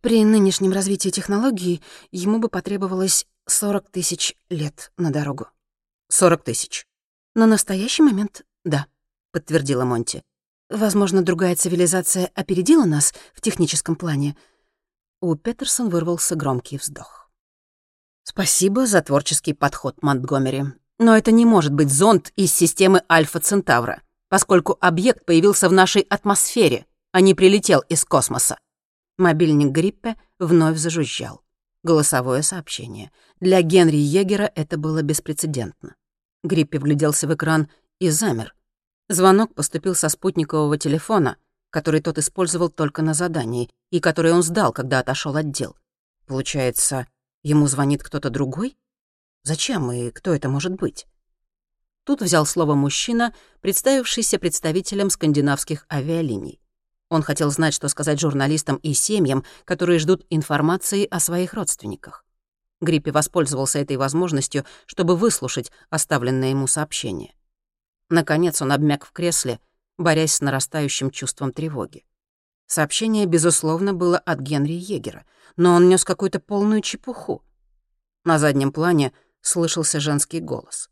При 0.01 0.26
нынешнем 0.26 0.72
развитии 0.72 1.10
технологий 1.10 1.84
ему 2.10 2.39
бы 2.39 2.49
потребовалось 2.49 3.28
40 3.45 3.91
тысяч 3.91 4.36
лет 4.49 4.91
на 4.97 5.12
дорогу. 5.12 5.49
40 6.07 6.43
тысяч. 6.43 6.88
На 7.36 7.45
настоящий 7.45 8.01
момент— 8.01 8.47
да, 8.66 8.88
подтвердила 9.32 9.86
Монти. 9.86 10.24
Возможно, 10.72 11.22
другая 11.22 11.55
цивилизация 11.55 12.32
опередила 12.34 12.86
нас 12.86 13.14
в 13.36 13.41
техническом 13.41 13.95
плане. 13.95 14.36
У 15.22 15.36
Петерсон 15.36 15.89
вырвался 15.89 16.36
громкий 16.36 16.78
вздох. 16.78 17.30
Спасибо 18.24 18.86
за 18.86 19.01
творческий 19.01 19.53
подход, 19.53 20.01
Монтгомери. 20.01 20.63
Но 20.97 21.17
это 21.17 21.32
не 21.32 21.45
может 21.45 21.74
быть 21.74 21.91
зонд 21.91 22.32
из 22.38 22.53
системы 22.53 23.03
Альфа-Центавра, 23.11 24.01
поскольку 24.30 24.78
объект 24.80 25.26
появился 25.26 25.67
в 25.67 25.74
нашей 25.74 26.03
атмосфере, 26.03 26.86
а 27.11 27.20
не 27.20 27.34
прилетел 27.34 27.82
из 27.89 28.05
космоса. 28.05 28.57
Мобильник 29.17 29.72
Гриппе 29.72 30.15
вновь 30.38 30.78
зажужжал. 30.78 31.41
Голосовое 31.84 32.41
сообщение. 32.41 33.11
Для 33.41 33.61
Генри 33.61 33.97
Егера 33.97 34.49
это 34.55 34.78
было 34.78 35.01
беспрецедентно. 35.01 35.95
Гриппе 36.43 36.80
вгляделся 36.80 37.28
в 37.28 37.34
экран 37.34 37.67
и 37.99 38.09
замер. 38.09 38.55
Звонок 39.09 39.53
поступил 39.55 39.95
со 39.95 40.07
спутникового 40.07 40.78
телефона, 40.78 41.38
который 41.70 42.01
тот 42.01 42.17
использовал 42.17 42.70
только 42.70 43.01
на 43.01 43.13
задании, 43.13 43.70
и 43.91 43.99
который 43.99 44.32
он 44.32 44.43
сдал, 44.43 44.74
когда 44.74 44.99
отошел 44.99 45.36
от 45.36 45.51
дел. 45.51 45.76
Получается, 46.26 47.07
ему 47.43 47.67
звонит 47.67 48.03
кто-то 48.03 48.30
другой? 48.30 48.78
Зачем 49.43 49.91
и 49.91 50.11
кто 50.11 50.34
это 50.34 50.49
может 50.49 50.74
быть? 50.74 51.05
Тут 52.03 52.22
взял 52.22 52.45
слово 52.45 52.76
мужчина, 52.76 53.34
представившийся 53.61 54.39
представителем 54.39 55.09
скандинавских 55.09 55.86
авиалиний. 55.91 56.59
Он 57.09 57.24
хотел 57.24 57.49
знать, 57.51 57.74
что 57.74 57.88
сказать 57.88 58.20
журналистам 58.20 58.78
и 58.78 58.93
семьям, 58.93 59.43
которые 59.65 59.99
ждут 59.99 60.26
информации 60.30 61.07
о 61.09 61.20
своих 61.20 61.53
родственниках. 61.53 62.26
Гриппи 62.82 63.09
воспользовался 63.09 63.80
этой 63.80 63.97
возможностью, 63.97 64.65
чтобы 64.86 65.15
выслушать 65.15 65.72
оставленное 65.89 66.51
ему 66.51 66.67
сообщение. 66.67 67.34
Наконец 68.09 68.61
он 68.61 68.72
обмяк 68.72 69.05
в 69.05 69.11
кресле, 69.11 69.59
борясь 70.00 70.36
с 70.36 70.41
нарастающим 70.41 71.12
чувством 71.12 71.52
тревоги. 71.52 72.06
Сообщение, 72.66 73.26
безусловно, 73.26 73.93
было 73.93 74.18
от 74.18 74.39
Генри 74.39 74.74
Егера, 74.74 75.26
но 75.58 75.76
он 75.76 75.89
нес 75.89 76.06
какую-то 76.06 76.39
полную 76.39 76.82
чепуху. 76.82 77.43
На 78.24 78.39
заднем 78.39 78.72
плане 78.72 79.12
слышался 79.41 80.00
женский 80.00 80.39
голос. 80.39 80.89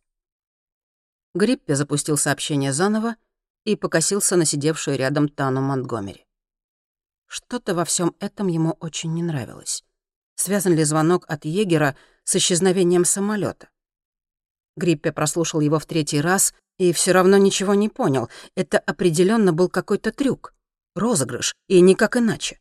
Гриппи 1.33 1.73
запустил 1.73 2.17
сообщение 2.17 2.73
заново 2.73 3.15
и 3.63 3.75
покосился 3.75 4.35
на 4.35 4.45
сидевшую 4.45 4.97
рядом 4.97 5.29
Тану 5.29 5.61
Монтгомери. 5.61 6.25
Что-то 7.27 7.75
во 7.75 7.85
всем 7.85 8.15
этом 8.19 8.47
ему 8.47 8.75
очень 8.79 9.13
не 9.13 9.23
нравилось. 9.23 9.83
Связан 10.35 10.73
ли 10.73 10.83
звонок 10.83 11.25
от 11.27 11.45
егера 11.45 11.95
с 12.23 12.35
исчезновением 12.35 13.05
самолета? 13.05 13.69
Гриппе 14.75 15.11
прослушал 15.11 15.59
его 15.59 15.79
в 15.79 15.85
третий 15.85 16.21
раз 16.21 16.53
и 16.77 16.93
все 16.93 17.11
равно 17.11 17.37
ничего 17.37 17.73
не 17.73 17.89
понял. 17.89 18.29
Это 18.55 18.79
определенно 18.79 19.53
был 19.53 19.69
какой-то 19.69 20.11
трюк, 20.11 20.53
розыгрыш, 20.95 21.55
и 21.67 21.81
никак 21.81 22.17
иначе. 22.17 22.59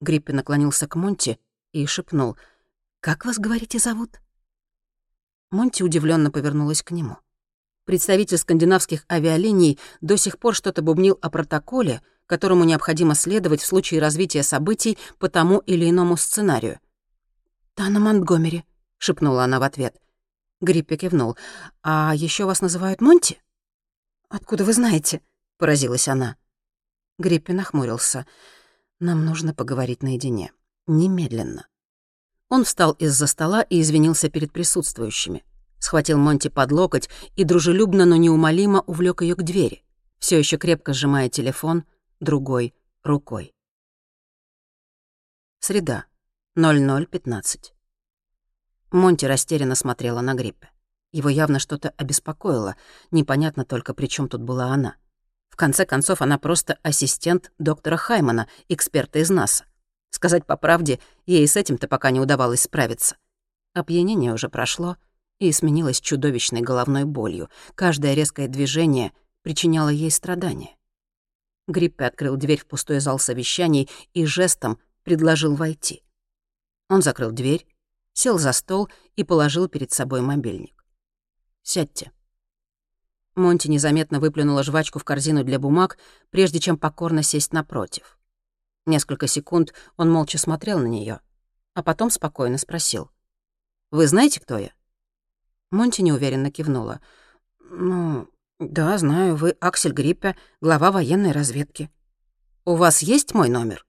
Гриппе 0.00 0.32
наклонился 0.32 0.86
к 0.86 0.96
Монти 0.96 1.38
и 1.72 1.86
шепнул. 1.86 2.36
«Как 3.00 3.24
вас, 3.24 3.38
говорите, 3.38 3.78
зовут?» 3.78 4.20
Монти 5.50 5.82
удивленно 5.82 6.30
повернулась 6.30 6.82
к 6.82 6.90
нему. 6.90 7.18
Представитель 7.84 8.38
скандинавских 8.38 9.04
авиалиний 9.10 9.78
до 10.00 10.16
сих 10.16 10.38
пор 10.38 10.54
что-то 10.54 10.82
бубнил 10.82 11.18
о 11.20 11.28
протоколе, 11.28 12.00
которому 12.26 12.64
необходимо 12.64 13.14
следовать 13.14 13.60
в 13.60 13.66
случае 13.66 14.00
развития 14.00 14.42
событий 14.42 14.96
по 15.18 15.28
тому 15.28 15.58
или 15.58 15.88
иному 15.88 16.16
сценарию. 16.16 16.80
«Тана 17.74 18.00
Монтгомери»,— 18.00 18.64
шепнула 18.98 19.44
она 19.44 19.60
в 19.60 19.64
ответ. 19.64 20.00
Гриппе 20.60 20.96
кивнул. 20.96 21.36
«А 21.82 22.14
еще 22.14 22.44
вас 22.44 22.60
называют 22.60 23.00
Монти?» 23.00 23.40
«Откуда 24.28 24.64
вы 24.64 24.72
знаете?»— 24.72 25.20
поразилась 25.58 26.08
она. 26.08 26.36
Гриппе 27.18 27.52
нахмурился. 27.52 28.26
«Нам 29.00 29.24
нужно 29.24 29.54
поговорить 29.54 30.02
наедине. 30.02 30.52
Немедленно». 30.86 31.66
Он 32.48 32.64
встал 32.64 32.92
из-за 32.92 33.26
стола 33.26 33.62
и 33.62 33.80
извинился 33.80 34.28
перед 34.28 34.52
присутствующими 34.52 35.44
схватил 35.84 36.18
Монти 36.18 36.48
под 36.48 36.72
локоть 36.72 37.08
и 37.36 37.44
дружелюбно, 37.44 38.06
но 38.06 38.16
неумолимо 38.16 38.80
увлек 38.86 39.22
ее 39.22 39.36
к 39.36 39.42
двери, 39.42 39.84
все 40.18 40.38
еще 40.38 40.56
крепко 40.56 40.92
сжимая 40.94 41.28
телефон 41.28 41.84
другой 42.20 42.74
рукой. 43.02 43.54
Среда, 45.60 46.06
00.15. 46.56 47.73
Монти 48.94 49.24
растерянно 49.24 49.74
смотрела 49.74 50.20
на 50.20 50.34
Гриппе. 50.34 50.70
Его 51.10 51.28
явно 51.28 51.58
что-то 51.58 51.90
обеспокоило, 51.96 52.76
непонятно 53.10 53.64
только, 53.64 53.92
при 53.92 54.06
чем 54.06 54.28
тут 54.28 54.40
была 54.40 54.66
она. 54.66 54.94
В 55.48 55.56
конце 55.56 55.84
концов, 55.84 56.22
она 56.22 56.38
просто 56.38 56.78
ассистент 56.82 57.50
доктора 57.58 57.96
Хаймана, 57.96 58.48
эксперта 58.68 59.18
из 59.18 59.30
НАСА. 59.30 59.64
Сказать 60.10 60.46
по 60.46 60.56
правде, 60.56 61.00
ей 61.26 61.46
с 61.46 61.56
этим-то 61.56 61.88
пока 61.88 62.12
не 62.12 62.20
удавалось 62.20 62.62
справиться. 62.62 63.16
Опьянение 63.72 64.32
уже 64.32 64.48
прошло, 64.48 64.96
и 65.40 65.50
сменилась 65.50 66.00
чудовищной 66.00 66.60
головной 66.60 67.04
болью. 67.04 67.50
Каждое 67.74 68.14
резкое 68.14 68.46
движение 68.46 69.12
причиняло 69.42 69.88
ей 69.88 70.12
страдания. 70.12 70.76
Гриппе 71.66 72.04
открыл 72.04 72.36
дверь 72.36 72.60
в 72.60 72.66
пустой 72.66 73.00
зал 73.00 73.18
совещаний 73.18 73.90
и 74.12 74.24
жестом 74.24 74.78
предложил 75.02 75.56
войти. 75.56 76.04
Он 76.88 77.02
закрыл 77.02 77.32
дверь, 77.32 77.66
сел 78.14 78.38
за 78.38 78.52
стол 78.52 78.88
и 79.16 79.24
положил 79.24 79.68
перед 79.68 79.92
собой 79.92 80.22
мобильник. 80.22 80.86
«Сядьте». 81.62 82.12
Монти 83.34 83.68
незаметно 83.68 84.20
выплюнула 84.20 84.62
жвачку 84.62 84.98
в 84.98 85.04
корзину 85.04 85.44
для 85.44 85.58
бумаг, 85.58 85.98
прежде 86.30 86.60
чем 86.60 86.78
покорно 86.78 87.22
сесть 87.22 87.52
напротив. 87.52 88.18
Несколько 88.86 89.26
секунд 89.26 89.74
он 89.96 90.10
молча 90.10 90.38
смотрел 90.38 90.78
на 90.78 90.86
нее, 90.86 91.20
а 91.74 91.82
потом 91.82 92.10
спокойно 92.10 92.58
спросил. 92.58 93.10
«Вы 93.90 94.06
знаете, 94.06 94.40
кто 94.40 94.58
я?» 94.58 94.72
Монти 95.70 96.02
неуверенно 96.02 96.50
кивнула. 96.50 97.00
«Ну, 97.58 98.28
да, 98.60 98.96
знаю, 98.98 99.36
вы 99.36 99.50
Аксель 99.60 99.92
Гриппе, 99.92 100.36
глава 100.60 100.92
военной 100.92 101.32
разведки. 101.32 101.90
У 102.64 102.76
вас 102.76 103.02
есть 103.02 103.34
мой 103.34 103.48
номер?» 103.48 103.84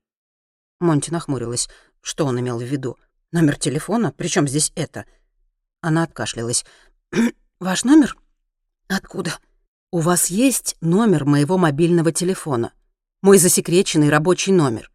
Монти 0.79 1.11
нахмурилась. 1.11 1.69
Что 2.01 2.25
он 2.25 2.39
имел 2.39 2.59
в 2.59 2.63
виду? 2.63 2.97
Номер 3.35 3.57
телефона? 3.57 4.13
Причем 4.15 4.47
здесь 4.47 4.71
это? 4.75 5.05
Она 5.81 6.03
откашлялась. 6.03 6.63
«Ваш 7.59 7.83
номер? 7.83 8.15
Откуда?» 8.87 9.37
«У 9.91 9.99
вас 9.99 10.27
есть 10.27 10.77
номер 10.79 11.25
моего 11.25 11.57
мобильного 11.57 12.13
телефона? 12.13 12.71
Мой 13.21 13.37
засекреченный 13.37 14.07
рабочий 14.07 14.53
номер?» 14.53 14.89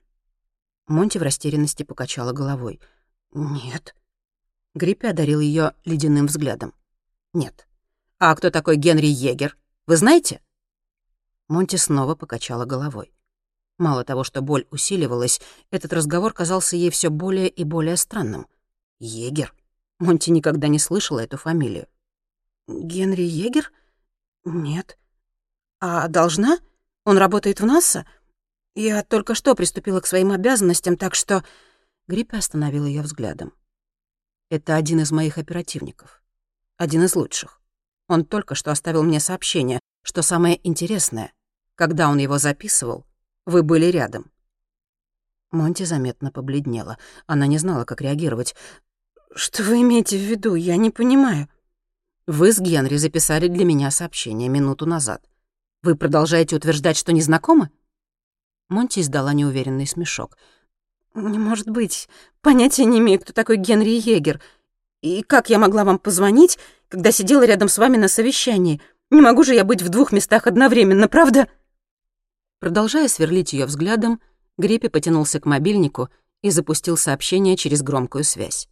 Монти 0.87 1.19
в 1.19 1.23
растерянности 1.23 1.83
покачала 1.83 2.33
головой. 2.33 2.81
«Нет». 3.35 3.95
Гриппи 4.75 5.05
одарил 5.05 5.41
ее 5.41 5.75
ледяным 5.85 6.27
взглядом. 6.27 6.73
«Нет». 7.35 7.69
«А 8.19 8.35
кто 8.35 8.49
такой 8.49 8.77
Генри 8.77 9.09
Егер? 9.09 9.59
Вы 9.87 9.99
знаете?» 9.99 10.41
Монти 11.49 11.77
снова 11.77 12.15
покачала 12.15 12.65
головой. 12.65 13.13
Мало 13.81 14.05
того, 14.05 14.25
что 14.25 14.43
боль 14.43 14.67
усиливалась, 14.71 15.41
этот 15.71 15.95
разговор 15.95 16.35
казался 16.35 16.77
ей 16.77 16.91
все 16.91 17.09
более 17.09 17.49
и 17.49 17.65
более 17.65 17.97
странным. 17.97 18.47
Егер? 18.99 19.55
Монти 19.99 20.29
никогда 20.29 20.69
не 20.69 20.79
слышала 20.79 21.21
эту 21.21 21.39
фамилию. 21.39 21.87
«Генри 22.69 23.23
Егер? 23.23 23.73
Нет. 24.45 24.99
А 25.81 26.09
должна? 26.09 26.59
Он 27.07 27.17
работает 27.17 27.61
в 27.61 27.65
НАСА? 27.65 28.05
Я 28.75 29.03
только 29.03 29.35
что 29.35 29.55
приступила 29.55 30.01
к 30.01 30.07
своим 30.07 30.31
обязанностям, 30.31 30.99
так 30.99 31.15
что...» 31.15 31.43
Гриппи 32.07 32.37
остановил 32.37 32.85
ее 32.85 33.01
взглядом. 33.01 33.55
«Это 34.51 34.77
один 34.77 35.01
из 35.01 35.11
моих 35.11 35.39
оперативников. 35.39 36.23
Один 36.77 37.05
из 37.05 37.17
лучших. 37.17 37.63
Он 38.09 38.27
только 38.27 38.55
что 38.55 38.73
оставил 38.73 39.05
мне 39.05 39.21
сообщение, 39.21 39.81
что 40.03 40.21
самое 40.21 40.61
интересное, 40.69 41.33
когда 41.77 42.11
он 42.11 42.19
его 42.19 42.37
записывал, 42.37 43.07
вы 43.47 43.63
были 43.63 43.87
рядом». 43.87 44.31
Монти 45.51 45.83
заметно 45.83 46.31
побледнела. 46.31 46.99
Она 47.27 47.47
не 47.47 47.59
знала, 47.59 47.85
как 47.85 48.01
реагировать. 48.01 48.55
«Что 49.35 49.63
вы 49.63 49.83
имеете 49.83 50.17
в 50.17 50.21
виду? 50.21 50.55
Я 50.55 50.77
не 50.77 50.91
понимаю». 50.91 51.49
«Вы 52.27 52.53
с 52.53 52.61
Генри 52.61 52.97
записали 52.97 53.49
для 53.49 53.65
меня 53.65 53.91
сообщение 53.91 54.49
минуту 54.49 54.87
назад. 54.87 55.25
Вы 55.83 55.97
продолжаете 55.97 56.57
утверждать, 56.57 56.97
что 56.97 57.13
не 57.13 57.23
знакомы?» 57.23 57.71
Монти 58.69 59.01
издала 59.01 59.33
неуверенный 59.33 59.87
смешок. 59.87 60.37
«Не 61.15 61.39
может 61.39 61.69
быть. 61.69 62.09
Понятия 62.41 62.85
не 62.85 62.99
имею, 62.99 63.19
кто 63.21 63.33
такой 63.33 63.57
Генри 63.57 63.91
Егер. 63.91 64.41
И 65.01 65.23
как 65.23 65.51
я 65.51 65.59
могла 65.59 65.85
вам 65.85 65.99
позвонить, 65.99 66.59
когда 66.89 67.11
сидела 67.11 67.45
рядом 67.45 67.69
с 67.69 67.79
вами 67.79 67.97
на 67.97 68.07
совещании? 68.07 68.81
Не 69.11 69.21
могу 69.21 69.43
же 69.43 69.55
я 69.55 69.65
быть 69.65 69.83
в 69.83 69.89
двух 69.89 70.13
местах 70.13 70.47
одновременно, 70.47 71.09
правда?» 71.09 71.49
Продолжая 72.61 73.09
сверлить 73.09 73.55
ее 73.55 73.65
взглядом, 73.65 74.21
Гриппи 74.59 74.89
потянулся 74.89 75.41
к 75.41 75.47
мобильнику 75.47 76.11
и 76.43 76.51
запустил 76.51 76.99
сообщение 76.99 77.57
через 77.57 77.83
громкую 77.83 78.23
связь. 78.23 78.69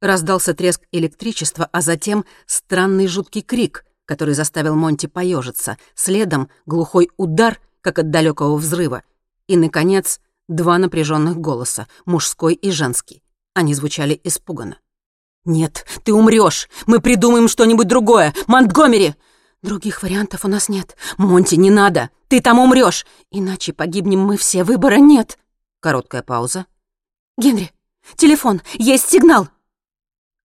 Раздался 0.00 0.54
треск 0.54 0.82
электричества, 0.90 1.68
а 1.70 1.80
затем 1.80 2.24
странный 2.46 3.06
жуткий 3.06 3.42
крик, 3.42 3.84
который 4.06 4.34
заставил 4.34 4.74
Монти 4.74 5.06
поежиться, 5.06 5.78
следом 5.94 6.48
глухой 6.66 7.10
удар, 7.16 7.60
как 7.80 8.00
от 8.00 8.10
далекого 8.10 8.56
взрыва, 8.56 9.02
и, 9.46 9.56
наконец, 9.56 10.20
два 10.48 10.78
напряженных 10.78 11.36
голоса, 11.36 11.86
мужской 12.06 12.54
и 12.54 12.70
женский. 12.72 13.22
Они 13.54 13.72
звучали 13.74 14.20
испуганно. 14.24 14.78
«Нет, 15.44 15.86
ты 16.04 16.12
умрешь! 16.12 16.68
Мы 16.86 17.00
придумаем 17.00 17.48
что-нибудь 17.48 17.86
другое! 17.86 18.34
Монтгомери!» 18.48 19.14
Других 19.62 20.02
вариантов 20.02 20.44
у 20.44 20.48
нас 20.48 20.68
нет. 20.68 20.96
Монти, 21.16 21.56
не 21.56 21.70
надо. 21.70 22.10
Ты 22.28 22.40
там 22.40 22.58
умрёшь. 22.58 23.06
Иначе 23.30 23.72
погибнем 23.72 24.20
мы 24.20 24.36
все. 24.36 24.62
Выбора 24.62 24.96
нет. 24.96 25.38
Короткая 25.80 26.22
пауза. 26.22 26.66
Генри, 27.36 27.72
телефон. 28.16 28.62
Есть 28.74 29.08
сигнал. 29.10 29.48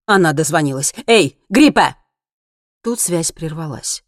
Она 0.06 0.32
дозвонилась. 0.32 0.94
Эй, 1.06 1.38
Гриппа! 1.48 1.96
Тут 2.82 3.00
связь 3.00 3.32
прервалась. 3.32 4.04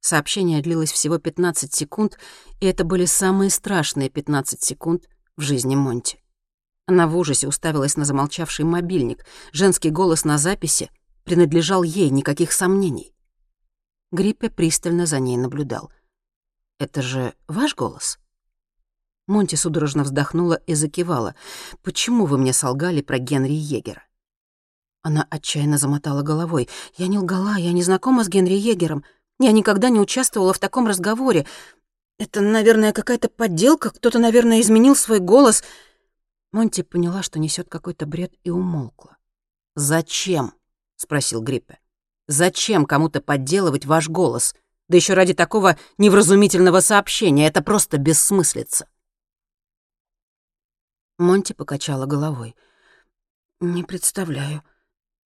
Сообщение 0.00 0.62
длилось 0.62 0.92
всего 0.92 1.18
15 1.18 1.72
секунд, 1.74 2.18
и 2.60 2.66
это 2.66 2.84
были 2.84 3.04
самые 3.04 3.50
страшные 3.50 4.08
15 4.08 4.62
секунд 4.62 5.08
в 5.36 5.42
жизни 5.42 5.76
Монти. 5.76 6.22
Она 6.86 7.06
в 7.06 7.16
ужасе 7.16 7.46
уставилась 7.46 7.96
на 7.96 8.04
замолчавший 8.04 8.64
мобильник. 8.64 9.26
Женский 9.52 9.90
голос 9.90 10.24
на 10.24 10.38
записи 10.38 10.90
принадлежал 11.24 11.82
ей, 11.82 12.08
никаких 12.08 12.52
сомнений. 12.52 13.14
Гриппе 14.10 14.48
пристально 14.48 15.04
за 15.04 15.18
ней 15.18 15.36
наблюдал. 15.36 15.92
«Это 16.78 17.02
же 17.02 17.34
ваш 17.46 17.74
голос?» 17.74 18.18
Монти 19.26 19.56
судорожно 19.56 20.02
вздохнула 20.04 20.54
и 20.54 20.72
закивала. 20.72 21.34
«Почему 21.82 22.24
вы 22.24 22.38
мне 22.38 22.54
солгали 22.54 23.02
про 23.02 23.18
Генри 23.18 23.52
Егера?» 23.52 24.02
Она 25.02 25.26
отчаянно 25.28 25.76
замотала 25.76 26.22
головой. 26.22 26.70
«Я 26.96 27.08
не 27.08 27.18
лгала, 27.18 27.56
я 27.56 27.72
не 27.72 27.82
знакома 27.82 28.24
с 28.24 28.28
Генри 28.28 28.54
Егером. 28.54 29.04
Я 29.38 29.52
никогда 29.52 29.90
не 29.90 30.00
участвовала 30.00 30.54
в 30.54 30.58
таком 30.58 30.86
разговоре. 30.86 31.46
Это, 32.18 32.40
наверное, 32.40 32.94
какая-то 32.94 33.28
подделка, 33.28 33.90
кто-то, 33.90 34.18
наверное, 34.18 34.62
изменил 34.62 34.96
свой 34.96 35.18
голос». 35.18 35.62
Монти 36.50 36.80
поняла, 36.80 37.22
что 37.22 37.38
несет 37.38 37.68
какой-то 37.68 38.06
бред, 38.06 38.32
и 38.42 38.48
умолкла. 38.48 39.18
«Зачем?»— 39.74 40.54
спросил 40.96 41.42
Гриппе. 41.42 41.78
Зачем 42.28 42.84
кому-то 42.84 43.20
подделывать 43.20 43.86
ваш 43.86 44.08
голос? 44.08 44.54
Да 44.88 44.96
еще 44.96 45.14
ради 45.14 45.34
такого 45.34 45.76
невразумительного 45.96 46.80
сообщения. 46.80 47.48
Это 47.48 47.62
просто 47.62 47.98
бессмыслица. 47.98 48.86
Монти 51.18 51.52
покачала 51.52 52.06
головой. 52.06 52.54
«Не 53.60 53.82
представляю. 53.82 54.62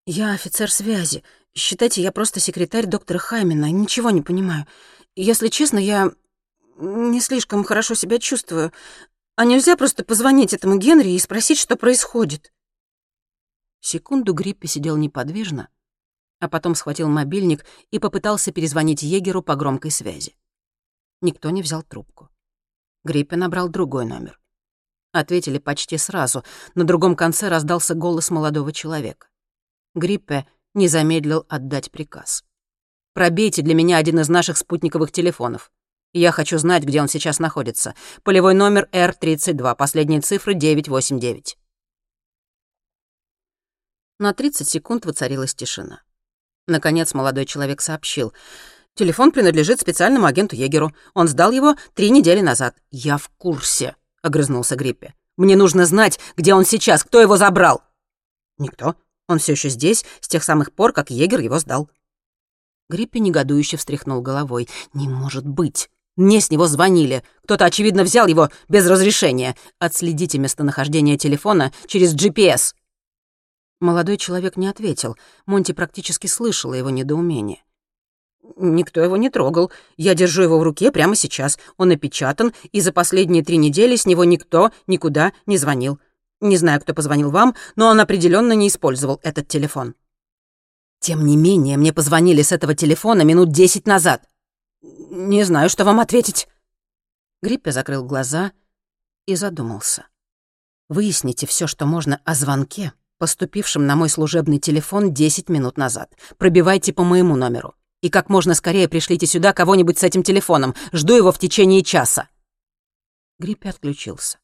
Я 0.06 0.32
офицер 0.32 0.70
связи. 0.70 1.22
Считайте, 1.54 2.00
я 2.00 2.12
просто 2.12 2.40
секретарь 2.40 2.86
доктора 2.86 3.18
Хаймена. 3.18 3.70
Ничего 3.70 4.10
не 4.10 4.22
понимаю. 4.22 4.66
Если 5.14 5.48
честно, 5.48 5.78
я 5.78 6.10
не 6.78 7.20
слишком 7.20 7.62
хорошо 7.62 7.94
себя 7.94 8.18
чувствую. 8.18 8.72
А 9.36 9.44
нельзя 9.44 9.76
просто 9.76 10.02
позвонить 10.02 10.54
этому 10.54 10.78
Генри 10.78 11.10
и 11.10 11.18
спросить, 11.18 11.58
что 11.58 11.76
происходит?» 11.76 12.52
Секунду 13.80 14.32
Гриппи 14.32 14.66
сидел 14.66 14.96
неподвижно, 14.96 15.68
а 16.42 16.48
потом 16.48 16.74
схватил 16.74 17.08
мобильник 17.08 17.64
и 17.92 18.00
попытался 18.00 18.50
перезвонить 18.50 19.02
егеру 19.02 19.42
по 19.42 19.54
громкой 19.54 19.92
связи. 19.92 20.34
Никто 21.20 21.50
не 21.50 21.62
взял 21.62 21.84
трубку. 21.84 22.30
Гриппе 23.04 23.36
набрал 23.36 23.68
другой 23.68 24.06
номер. 24.06 24.40
Ответили 25.12 25.58
почти 25.58 25.98
сразу. 25.98 26.42
На 26.74 26.82
другом 26.82 27.14
конце 27.14 27.48
раздался 27.48 27.94
голос 27.94 28.30
молодого 28.30 28.72
человека. 28.72 29.28
Гриппе 29.94 30.44
не 30.74 30.88
замедлил 30.88 31.46
отдать 31.48 31.92
приказ. 31.92 32.44
«Пробейте 33.14 33.62
для 33.62 33.76
меня 33.76 33.98
один 33.98 34.18
из 34.18 34.28
наших 34.28 34.58
спутниковых 34.58 35.12
телефонов. 35.12 35.70
Я 36.12 36.32
хочу 36.32 36.58
знать, 36.58 36.82
где 36.82 37.00
он 37.00 37.06
сейчас 37.06 37.38
находится. 37.38 37.94
Полевой 38.24 38.54
номер 38.54 38.88
R32, 38.90 39.76
последние 39.76 40.22
цифры 40.22 40.54
989». 40.54 41.56
На 44.18 44.34
30 44.34 44.68
секунд 44.68 45.06
воцарилась 45.06 45.54
тишина. 45.54 46.02
Наконец 46.66 47.12
молодой 47.14 47.44
человек 47.44 47.80
сообщил. 47.80 48.32
«Телефон 48.94 49.32
принадлежит 49.32 49.80
специальному 49.80 50.26
агенту 50.26 50.54
Егеру. 50.54 50.92
Он 51.14 51.26
сдал 51.26 51.50
его 51.50 51.76
три 51.94 52.10
недели 52.10 52.40
назад». 52.40 52.76
«Я 52.90 53.16
в 53.18 53.28
курсе»,— 53.30 53.96
огрызнулся 54.22 54.76
Гриппе. 54.76 55.14
«Мне 55.36 55.56
нужно 55.56 55.86
знать, 55.86 56.20
где 56.36 56.54
он 56.54 56.64
сейчас, 56.64 57.02
кто 57.02 57.20
его 57.20 57.36
забрал». 57.36 57.82
«Никто. 58.58 58.94
Он 59.28 59.38
все 59.38 59.52
еще 59.52 59.70
здесь, 59.70 60.04
с 60.20 60.28
тех 60.28 60.44
самых 60.44 60.72
пор, 60.72 60.92
как 60.92 61.10
Егер 61.10 61.40
его 61.40 61.58
сдал». 61.58 61.90
Гриппе 62.88 63.20
негодующе 63.20 63.76
встряхнул 63.76 64.20
головой. 64.20 64.68
«Не 64.92 65.08
может 65.08 65.46
быть. 65.46 65.88
Мне 66.16 66.40
с 66.42 66.50
него 66.50 66.66
звонили. 66.66 67.24
Кто-то, 67.44 67.64
очевидно, 67.64 68.04
взял 68.04 68.26
его 68.26 68.50
без 68.68 68.86
разрешения. 68.86 69.56
Отследите 69.78 70.38
местонахождение 70.38 71.16
телефона 71.16 71.72
через 71.86 72.14
GPS». 72.14 72.74
Молодой 73.82 74.16
человек 74.16 74.56
не 74.56 74.68
ответил. 74.68 75.16
Монти 75.44 75.72
практически 75.72 76.28
слышала 76.28 76.74
его 76.74 76.88
недоумение. 76.88 77.64
«Никто 78.56 79.00
его 79.00 79.16
не 79.16 79.28
трогал. 79.28 79.72
Я 79.96 80.14
держу 80.14 80.42
его 80.42 80.60
в 80.60 80.62
руке 80.62 80.92
прямо 80.92 81.16
сейчас. 81.16 81.58
Он 81.78 81.90
опечатан, 81.90 82.52
и 82.70 82.80
за 82.80 82.92
последние 82.92 83.42
три 83.42 83.56
недели 83.56 83.96
с 83.96 84.06
него 84.06 84.22
никто 84.22 84.70
никуда 84.86 85.32
не 85.46 85.56
звонил. 85.58 85.98
Не 86.40 86.56
знаю, 86.58 86.80
кто 86.80 86.94
позвонил 86.94 87.32
вам, 87.32 87.56
но 87.74 87.88
он 87.88 87.98
определенно 87.98 88.52
не 88.52 88.68
использовал 88.68 89.18
этот 89.24 89.48
телефон». 89.48 89.96
«Тем 91.00 91.26
не 91.26 91.36
менее, 91.36 91.76
мне 91.76 91.92
позвонили 91.92 92.42
с 92.42 92.52
этого 92.52 92.76
телефона 92.76 93.22
минут 93.22 93.50
десять 93.50 93.88
назад. 93.88 94.22
Не 94.80 95.42
знаю, 95.42 95.68
что 95.68 95.84
вам 95.84 95.98
ответить». 95.98 96.46
Гриппе 97.42 97.72
закрыл 97.72 98.04
глаза 98.04 98.52
и 99.26 99.34
задумался. 99.34 100.06
«Выясните 100.88 101.48
все, 101.48 101.66
что 101.66 101.84
можно 101.84 102.20
о 102.24 102.36
звонке, 102.36 102.92
поступившим 103.22 103.86
на 103.86 103.94
мой 103.94 104.08
служебный 104.08 104.58
телефон 104.58 105.14
10 105.14 105.48
минут 105.48 105.78
назад. 105.78 106.12
Пробивайте 106.38 106.92
по 106.92 107.04
моему 107.04 107.36
номеру. 107.36 107.76
И 108.00 108.10
как 108.10 108.28
можно 108.28 108.52
скорее 108.52 108.88
пришлите 108.88 109.26
сюда 109.28 109.52
кого-нибудь 109.52 109.96
с 109.96 110.02
этим 110.02 110.24
телефоном. 110.24 110.74
Жду 110.92 111.14
его 111.14 111.30
в 111.30 111.38
течение 111.38 111.84
часа». 111.84 112.28
Гриппи 113.38 113.68
отключился. 113.68 114.40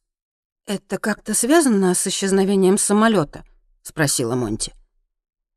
«Это 0.64 0.98
как-то 0.98 1.34
связано 1.34 1.92
с 1.92 2.06
исчезновением 2.06 2.78
самолета? 2.78 3.42
спросила 3.82 4.36
Монти. 4.36 4.72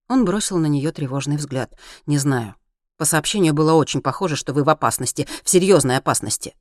Он 0.09 0.25
бросил 0.25 0.57
на 0.57 0.65
нее 0.65 0.91
тревожный 0.91 1.37
взгляд. 1.37 1.77
«Не 2.07 2.17
знаю. 2.17 2.55
По 2.97 3.05
сообщению 3.05 3.53
было 3.53 3.73
очень 3.73 4.01
похоже, 4.01 4.35
что 4.35 4.51
вы 4.51 4.63
в 4.63 4.69
опасности, 4.69 5.27
в 5.43 5.49
серьезной 5.51 5.97
опасности». 5.97 6.55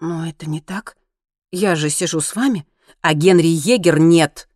«Но 0.00 0.26
это 0.26 0.48
не 0.48 0.62
так. 0.62 0.96
Я 1.50 1.76
же 1.76 1.90
сижу 1.90 2.22
с 2.22 2.34
вами, 2.34 2.66
а 3.02 3.12
Генри 3.12 3.48
Егер 3.48 3.98
нет». 3.98 4.48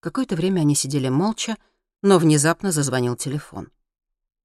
Какое-то 0.00 0.36
время 0.36 0.60
они 0.60 0.74
сидели 0.74 1.08
молча, 1.08 1.56
но 2.02 2.18
внезапно 2.18 2.72
зазвонил 2.72 3.16
телефон. 3.16 3.70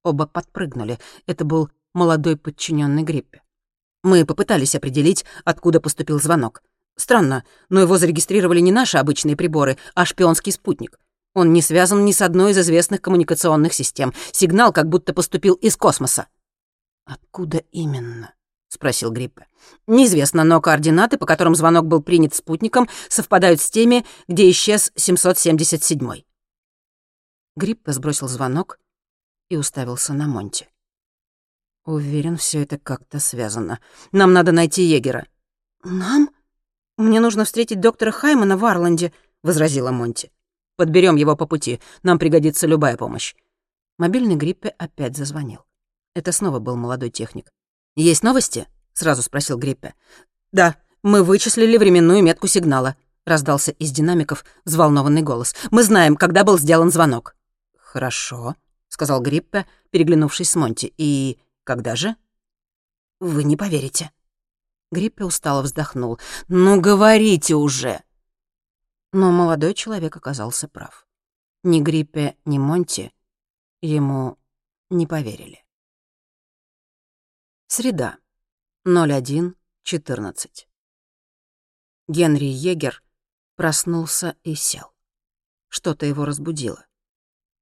Оба 0.03 0.25
подпрыгнули. 0.25 0.99
Это 1.27 1.45
был 1.45 1.69
молодой 1.93 2.37
подчиненный 2.37 3.03
Гриппе. 3.03 3.41
Мы 4.03 4.25
попытались 4.25 4.75
определить, 4.75 5.25
откуда 5.45 5.79
поступил 5.79 6.19
звонок. 6.19 6.63
Странно, 6.95 7.43
но 7.69 7.81
его 7.81 7.97
зарегистрировали 7.97 8.59
не 8.59 8.71
наши 8.71 8.97
обычные 8.97 9.35
приборы, 9.35 9.77
а 9.93 10.05
шпионский 10.05 10.51
спутник. 10.51 10.99
Он 11.33 11.53
не 11.53 11.61
связан 11.61 12.03
ни 12.03 12.11
с 12.11 12.21
одной 12.21 12.51
из 12.51 12.57
известных 12.57 13.01
коммуникационных 13.01 13.73
систем. 13.73 14.13
Сигнал 14.31 14.73
как 14.73 14.89
будто 14.89 15.13
поступил 15.13 15.53
из 15.55 15.77
космоса. 15.77 16.27
«Откуда 17.05 17.59
именно?»— 17.71 18.33
спросил 18.71 19.11
Гриппе. 19.11 19.47
«Неизвестно, 19.85 20.43
но 20.43 20.61
координаты, 20.61 21.17
по 21.17 21.25
которым 21.25 21.55
звонок 21.55 21.85
был 21.85 22.01
принят 22.01 22.33
спутником, 22.33 22.87
совпадают 23.09 23.59
с 23.59 23.69
теми, 23.69 24.05
где 24.27 24.49
исчез 24.49 24.91
777-й». 24.95 26.25
Гриппе 27.55 27.91
сбросил 27.91 28.27
звонок 28.27 28.79
и 29.49 29.57
уставился 29.57 30.13
на 30.13 30.27
Монти. 30.27 30.69
«Уверен, 31.85 32.37
все 32.37 32.63
это 32.63 32.79
как-то 32.79 33.19
связано. 33.19 33.79
Нам 34.11 34.31
надо 34.31 34.51
найти 34.51 34.83
егера». 34.83 35.27
«Нам? 35.83 36.29
Мне 36.97 37.19
нужно 37.19 37.43
встретить 37.43 37.81
доктора 37.81 38.11
Хаймана 38.11 38.55
в 38.55 38.63
Арланде»,— 38.63 39.11
возразила 39.43 39.91
Монти. 39.91 40.31
Подберем 40.77 41.15
его 41.15 41.35
по 41.35 41.45
пути. 41.45 41.79
Нам 42.03 42.17
пригодится 42.19 42.67
любая 42.67 42.97
помощь». 42.97 43.35
Мобильный 43.97 44.35
Гриппе 44.35 44.69
опять 44.69 45.17
зазвонил. 45.17 45.65
Это 46.15 46.31
снова 46.31 46.59
был 46.59 46.75
молодой 46.75 47.09
техник. 47.09 47.51
«Есть 47.95 48.23
новости?»— 48.23 48.67
сразу 48.93 49.21
спросил 49.21 49.57
Гриппе. 49.57 49.93
«Да, 50.51 50.77
мы 51.03 51.23
вычислили 51.23 51.77
временную 51.77 52.23
метку 52.23 52.47
сигнала»,— 52.47 52.95
раздался 53.25 53.71
из 53.71 53.91
динамиков 53.91 54.45
взволнованный 54.65 55.21
голос. 55.21 55.55
«Мы 55.71 55.83
знаем, 55.83 56.15
когда 56.15 56.43
был 56.43 56.57
сделан 56.57 56.91
звонок». 56.91 57.35
«Хорошо»,— 57.77 58.55
сказал 58.87 59.21
Гриппе, 59.21 59.65
переглянувшись 59.89 60.49
с 60.49 60.55
Монти. 60.55 60.93
«И 60.97 61.39
когда 61.63 61.95
же?» 61.95 62.15
«Вы 63.19 63.43
не 63.43 63.57
поверите». 63.57 64.11
Гриппе 64.91 65.23
устало 65.25 65.61
вздохнул. 65.61 66.19
«Ну, 66.47 66.79
говорите 66.81 67.55
уже!» 67.55 68.01
Но 69.13 69.31
молодой 69.31 69.73
человек 69.73 70.15
оказался 70.15 70.67
прав. 70.67 71.05
Ни 71.63 71.81
Гриппе, 71.81 72.35
ни 72.45 72.57
Монти 72.57 73.13
ему 73.81 74.37
не 74.89 75.05
поверили. 75.05 75.60
Среда. 77.73 78.17
01.14. 78.85 79.55
Генри 82.09 82.43
Егер 82.43 83.01
проснулся 83.55 84.35
и 84.43 84.55
сел. 84.55 84.91
Что-то 85.69 86.05
его 86.05 86.25
разбудило. 86.25 86.85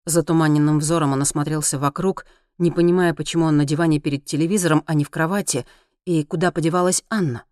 Затуманенным 0.06 0.80
взором 0.80 1.14
он 1.14 1.22
осмотрелся 1.22 1.78
вокруг, 1.78 2.26
не 2.58 2.72
понимая, 2.72 3.14
почему 3.14 3.46
он 3.46 3.58
на 3.58 3.66
диване 3.66 4.00
перед 4.00 4.26
телевизором, 4.26 4.84
а 4.88 4.96
не 4.96 5.04
в 5.04 5.12
кровати, 5.12 5.68
и 6.06 6.24
куда 6.24 6.52
подевалась 6.52 7.04
Анна. 7.12 7.46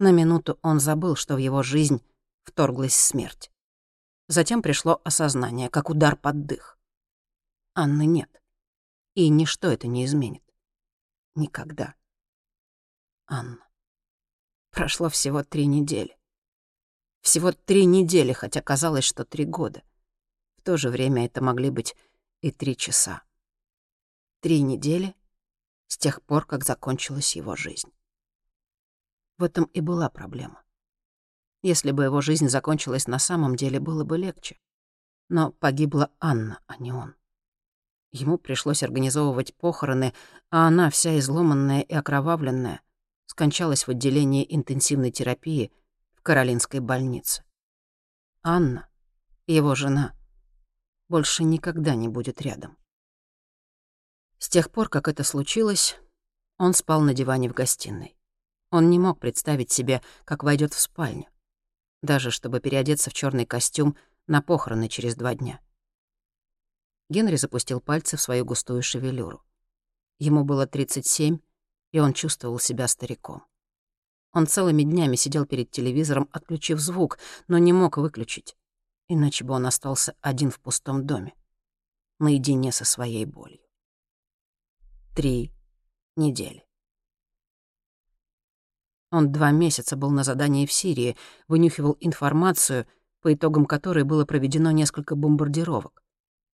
На 0.00 0.10
минуту 0.10 0.58
он 0.62 0.80
забыл, 0.80 1.14
что 1.14 1.36
в 1.36 1.38
его 1.38 1.62
жизнь 1.62 2.02
вторглась 2.42 2.96
смерть. 2.96 3.52
Затем 4.26 4.60
пришло 4.60 5.00
осознание, 5.04 5.68
как 5.68 5.88
удар 5.88 6.16
под 6.16 6.46
дых. 6.46 6.80
Анны 7.76 8.06
нет. 8.06 8.42
И 9.14 9.28
ничто 9.28 9.68
это 9.68 9.86
не 9.86 10.04
изменит. 10.04 10.42
Никогда. 11.40 11.94
Анна. 13.26 13.66
Прошло 14.72 15.08
всего 15.08 15.42
три 15.42 15.64
недели. 15.64 16.18
Всего 17.22 17.52
три 17.52 17.86
недели, 17.86 18.34
хотя 18.34 18.60
казалось, 18.60 19.04
что 19.04 19.24
три 19.24 19.46
года. 19.46 19.82
В 20.58 20.62
то 20.62 20.76
же 20.76 20.90
время 20.90 21.24
это 21.24 21.42
могли 21.42 21.70
быть 21.70 21.96
и 22.42 22.50
три 22.50 22.76
часа. 22.76 23.22
Три 24.40 24.60
недели 24.60 25.16
с 25.86 25.96
тех 25.96 26.20
пор, 26.24 26.44
как 26.44 26.62
закончилась 26.62 27.34
его 27.34 27.56
жизнь. 27.56 27.90
В 29.38 29.44
этом 29.44 29.64
и 29.64 29.80
была 29.80 30.10
проблема. 30.10 30.62
Если 31.62 31.92
бы 31.92 32.04
его 32.04 32.20
жизнь 32.20 32.50
закончилась 32.50 33.06
на 33.06 33.18
самом 33.18 33.56
деле, 33.56 33.80
было 33.80 34.04
бы 34.04 34.18
легче. 34.18 34.60
Но 35.30 35.52
погибла 35.52 36.12
Анна, 36.20 36.60
а 36.66 36.76
не 36.76 36.92
он. 36.92 37.14
Ему 38.12 38.38
пришлось 38.38 38.82
организовывать 38.82 39.54
похороны, 39.54 40.12
а 40.50 40.66
она, 40.66 40.90
вся 40.90 41.18
изломанная 41.18 41.82
и 41.82 41.94
окровавленная, 41.94 42.82
скончалась 43.26 43.86
в 43.86 43.90
отделении 43.90 44.46
интенсивной 44.48 45.10
терапии 45.10 45.72
в 46.14 46.22
Каролинской 46.22 46.80
больнице. 46.80 47.44
Анна, 48.42 48.88
его 49.46 49.74
жена, 49.74 50.14
больше 51.08 51.44
никогда 51.44 51.94
не 51.94 52.08
будет 52.08 52.42
рядом. 52.42 52.76
С 54.38 54.48
тех 54.48 54.70
пор, 54.70 54.88
как 54.88 55.06
это 55.06 55.22
случилось, 55.22 55.96
он 56.58 56.74
спал 56.74 57.00
на 57.02 57.14
диване 57.14 57.48
в 57.48 57.52
гостиной. 57.52 58.16
Он 58.70 58.90
не 58.90 58.98
мог 58.98 59.20
представить 59.20 59.70
себе, 59.70 60.02
как 60.24 60.42
войдет 60.42 60.74
в 60.74 60.80
спальню 60.80 61.26
даже 62.02 62.30
чтобы 62.30 62.60
переодеться 62.60 63.10
в 63.10 63.14
черный 63.14 63.46
костюм 63.46 63.96
на 64.26 64.42
похороны 64.42 64.88
через 64.88 65.14
два 65.14 65.34
дня. 65.34 65.60
Генри 67.10 67.34
запустил 67.34 67.80
пальцы 67.80 68.16
в 68.16 68.20
свою 68.20 68.44
густую 68.44 68.82
шевелюру. 68.82 69.42
Ему 70.20 70.44
было 70.44 70.66
37, 70.66 71.40
и 71.90 71.98
он 71.98 72.12
чувствовал 72.12 72.60
себя 72.60 72.86
стариком. 72.86 73.44
Он 74.32 74.46
целыми 74.46 74.84
днями 74.84 75.16
сидел 75.16 75.44
перед 75.44 75.72
телевизором, 75.72 76.28
отключив 76.30 76.78
звук, 76.78 77.18
но 77.48 77.58
не 77.58 77.72
мог 77.72 77.96
выключить, 77.96 78.56
иначе 79.08 79.44
бы 79.44 79.54
он 79.54 79.66
остался 79.66 80.14
один 80.20 80.52
в 80.52 80.60
пустом 80.60 81.04
доме, 81.04 81.34
наедине 82.20 82.70
со 82.70 82.84
своей 82.84 83.24
болью. 83.24 83.60
Три 85.16 85.52
недели. 86.14 86.64
Он 89.10 89.32
два 89.32 89.50
месяца 89.50 89.96
был 89.96 90.10
на 90.10 90.22
задании 90.22 90.64
в 90.64 90.72
Сирии, 90.72 91.16
вынюхивал 91.48 91.96
информацию, 91.98 92.86
по 93.20 93.34
итогам 93.34 93.66
которой 93.66 94.04
было 94.04 94.24
проведено 94.24 94.70
несколько 94.70 95.16
бомбардировок. 95.16 96.04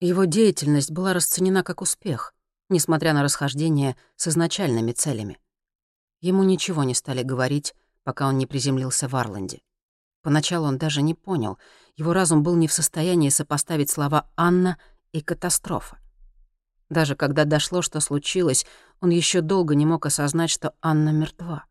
Его 0.00 0.24
деятельность 0.24 0.90
была 0.90 1.14
расценена 1.14 1.62
как 1.62 1.80
успех, 1.80 2.34
несмотря 2.68 3.14
на 3.14 3.22
расхождение 3.22 3.96
с 4.16 4.28
изначальными 4.28 4.92
целями. 4.92 5.38
Ему 6.20 6.42
ничего 6.42 6.84
не 6.84 6.94
стали 6.94 7.22
говорить, 7.22 7.74
пока 8.04 8.28
он 8.28 8.36
не 8.36 8.46
приземлился 8.46 9.08
в 9.08 9.16
Арланде. 9.16 9.62
Поначалу 10.22 10.66
он 10.66 10.76
даже 10.76 11.02
не 11.02 11.14
понял, 11.14 11.58
его 11.96 12.12
разум 12.12 12.42
был 12.42 12.56
не 12.56 12.68
в 12.68 12.72
состоянии 12.72 13.30
сопоставить 13.30 13.90
слова 13.90 14.30
«Анна» 14.36 14.78
и 15.12 15.22
«катастрофа». 15.22 15.98
Даже 16.90 17.16
когда 17.16 17.44
дошло, 17.44 17.80
что 17.80 18.00
случилось, 18.00 18.66
он 19.00 19.10
еще 19.10 19.40
долго 19.40 19.74
не 19.74 19.86
мог 19.86 20.04
осознать, 20.06 20.50
что 20.50 20.74
Анна 20.82 21.10
мертва. 21.10 21.64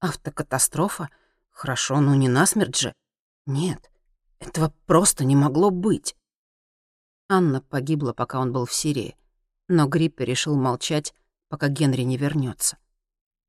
Автокатастрофа? 0.00 1.08
Хорошо, 1.50 2.00
но 2.00 2.14
не 2.14 2.28
насмерть 2.28 2.78
же. 2.78 2.92
Нет, 3.46 3.90
этого 4.38 4.72
просто 4.86 5.24
не 5.24 5.34
могло 5.34 5.70
быть. 5.70 6.14
Анна 7.32 7.62
погибла, 7.62 8.12
пока 8.12 8.38
он 8.40 8.52
был 8.52 8.66
в 8.66 8.74
Сирии, 8.74 9.16
но 9.66 9.86
Гриппе 9.86 10.26
решил 10.26 10.54
молчать, 10.54 11.14
пока 11.48 11.68
Генри 11.68 12.02
не 12.02 12.18
вернется. 12.18 12.76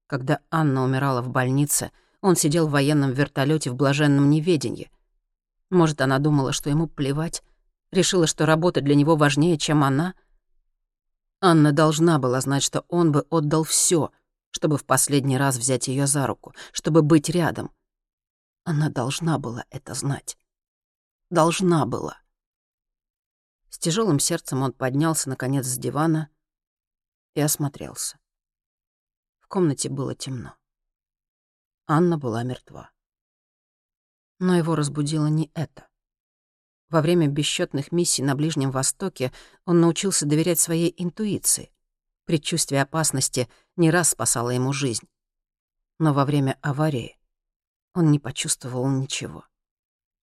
Когда 0.08 0.40
Анна 0.50 0.84
умирала 0.86 1.22
в 1.22 1.28
больнице, 1.28 1.92
он 2.22 2.38
сидел 2.38 2.68
в 2.68 2.72
военном 2.72 3.12
вертолете 3.12 3.72
в 3.72 3.76
блаженном 3.76 4.30
неведении. 4.30 4.90
Может, 5.70 6.00
она 6.00 6.20
думала, 6.20 6.54
что 6.54 6.70
ему 6.70 6.88
плевать, 6.88 7.44
решила, 7.92 8.26
что 8.26 8.46
работа 8.46 8.80
для 8.80 8.96
него 8.96 9.18
важнее, 9.18 9.58
чем 9.58 9.84
она. 9.84 10.14
Анна 11.42 11.74
должна 11.74 12.20
была 12.20 12.40
знать, 12.40 12.64
что 12.64 12.86
он 12.88 13.12
бы 13.12 13.26
отдал 13.30 13.66
все— 13.66 14.12
чтобы 14.54 14.78
в 14.78 14.86
последний 14.86 15.38
раз 15.38 15.58
взять 15.58 15.88
ее 15.88 16.06
за 16.06 16.28
руку, 16.28 16.54
чтобы 16.72 17.02
быть 17.02 17.28
рядом. 17.30 17.72
Она 18.64 18.90
должна 18.90 19.40
была 19.40 19.66
это 19.72 19.96
знать. 19.96 20.38
Должна 21.32 21.88
была. 21.88 22.23
С 23.74 23.80
тяжелым 23.80 24.20
сердцем 24.20 24.62
он 24.62 24.72
поднялся, 24.72 25.30
наконец, 25.30 25.66
с 25.66 25.80
дивана 25.80 26.30
и 27.34 27.42
осмотрелся. 27.42 28.20
В 29.40 29.48
комнате 29.48 29.90
было 29.90 30.14
темно. 30.14 30.56
Анна 31.88 32.20
была 32.20 32.44
мертва. 32.44 32.92
Но 34.38 34.56
его 34.56 34.76
разбудило 34.76 35.26
не 35.26 35.50
это. 35.56 35.88
Во 36.90 37.02
время 37.02 37.28
бесчетных 37.28 37.92
миссий 37.92 38.22
на 38.22 38.36
Ближнем 38.36 38.70
Востоке 38.70 39.34
он 39.66 39.82
научился 39.82 40.28
доверять 40.28 40.60
своей 40.60 40.94
интуиции. 40.96 41.74
Предчувствие 42.26 42.84
опасности 42.84 43.50
не 43.76 43.90
раз 43.90 44.12
спасало 44.12 44.52
ему 44.52 44.72
жизнь. 44.72 45.10
Но 45.98 46.14
во 46.14 46.26
время 46.26 46.60
аварии 46.62 47.18
он 47.96 48.12
не 48.12 48.20
почувствовал 48.20 48.88
ничего. 48.88 49.46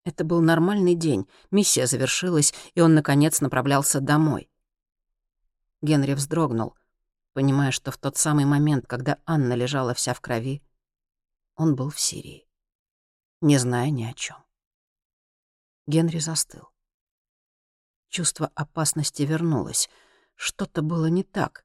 Это 0.04 0.24
был 0.24 0.40
нормальный 0.40 0.94
день, 0.94 1.28
миссия 1.50 1.86
завершилась, 1.86 2.54
и 2.74 2.80
он, 2.80 2.94
наконец, 2.94 3.40
направлялся 3.40 4.00
домой. 4.00 4.50
Генри 5.82 6.14
вздрогнул, 6.14 6.74
понимая, 7.34 7.70
что 7.70 7.90
в 7.90 7.98
тот 7.98 8.16
самый 8.16 8.46
момент, 8.46 8.86
когда 8.86 9.18
Анна 9.26 9.52
лежала 9.52 9.92
вся 9.92 10.14
в 10.14 10.20
крови, 10.20 10.62
он 11.54 11.74
был 11.76 11.90
в 11.90 12.00
Сирии, 12.00 12.48
не 13.42 13.58
зная 13.58 13.90
ни 13.90 14.04
о 14.04 14.14
чем. 14.14 14.36
Генри 15.86 16.18
застыл. 16.18 16.68
Чувство 18.08 18.50
опасности 18.54 19.22
вернулось. 19.22 19.90
Что-то 20.34 20.82
было 20.82 21.06
не 21.06 21.22
так. 21.22 21.64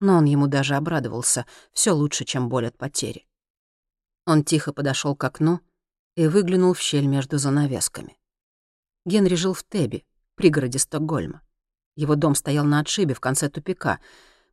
Но 0.00 0.16
он 0.16 0.24
ему 0.24 0.46
даже 0.46 0.76
обрадовался. 0.76 1.46
Все 1.72 1.92
лучше, 1.92 2.24
чем 2.24 2.48
боль 2.48 2.66
от 2.66 2.76
потери. 2.76 3.26
Он 4.26 4.44
тихо 4.44 4.72
подошел 4.72 5.16
к 5.16 5.24
окну 5.24 5.60
и 6.16 6.26
выглянул 6.26 6.74
в 6.74 6.80
щель 6.80 7.06
между 7.06 7.38
занавесками. 7.38 8.16
Генри 9.04 9.34
жил 9.34 9.54
в 9.54 9.64
Тебе, 9.64 10.04
пригороде 10.34 10.78
Стокгольма. 10.78 11.42
Его 11.96 12.14
дом 12.16 12.34
стоял 12.34 12.64
на 12.64 12.80
отшибе 12.80 13.14
в 13.14 13.20
конце 13.20 13.48
тупика. 13.48 14.00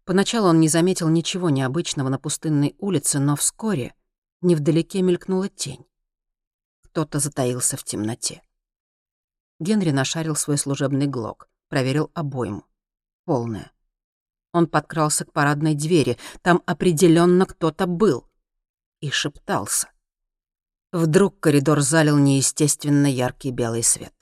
Поначалу 0.04 0.48
он 0.48 0.60
не 0.60 0.68
заметил 0.68 1.10
ничего 1.10 1.50
необычного 1.50 2.10
на 2.10 2.20
пустынной 2.20 2.76
улице, 2.80 3.20
но 3.20 3.36
вскоре 3.36 3.94
невдалеке 4.42 5.02
мелькнула 5.02 5.50
тень. 5.50 5.86
Кто-то 6.84 7.20
затаился 7.20 7.78
в 7.78 7.84
темноте. 7.84 8.42
Генри 9.60 9.92
нашарил 9.92 10.36
свой 10.36 10.58
служебный 10.58 11.08
глок, 11.08 11.48
проверил 11.70 12.12
обойму. 12.14 12.66
Полная. 13.26 13.72
Он 14.54 14.68
подкрался 14.68 15.24
к 15.24 15.32
парадной 15.32 15.76
двери. 15.76 16.18
Там 16.42 16.62
определенно 16.66 17.46
кто-то 17.46 17.86
был. 17.88 18.28
И 19.00 19.10
шептался. 19.10 19.90
Вдруг 20.92 21.40
коридор 21.40 21.80
залил 21.82 22.18
неестественно 22.18 23.08
яркий 23.08 23.52
белый 23.52 23.84
свет. 23.84 24.14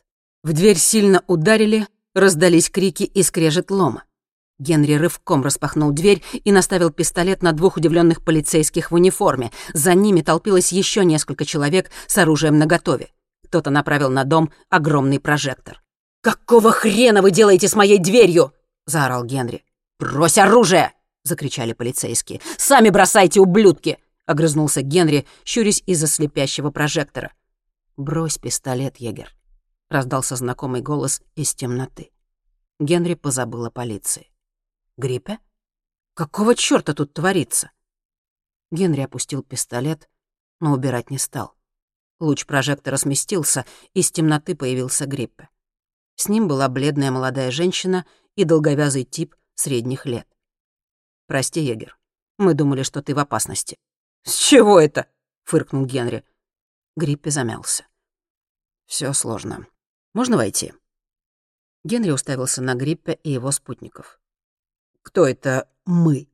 В 0.44 0.54
дверь 0.54 0.78
сильно 0.78 1.24
ударили, 1.28 1.88
раздались 2.14 2.70
крики 2.70 3.04
и 3.04 3.24
скрежет 3.24 3.72
лома. 3.72 4.04
Генри 4.60 4.94
рывком 4.94 5.42
распахнул 5.42 5.92
дверь 5.92 6.22
и 6.44 6.52
наставил 6.52 6.92
пистолет 6.92 7.42
на 7.42 7.54
двух 7.54 7.78
удивленных 7.78 8.24
полицейских 8.24 8.92
в 8.92 8.96
униформе. 8.96 9.52
За 9.74 9.96
ними 9.96 10.22
толпилось 10.22 10.72
еще 10.72 11.06
несколько 11.06 11.46
человек 11.46 11.90
с 12.08 12.18
оружием 12.18 12.60
наготове. 12.60 13.10
Кто-то 13.46 13.72
направил 13.72 14.10
на 14.10 14.26
дом 14.26 14.52
огромный 14.70 15.20
прожектор. 15.20 15.82
«Какого 16.22 16.72
хрена 16.72 17.22
вы 17.22 17.32
делаете 17.32 17.68
с 17.68 17.76
моей 17.76 17.98
дверью?»— 17.98 18.54
заорал 18.86 19.24
Генри. 19.24 19.64
«Брось 19.98 20.38
оружие!»— 20.38 20.92
закричали 21.24 21.74
полицейские. 21.74 22.42
«Сами 22.58 22.90
бросайте, 22.90 23.40
ублюдки!» 23.40 23.98
Огрызнулся 24.30 24.84
Генри, 24.84 25.26
щурясь 25.44 25.82
из-за 25.88 26.06
слепящего 26.06 26.70
прожектора. 26.70 27.34
«Брось 27.98 28.38
пистолет, 28.38 28.98
егер»,— 28.98 29.36
раздался 29.90 30.36
знакомый 30.36 30.82
голос 30.82 31.24
из 31.36 31.56
темноты. 31.56 32.12
Генри 32.80 33.16
позабыл 33.16 33.66
о 33.66 33.72
полиции. 33.72 34.30
«Гриппе? 34.98 35.40
Какого 36.14 36.54
чёрта 36.54 36.94
тут 36.94 37.12
творится?» 37.12 37.72
Генри 38.70 39.02
опустил 39.02 39.42
пистолет, 39.42 40.08
но 40.60 40.74
убирать 40.74 41.10
не 41.10 41.18
стал. 41.18 41.56
Луч 42.20 42.46
прожектора 42.46 42.98
сместился, 42.98 43.66
из 43.96 44.12
темноты 44.12 44.56
появился 44.56 45.08
Гриппе. 45.08 45.50
С 46.18 46.30
ним 46.30 46.48
была 46.48 46.70
бледная 46.70 47.10
молодая 47.10 47.50
женщина 47.50 48.06
и 48.36 48.44
долговязый 48.44 49.06
тип 49.06 49.36
средних 49.56 50.06
лет. 50.06 50.28
«Прости, 51.26 51.62
егер, 51.62 51.98
мы 52.38 52.54
думали, 52.54 52.84
что 52.84 53.02
ты 53.02 53.16
в 53.16 53.20
опасности», 53.20 53.80
«С 54.24 54.36
чего 54.36 54.80
это?»— 54.80 55.08
фыркнул 55.44 55.86
Генри. 55.86 56.24
Гриппи 56.96 57.30
замялся. 57.30 57.86
Все 58.90 59.14
сложно. 59.14 59.68
Можно 60.16 60.36
войти?» 60.36 60.74
Генри 61.84 62.10
уставился 62.10 62.64
на 62.64 62.74
Гриппе 62.74 63.20
и 63.24 63.30
его 63.30 63.52
спутников. 63.52 64.20
«Кто 65.04 65.28
это 65.28 65.70
мы?» 65.86 66.28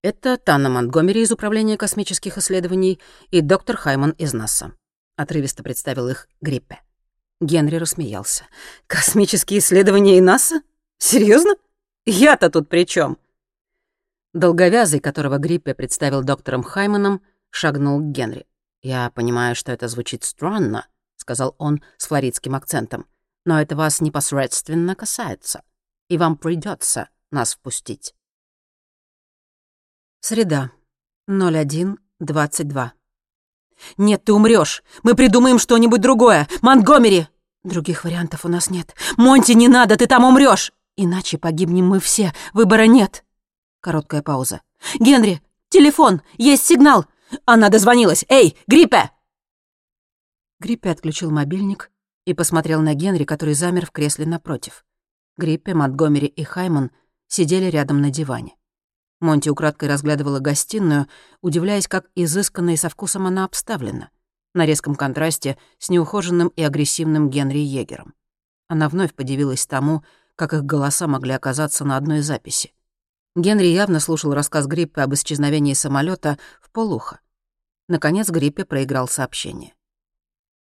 «Это 0.00 0.36
Танна 0.36 0.68
Монтгомери 0.68 1.22
из 1.22 1.32
Управления 1.32 1.76
космических 1.76 2.38
исследований 2.38 3.00
и 3.32 3.40
доктор 3.40 3.76
Хайман 3.76 4.12
из 4.12 4.32
НАСА»,— 4.32 4.74
отрывисто 5.16 5.64
представил 5.64 6.08
их 6.08 6.28
Гриппе. 6.40 6.80
Генри 7.40 7.76
рассмеялся. 7.76 8.44
«Космические 8.86 9.58
исследования 9.58 10.18
и 10.18 10.20
НАСА? 10.20 10.62
Серьезно? 10.98 11.56
Я-то 12.06 12.48
тут 12.48 12.68
при 12.68 12.86
чем? 12.86 13.18
Долговязый, 14.36 15.00
которого 15.00 15.38
Гриппе 15.38 15.72
представил 15.74 16.22
доктором 16.22 16.62
Хайманом, 16.62 17.22
шагнул 17.48 18.00
к 18.00 18.12
Генри. 18.12 18.46
«Я 18.82 19.08
понимаю, 19.08 19.54
что 19.56 19.72
это 19.72 19.88
звучит 19.88 20.24
странно»,— 20.24 20.86
сказал 21.16 21.54
он 21.56 21.82
с 21.96 22.06
флоридским 22.06 22.54
акцентом, 22.54 23.06
«но 23.46 23.58
это 23.58 23.76
вас 23.76 24.02
непосредственно 24.02 24.94
касается, 24.94 25.62
и 26.10 26.18
вам 26.18 26.36
придется 26.36 27.08
нас 27.30 27.54
впустить». 27.54 28.14
Среда, 30.20 30.70
01.22. 31.30 32.90
«Нет, 33.96 34.22
ты 34.22 34.34
умрешь. 34.34 34.82
Мы 35.02 35.14
придумаем 35.14 35.58
что-нибудь 35.58 36.02
другое. 36.02 36.46
Монтгомери!» 36.60 37.28
«Других 37.64 38.04
вариантов 38.04 38.44
у 38.44 38.48
нас 38.48 38.68
нет. 38.68 38.94
Монти, 39.16 39.52
не 39.52 39.68
надо, 39.68 39.96
ты 39.96 40.06
там 40.06 40.24
умрешь. 40.24 40.74
Иначе 40.94 41.38
погибнем 41.38 41.86
мы 41.86 42.00
все. 42.00 42.34
Выбора 42.52 42.86
нет». 42.86 43.25
Короткая 43.86 44.20
пауза. 44.20 44.62
«Генри! 44.98 45.40
Телефон! 45.68 46.20
Есть 46.38 46.66
сигнал! 46.66 47.06
Она 47.44 47.68
дозвонилась! 47.68 48.24
Эй, 48.28 48.58
Гриппе!» 48.66 49.12
Гриппе 50.58 50.90
отключил 50.90 51.30
мобильник 51.30 51.92
и 52.24 52.34
посмотрел 52.34 52.82
на 52.82 52.94
Генри, 52.94 53.22
который 53.22 53.54
замер 53.54 53.86
в 53.86 53.92
кресле 53.92 54.26
напротив. 54.26 54.84
Гриппе, 55.36 55.72
Монтгомери 55.72 56.26
и 56.26 56.42
Хайман 56.42 56.90
сидели 57.28 57.66
рядом 57.66 58.00
на 58.00 58.10
диване. 58.10 58.56
Монти 59.20 59.50
украдкой 59.50 59.88
разглядывала 59.88 60.40
гостиную, 60.40 61.06
удивляясь, 61.40 61.86
как 61.86 62.06
изысканно 62.16 62.70
и 62.70 62.76
со 62.76 62.88
вкусом 62.88 63.28
она 63.28 63.44
обставлена, 63.44 64.10
на 64.52 64.66
резком 64.66 64.96
контрасте 64.96 65.58
с 65.78 65.90
неухоженным 65.90 66.48
и 66.48 66.62
агрессивным 66.64 67.30
Генри 67.30 67.60
Егером. 67.60 68.14
Она 68.66 68.88
вновь 68.88 69.14
подивилась 69.14 69.64
тому, 69.64 70.02
как 70.34 70.54
их 70.54 70.64
голоса 70.64 71.06
могли 71.06 71.34
оказаться 71.34 71.84
на 71.84 71.96
одной 71.96 72.22
записи. 72.22 72.72
Генри 73.36 73.66
явно 73.66 74.00
слушал 74.00 74.32
рассказ 74.32 74.66
Гриппе 74.66 75.02
об 75.02 75.12
исчезновении 75.12 75.74
самолета 75.74 76.38
в 76.62 76.70
полухо. 76.70 77.20
Наконец 77.86 78.30
Гриппе 78.30 78.64
проиграл 78.64 79.08
сообщение. 79.08 79.74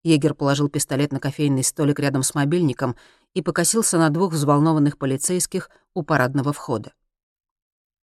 Егер 0.04 0.34
положил 0.34 0.68
пистолет 0.68 1.14
на 1.14 1.22
кофейный 1.22 1.64
столик 1.64 2.02
рядом 2.02 2.22
с 2.22 2.36
мобильником 2.36 2.98
и 3.34 3.42
покосился 3.42 3.98
на 3.98 4.10
двух 4.10 4.34
взволнованных 4.34 4.98
полицейских 4.98 5.70
у 5.94 6.04
парадного 6.04 6.52
входа. 6.52 6.94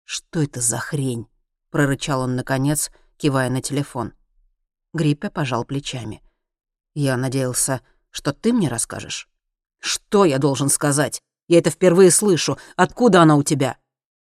«Что 0.04 0.42
это 0.42 0.62
за 0.62 0.78
хрень?»— 0.78 1.28
прорычал 1.70 2.22
он 2.22 2.34
наконец, 2.34 2.90
кивая 3.18 3.50
на 3.50 3.60
телефон. 3.60 4.14
Гриппе 4.94 5.28
пожал 5.28 5.66
плечами. 5.66 6.22
«Я 6.94 7.18
надеялся, 7.18 7.82
что 8.10 8.32
ты 8.32 8.54
мне 8.54 8.68
расскажешь». 8.68 9.28
«Что 9.80 10.24
я 10.24 10.38
должен 10.38 10.70
сказать? 10.70 11.20
Я 11.46 11.58
это 11.58 11.68
впервые 11.68 12.10
слышу. 12.10 12.56
Откуда 12.74 13.20
она 13.20 13.36
у 13.36 13.42
тебя?» 13.42 13.76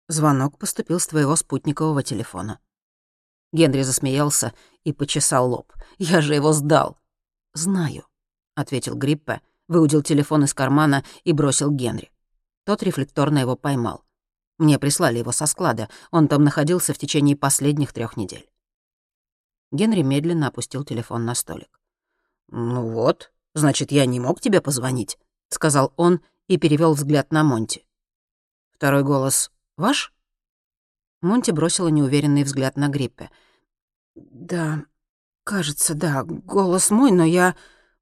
Звонок 0.08 0.58
поступил 0.58 1.00
с 1.00 1.06
твоего 1.06 1.34
спутникового 1.34 2.02
телефона. 2.02 2.60
Генри 3.52 3.82
засмеялся 3.82 4.54
и 4.84 4.92
почесал 4.92 5.50
лоб. 5.50 5.72
«Я 5.98 6.20
же 6.20 6.34
его 6.34 6.52
сдал». 6.52 6.98
«Знаю»,— 7.54 8.06
ответил 8.54 8.94
Гриппе, 8.94 9.40
выудил 9.66 10.02
телефон 10.02 10.44
из 10.44 10.54
кармана 10.54 11.04
и 11.24 11.32
бросил 11.32 11.70
Генри. 11.70 12.12
Тот 12.64 12.82
рефлекторно 12.82 13.38
его 13.38 13.56
поймал. 13.56 14.04
Мне 14.58 14.78
прислали 14.78 15.18
его 15.18 15.32
со 15.32 15.46
склада. 15.46 15.88
Он 16.10 16.28
там 16.28 16.44
находился 16.44 16.92
в 16.94 16.98
течение 16.98 17.36
последних 17.36 17.92
трех 17.92 18.16
недель. 18.16 18.48
Генри 19.72 20.02
медленно 20.02 20.48
опустил 20.48 20.84
телефон 20.84 21.24
на 21.24 21.34
столик. 21.34 21.80
«Ну 22.48 22.90
вот, 22.90 23.32
значит, 23.54 23.90
я 23.90 24.06
не 24.06 24.20
мог 24.20 24.40
тебе 24.40 24.60
позвонить»,— 24.60 25.18
сказал 25.48 25.92
он 25.96 26.20
и 26.46 26.58
перевел 26.58 26.94
взгляд 26.94 27.32
на 27.32 27.42
Монти. 27.42 27.86
Второй 28.72 29.02
голос 29.02 29.50
Ваш?» 29.76 30.12
Монти 31.22 31.50
бросила 31.50 31.88
неуверенный 31.88 32.44
взгляд 32.44 32.76
на 32.76 32.88
Гриппе. 32.88 33.30
«Да, 34.14 34.84
кажется, 35.44 35.94
да, 35.94 36.24
голос 36.24 36.90
мой, 36.90 37.10
но 37.10 37.24
я...» 37.24 37.56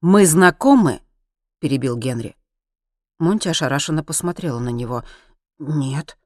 «Мы 0.06 0.26
знакомы?»— 0.26 1.00
перебил 1.60 1.96
Генри. 1.96 2.36
Монти 3.18 3.48
ошарашенно 3.48 4.04
посмотрела 4.04 4.58
на 4.58 4.68
него. 4.68 5.02
«Нет, 5.58 6.18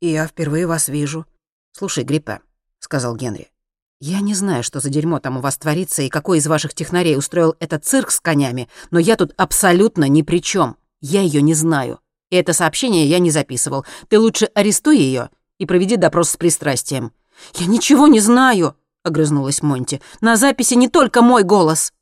я 0.00 0.28
впервые 0.28 0.68
вас 0.68 0.86
вижу». 0.86 1.26
«Слушай, 1.72 2.04
Гриппе»,— 2.04 2.40
сказал 2.78 3.16
Генри, 3.16 3.50
«я 3.98 4.20
не 4.20 4.32
знаю, 4.32 4.62
что 4.62 4.78
за 4.78 4.90
дерьмо 4.90 5.18
там 5.18 5.38
у 5.38 5.40
вас 5.40 5.58
творится 5.58 6.02
и 6.02 6.08
какой 6.08 6.38
из 6.38 6.46
ваших 6.46 6.72
технарей 6.72 7.18
устроил 7.18 7.56
этот 7.58 7.84
цирк 7.84 8.12
с 8.12 8.20
конями, 8.20 8.68
но 8.92 9.00
я 9.00 9.16
тут 9.16 9.34
абсолютно 9.36 10.08
ни 10.08 10.22
при 10.22 10.40
чем. 10.40 10.76
Я 11.00 11.22
ее 11.22 11.42
не 11.42 11.54
знаю. 11.54 11.98
И 12.30 12.36
это 12.36 12.52
сообщение 12.52 13.06
я 13.06 13.18
не 13.18 13.30
записывал. 13.30 13.84
Ты 14.08 14.18
лучше 14.18 14.46
арестуй 14.54 14.98
ее 14.98 15.30
и 15.58 15.66
проведи 15.66 15.96
допрос 15.96 16.30
с 16.30 16.36
пристрастием». 16.36 17.12
«Я 17.54 17.66
ничего 17.66 18.06
не 18.06 18.20
знаю»,— 18.20 18.76
огрызнулась 19.02 19.62
Монти. 19.62 20.00
«На 20.20 20.36
записи 20.36 20.74
не 20.74 20.88
только 20.88 21.22
мой 21.22 21.42
голос». 21.42 21.92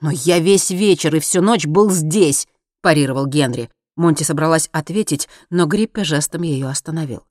«Но 0.00 0.10
я 0.10 0.38
весь 0.38 0.70
вечер 0.70 1.14
и 1.16 1.20
всю 1.20 1.42
ночь 1.42 1.66
был 1.66 1.90
здесь»,— 1.90 2.46
парировал 2.82 3.26
Генри. 3.26 3.70
Монти 3.96 4.22
собралась 4.22 4.68
ответить, 4.72 5.28
но 5.50 5.66
Гриппе 5.66 6.04
жестом 6.04 6.42
ее 6.42 6.68
остановил. 6.68 7.24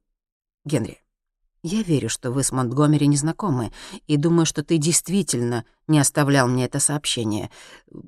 «Генри, 0.66 1.00
я 1.62 1.82
верю, 1.82 2.10
что 2.10 2.32
вы 2.32 2.44
с 2.44 2.52
Монтгомери 2.52 3.08
не 3.08 3.18
знакомы, 3.18 3.72
и 4.08 4.18
думаю, 4.18 4.46
что 4.46 4.64
ты 4.64 4.78
действительно 4.78 5.66
не 5.88 6.00
оставлял 6.00 6.48
мне 6.48 6.66
это 6.66 6.80
сообщение. 6.80 7.52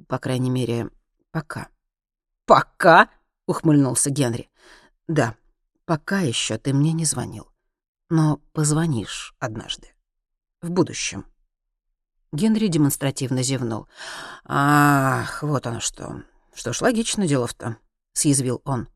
По 0.08 0.20
крайней 0.20 0.50
мере, 0.50 0.90
пока». 1.32 1.68
«Пока?»— 2.46 3.10
ухмыльнулся 3.48 4.10
Генри. 4.10 4.50
«Да, 5.08 5.36
пока 5.86 6.20
еще 6.20 6.58
ты 6.58 6.74
мне 6.74 6.94
не 6.94 7.06
звонил. 7.06 7.52
Но 8.10 8.38
позвонишь 8.54 9.36
однажды. 9.40 9.90
В 10.62 10.70
будущем». 10.70 11.26
Генри 12.32 12.68
демонстративно 12.68 13.44
зевнул. 13.44 13.88
«Ах, 14.44 15.42
вот 15.44 15.68
оно 15.68 15.80
что. 15.80 16.24
Что 16.54 16.74
ж, 16.74 16.82
логично 16.82 17.28
дело-то»,— 17.28 17.78
съязвил 18.14 18.62
он. 18.66 18.90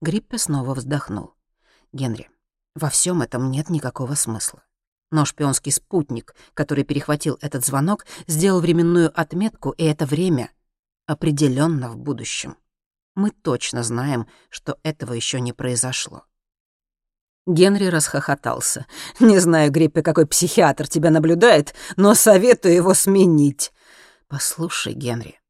Гриппе 0.00 0.38
снова 0.38 0.74
вздохнул. 0.74 1.34
«Генри, 1.92 2.30
во 2.74 2.88
всем 2.88 3.22
этом 3.22 3.50
нет 3.50 3.68
никакого 3.68 4.14
смысла. 4.14 4.62
Но 5.10 5.24
шпионский 5.24 5.72
спутник, 5.72 6.34
который 6.54 6.84
перехватил 6.84 7.36
этот 7.40 7.64
звонок, 7.64 8.06
сделал 8.26 8.60
временную 8.60 9.10
отметку, 9.18 9.70
и 9.70 9.84
это 9.84 10.06
время 10.06 10.50
определенно 11.06 11.90
в 11.90 11.96
будущем. 11.96 12.56
Мы 13.14 13.30
точно 13.30 13.82
знаем, 13.82 14.26
что 14.48 14.78
этого 14.82 15.14
еще 15.14 15.40
не 15.40 15.52
произошло. 15.52 16.24
Генри 17.46 17.86
расхохотался. 17.86 18.86
«Не 19.18 19.38
знаю, 19.38 19.70
Гриппе, 19.70 20.02
какой 20.02 20.26
психиатр 20.26 20.86
тебя 20.86 21.10
наблюдает, 21.10 21.74
но 21.96 22.14
советую 22.14 22.74
его 22.74 22.94
сменить». 22.94 23.72
«Послушай, 24.28 24.92
Генри, 24.92 25.40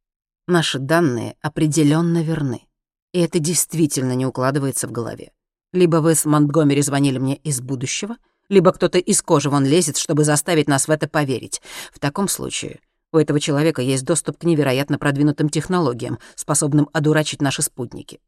наши 0.47 0.79
данные 0.79 1.37
определенно 1.43 2.23
верны, 2.23 2.67
и 3.13 3.21
это 3.21 3.39
действительно 3.39 4.13
не 4.13 4.25
укладывается 4.25 4.89
в 4.89 4.93
голове. 4.93 5.33
Либо 5.73 5.97
вы 5.97 6.15
с 6.15 6.25
Монтгомери 6.25 6.81
звонили 6.81 7.19
мне 7.19 7.37
из 7.37 7.61
будущего, 7.61 8.17
либо 8.49 8.73
кто-то 8.73 8.99
из 8.99 9.23
кожи 9.23 9.51
вон 9.51 9.65
лезет, 9.65 9.97
чтобы 9.97 10.25
заставить 10.25 10.69
нас 10.69 10.89
в 10.89 10.91
это 10.91 11.09
поверить. 11.09 11.61
В 11.93 11.99
таком 11.99 12.29
случае 12.29 12.81
у 13.13 13.19
этого 13.19 13.41
человека 13.41 13.83
есть 13.83 14.05
доступ 14.05 14.39
к 14.39 14.45
невероятно 14.45 14.99
продвинутым 14.99 15.49
технологиям, 15.49 16.19
способным 16.35 16.89
одурачить 16.93 17.43
наши 17.43 17.63
спутники. 17.63 18.21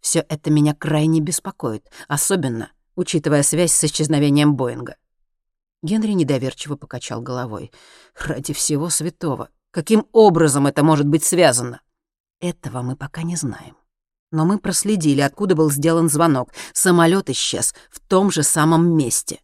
Все 0.00 0.24
это 0.28 0.50
меня 0.50 0.74
крайне 0.74 1.20
беспокоит, 1.20 1.90
особенно 2.06 2.70
учитывая 2.96 3.42
связь 3.42 3.72
с 3.72 3.84
исчезновением 3.84 4.56
Боинга. 4.56 4.96
Генри 5.82 6.12
недоверчиво 6.12 6.76
покачал 6.76 7.20
головой. 7.20 7.70
«Ради 8.18 8.52
всего 8.52 8.88
святого! 8.90 9.50
Каким 9.70 10.06
образом 10.12 10.66
это 10.66 10.82
может 10.82 11.06
быть 11.06 11.22
связано?» 11.22 11.80
«Этого 12.40 12.82
мы 12.82 12.96
пока 12.96 13.22
не 13.22 13.36
знаем. 13.36 13.76
Но 14.32 14.44
мы 14.44 14.58
проследили, 14.58 15.20
откуда 15.20 15.54
был 15.54 15.70
сделан 15.70 16.08
звонок. 16.08 16.50
Самолет 16.72 17.30
исчез 17.30 17.74
в 17.90 18.00
том 18.00 18.30
же 18.30 18.42
самом 18.42 18.96
месте. 18.96 19.40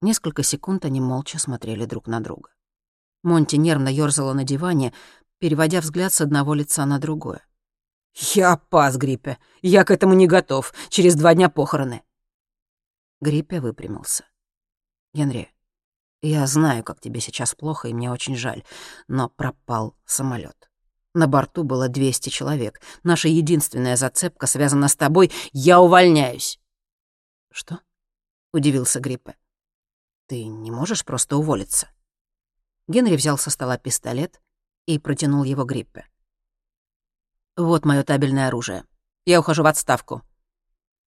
Несколько 0.00 0.42
секунд 0.42 0.84
они 0.84 1.00
молча 1.00 1.38
смотрели 1.38 1.84
друг 1.84 2.06
на 2.06 2.20
друга. 2.20 2.50
Монти 3.24 3.56
нервно 3.56 3.88
ёрзала 3.88 4.34
на 4.34 4.44
диване, 4.44 4.92
переводя 5.38 5.80
взгляд 5.80 6.12
с 6.12 6.20
одного 6.20 6.54
лица 6.54 6.84
на 6.84 6.98
другое. 6.98 7.44
«Я 8.14 8.56
пас, 8.56 8.96
Гриппе. 8.96 9.38
Я 9.62 9.84
к 9.84 9.90
этому 9.90 10.14
не 10.14 10.26
готов. 10.26 10.72
Через 10.90 11.16
два 11.16 11.34
дня 11.34 11.48
похороны». 11.48 12.02
Гриппе 13.20 13.60
выпрямился. 13.60 14.24
«Генри, 15.14 15.50
я 16.20 16.46
знаю, 16.46 16.84
как 16.84 17.00
тебе 17.00 17.20
сейчас 17.20 17.54
плохо, 17.54 17.88
и 17.88 17.94
мне 17.94 18.12
очень 18.12 18.36
жаль, 18.36 18.62
но 19.08 19.30
пропал 19.30 19.96
самолет. 20.04 20.70
На 21.14 21.26
борту 21.26 21.64
было 21.64 21.88
200 21.88 22.28
человек. 22.28 22.80
Наша 23.04 23.28
единственная 23.28 23.96
зацепка 23.96 24.46
связана 24.46 24.88
с 24.88 24.96
тобой. 24.96 25.32
Я 25.52 25.80
увольняюсь». 25.80 26.60
«Что?»— 27.50 27.80
удивился 28.52 29.00
Гриппе. 29.00 29.34
«Ты 30.26 30.44
не 30.44 30.70
можешь 30.70 31.06
просто 31.06 31.38
уволиться?» 31.38 31.93
Генри 32.88 33.16
взял 33.16 33.38
со 33.38 33.50
стола 33.50 33.78
пистолет 33.78 34.40
и 34.86 34.98
протянул 34.98 35.44
его 35.44 35.64
Гриппе. 35.64 36.06
«Вот 37.56 37.84
мое 37.84 38.02
табельное 38.02 38.48
оружие. 38.48 38.84
Я 39.24 39.40
ухожу 39.40 39.62
в 39.62 39.66
отставку». 39.66 40.22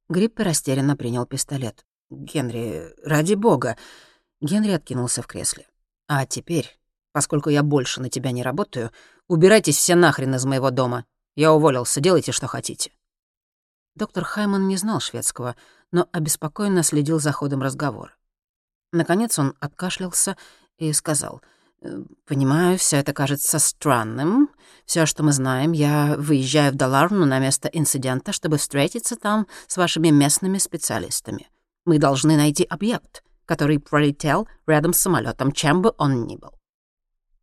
Гриппе 0.10 0.44
растерянно 0.44 0.96
принял 0.96 1.26
пистолет. 1.26 1.86
«Генри, 2.10 2.94
ради 3.04 3.34
бога!» 3.34 3.78
Генри 4.40 4.72
откинулся 4.72 5.22
в 5.22 5.28
кресле. 5.28 5.68
«А 6.08 6.26
теперь, 6.26 6.80
поскольку 7.12 7.50
я 7.50 7.64
больше 7.64 8.02
на 8.02 8.10
тебя 8.10 8.32
не 8.32 8.44
работаю, 8.44 8.92
Убирайтесь 9.28 9.76
все 9.76 9.96
нахрен 9.96 10.36
из 10.36 10.46
моего 10.46 10.72
дома. 10.72 11.06
Я 11.36 11.54
уволился, 11.54 12.00
делайте, 12.00 12.32
что 12.32 12.48
хотите». 12.48 12.92
Доктор 13.96 14.24
Хайман 14.24 14.68
не 14.68 14.78
знал 14.78 15.00
шведского, 15.00 15.56
но 15.92 16.08
обеспокоенно 16.12 16.84
следил 16.84 17.20
за 17.20 17.32
ходом 17.32 17.62
разговора. 17.62 18.16
Наконец 18.92 19.38
он 19.38 19.56
откашлялся 19.60 20.38
и 20.78 20.94
сказал, 20.94 21.42
«Э, 21.42 21.48
«Понимаю, 22.26 22.78
все 22.78 22.98
это 22.98 23.14
кажется 23.14 23.60
странным. 23.60 24.50
Все, 24.86 25.06
что 25.06 25.24
мы 25.24 25.32
знаем, 25.32 25.72
я 25.72 26.16
выезжаю 26.18 26.74
в 26.74 26.76
Даларну 26.76 27.26
на 27.26 27.40
место 27.40 27.68
инцидента, 27.68 28.32
чтобы 28.32 28.58
встретиться 28.58 29.16
там 29.16 29.48
с 29.68 29.78
вашими 29.78 30.10
местными 30.10 30.58
специалистами. 30.58 31.50
Мы 31.86 32.00
должны 32.00 32.36
найти 32.36 32.64
объект, 32.64 33.24
который 33.46 33.80
пролетел 33.80 34.48
рядом 34.66 34.94
с 34.94 35.00
самолетом, 35.00 35.52
чем 35.52 35.82
бы 35.82 35.94
он 35.98 36.26
ни 36.26 36.36
был». 36.36 36.52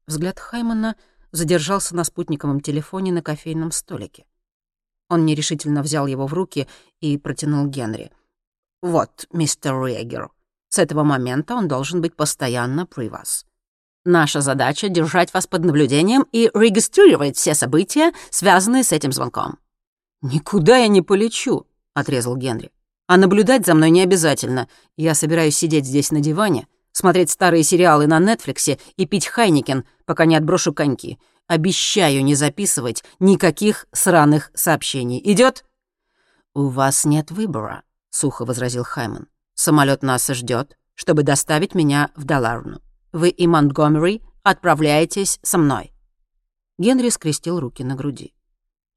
Взгляд 0.06 0.38
Хаймана— 0.38 0.96
задержался 1.34 1.96
на 1.96 2.04
спутниковом 2.04 2.60
телефоне 2.60 3.12
на 3.12 3.20
кофейном 3.20 3.72
столике. 3.72 4.24
Он 5.08 5.26
нерешительно 5.26 5.82
взял 5.82 6.06
его 6.06 6.26
в 6.26 6.32
руки 6.32 6.68
и 7.00 7.18
протянул 7.18 7.66
Генри. 7.66 8.12
«Вот, 8.82 9.26
мистер 9.32 9.74
Регер, 9.84 10.30
с 10.68 10.78
этого 10.78 11.02
момента 11.02 11.54
он 11.54 11.68
должен 11.68 12.00
быть 12.00 12.14
постоянно 12.14 12.86
при 12.86 13.08
вас. 13.08 13.46
Наша 14.04 14.40
задача— 14.40 14.88
держать 14.90 15.32
вас 15.32 15.46
под 15.46 15.64
наблюдением 15.64 16.26
и 16.32 16.50
регистрировать 16.54 17.36
все 17.36 17.54
события, 17.54 18.12
связанные 18.30 18.84
с 18.84 18.92
этим 18.92 19.12
звонком». 19.12 19.58
«Никуда 20.22 20.76
я 20.76 20.88
не 20.88 21.02
полечу»,— 21.02 21.66
отрезал 21.94 22.36
Генри. 22.36 22.70
«А 23.06 23.16
наблюдать 23.16 23.66
за 23.66 23.74
мной 23.74 23.90
не 23.90 24.02
обязательно. 24.02 24.68
Я 24.96 25.14
собираюсь 25.14 25.56
сидеть 25.56 25.86
здесь 25.86 26.10
на 26.10 26.20
диване, 26.20 26.66
смотреть 26.92 27.30
старые 27.30 27.62
сериалы 27.62 28.06
на 28.06 28.18
Нетфликсе 28.18 28.78
и 28.96 29.06
пить 29.06 29.26
Хайникен, 29.26 29.84
пока 30.04 30.24
не 30.24 30.36
отброшу 30.36 30.72
коньки. 30.72 31.18
Обещаю 31.46 32.24
не 32.24 32.34
записывать 32.34 33.04
никаких 33.20 33.86
сраных 33.92 34.50
сообщений. 34.54 35.20
Идет? 35.24 35.64
«У 36.54 36.68
вас 36.68 37.04
нет 37.04 37.30
выбора»,— 37.30 37.82
сухо 38.10 38.44
возразил 38.44 38.84
Хайман. 38.84 39.28
Самолет 39.54 40.02
нас 40.02 40.26
ждет, 40.28 40.76
чтобы 40.94 41.22
доставить 41.22 41.74
меня 41.74 42.10
в 42.16 42.24
Даларну. 42.24 42.80
Вы 43.14 43.28
и 43.28 43.46
Монтгомери 43.46 44.22
отправляетесь 44.42 45.38
со 45.44 45.56
мной». 45.56 45.92
Генри 46.78 47.10
скрестил 47.10 47.60
руки 47.60 47.84
на 47.84 47.94
груди. 47.94 48.34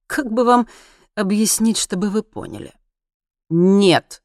«Как 0.07 0.31
бы 0.31 0.43
вам 0.43 0.67
объяснить, 1.13 1.77
чтобы 1.77 2.09
вы 2.09 2.23
поняли?» 2.23 2.73
«Нет!» 3.49 4.23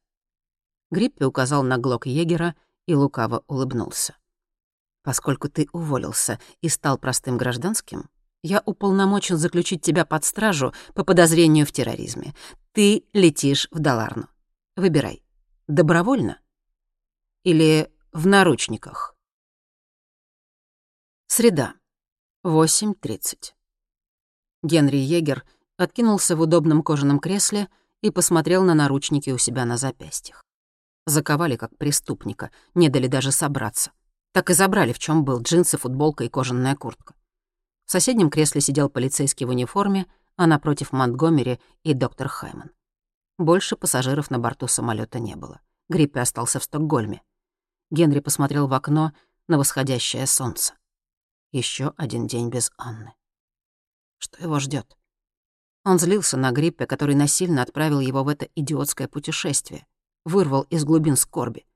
Гриппи 0.91 1.25
указал 1.25 1.63
на 1.63 1.77
глок 1.77 2.07
егера 2.07 2.55
и 2.87 2.95
лукаво 2.95 3.45
улыбнулся. 3.49 4.17
«Поскольку 5.03 5.51
ты 5.51 5.69
уволился 5.75 6.41
и 6.63 6.71
стал 6.71 6.97
простым 6.97 7.37
гражданским, 7.37 8.09
я 8.43 8.63
уполномочен 8.65 9.37
заключить 9.37 9.83
тебя 9.83 10.07
под 10.07 10.25
стражу 10.25 10.73
по 10.95 11.05
подозрению 11.05 11.67
в 11.67 11.73
терроризме. 11.73 12.35
Ты 12.73 13.05
летишь 13.13 13.69
в 13.71 13.79
Даларну. 13.79 14.29
Выбирай, 14.75 15.23
добровольно 15.69 16.41
или 17.45 17.93
в 18.15 18.27
наручниках?» 18.27 19.12
Среда, 21.35 21.73
8.30. 22.45 23.55
Генри 24.63 24.99
Егер 24.99 25.47
откинулся 25.79 26.37
в 26.37 26.43
удобном 26.43 26.83
кожаном 26.83 27.21
кресле 27.21 27.71
и 28.03 28.11
посмотрел 28.11 28.65
на 28.65 28.75
наручники 28.75 29.31
у 29.31 29.39
себя 29.39 29.65
на 29.65 29.79
запястьях. 29.79 30.45
Заковали 31.07 31.57
как 31.57 31.75
преступника, 31.79 32.51
не 32.75 32.91
дали 32.91 33.07
даже 33.07 33.33
собраться. 33.33 33.93
Так 34.33 34.51
и 34.51 34.53
забрали, 34.53 34.93
в 34.93 34.99
чем 34.99 35.25
был 35.25 35.41
джинсы, 35.41 35.79
футболка 35.79 36.25
и 36.25 36.29
кожаная 36.29 36.77
куртка. 36.77 37.15
В 37.87 37.93
соседнем 37.93 38.29
кресле 38.29 38.61
сидел 38.61 38.91
полицейский 38.91 39.47
в 39.47 39.49
униформе, 39.49 40.05
а 40.37 40.47
напротив 40.47 40.93
Монтгомери 40.93 41.61
и 41.83 41.95
доктор 41.95 42.29
Хайман. 42.29 42.73
Больше 43.39 43.77
пассажиров 43.77 44.31
на 44.31 44.39
борту 44.39 44.69
самолета 44.69 45.19
не 45.19 45.37
было. 45.37 45.63
Гриппи 45.89 46.19
остался 46.19 46.61
в 46.61 46.65
Стокгольме. 46.65 47.23
Генри 47.91 48.21
посмотрел 48.21 48.67
в 48.67 48.75
окно 48.75 49.13
на 49.49 49.57
восходящее 49.57 50.27
солнце. 50.27 50.75
Еще 51.53 51.93
один 51.97 52.27
день 52.27 52.49
без 52.51 52.73
Анны. 52.77 53.15
Что 54.19 54.43
его 54.43 54.59
ждет? 54.59 54.97
Он 55.85 55.99
злился 55.99 56.37
на 56.37 56.51
Гриппе, 56.51 56.87
который 56.87 57.15
насильно 57.15 57.63
отправил 57.63 58.01
его 58.01 58.25
в 58.25 58.29
это 58.29 58.49
идиотское 58.55 59.09
путешествие 59.09 59.87
вырвал 60.25 60.63
из 60.63 60.85
глубин 60.85 61.17
скорби. 61.17 61.67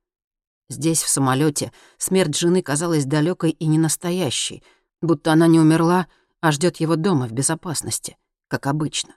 Здесь, 0.68 1.02
в 1.02 1.08
самолете, 1.08 1.72
смерть 1.98 2.36
жены 2.36 2.62
казалась 2.62 3.04
далекой 3.04 3.50
и 3.50 3.66
ненастоящей, 3.66 4.64
будто 5.00 5.32
она 5.32 5.46
не 5.46 5.60
умерла, 5.60 6.08
а 6.40 6.52
ждет 6.52 6.78
его 6.78 6.96
дома 6.96 7.28
в 7.28 7.32
безопасности, 7.32 8.16
как 8.48 8.66
обычно. 8.66 9.16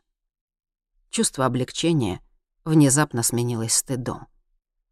Чувство 1.10 1.46
облегчения 1.46 2.22
внезапно 2.66 3.24
сменилось 3.24 3.74
стыдом. 3.74 4.28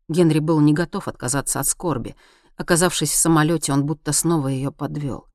Генри 0.09 0.39
был 0.39 0.59
не 0.61 0.73
готов 0.73 1.07
отказаться 1.07 1.59
от 1.59 1.67
скорби. 1.67 2.15
Оказавшись 2.55 3.11
в 3.11 3.17
самолете, 3.17 3.71
он 3.71 3.85
будто 3.85 4.13
снова 4.13 4.47
ее 4.47 4.71
подвел. 4.71 5.27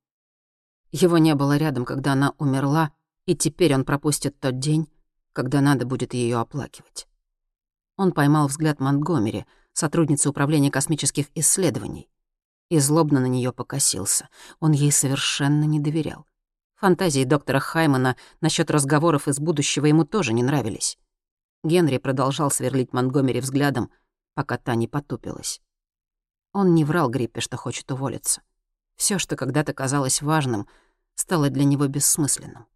Его 0.93 1.19
не 1.19 1.35
было 1.35 1.57
рядом, 1.57 1.85
когда 1.85 2.13
она 2.13 2.35
умерла, 2.39 2.93
и 3.27 3.35
теперь 3.35 3.75
он 3.75 3.85
пропустит 3.85 4.39
тот 4.39 4.59
день, 4.59 4.89
когда 5.33 5.61
надо 5.61 5.87
будет 5.87 6.15
ее 6.15 6.39
оплакивать. 6.39 7.09
Он 7.97 8.13
поймал 8.13 8.47
взгляд 8.49 8.79
Монтгомери, 8.79 9.47
сотрудницы 9.73 10.29
Управления 10.29 10.71
космических 10.71 11.27
исследований, 11.35 12.11
и 12.69 12.79
злобно 12.79 13.21
на 13.21 13.27
нее 13.27 13.53
покосился. 13.53 14.29
Он 14.61 14.73
ей 14.73 14.93
совершенно 14.93 15.65
не 15.65 15.81
доверял. 15.81 16.27
Фантазии 16.77 17.25
доктора 17.25 17.61
Хаймана 17.61 18.17
насчет 18.41 18.71
разговоров 18.71 19.29
из 19.29 19.39
будущего 19.39 19.87
ему 19.87 20.05
тоже 20.05 20.33
не 20.33 20.43
нравились. 20.43 20.99
Генри 21.63 21.99
продолжал 21.99 22.51
сверлить 22.51 22.93
Монтгомери 22.93 23.41
взглядом, 23.41 23.91
пока 24.35 24.59
та 24.59 24.75
не 24.75 24.89
потупилась. 24.89 25.63
Он 26.53 26.75
не 26.75 26.85
врал 26.85 27.09
Гриппе, 27.09 27.41
что 27.41 27.57
хочет 27.57 27.91
уволиться. 27.93 28.43
Все, 28.97 29.19
что 29.19 29.37
когда-то 29.37 29.73
казалось 29.73 30.23
важным, 30.23 30.67
стало 31.15 31.51
для 31.51 31.65
него 31.65 31.87
бессмысленным. 31.87 32.67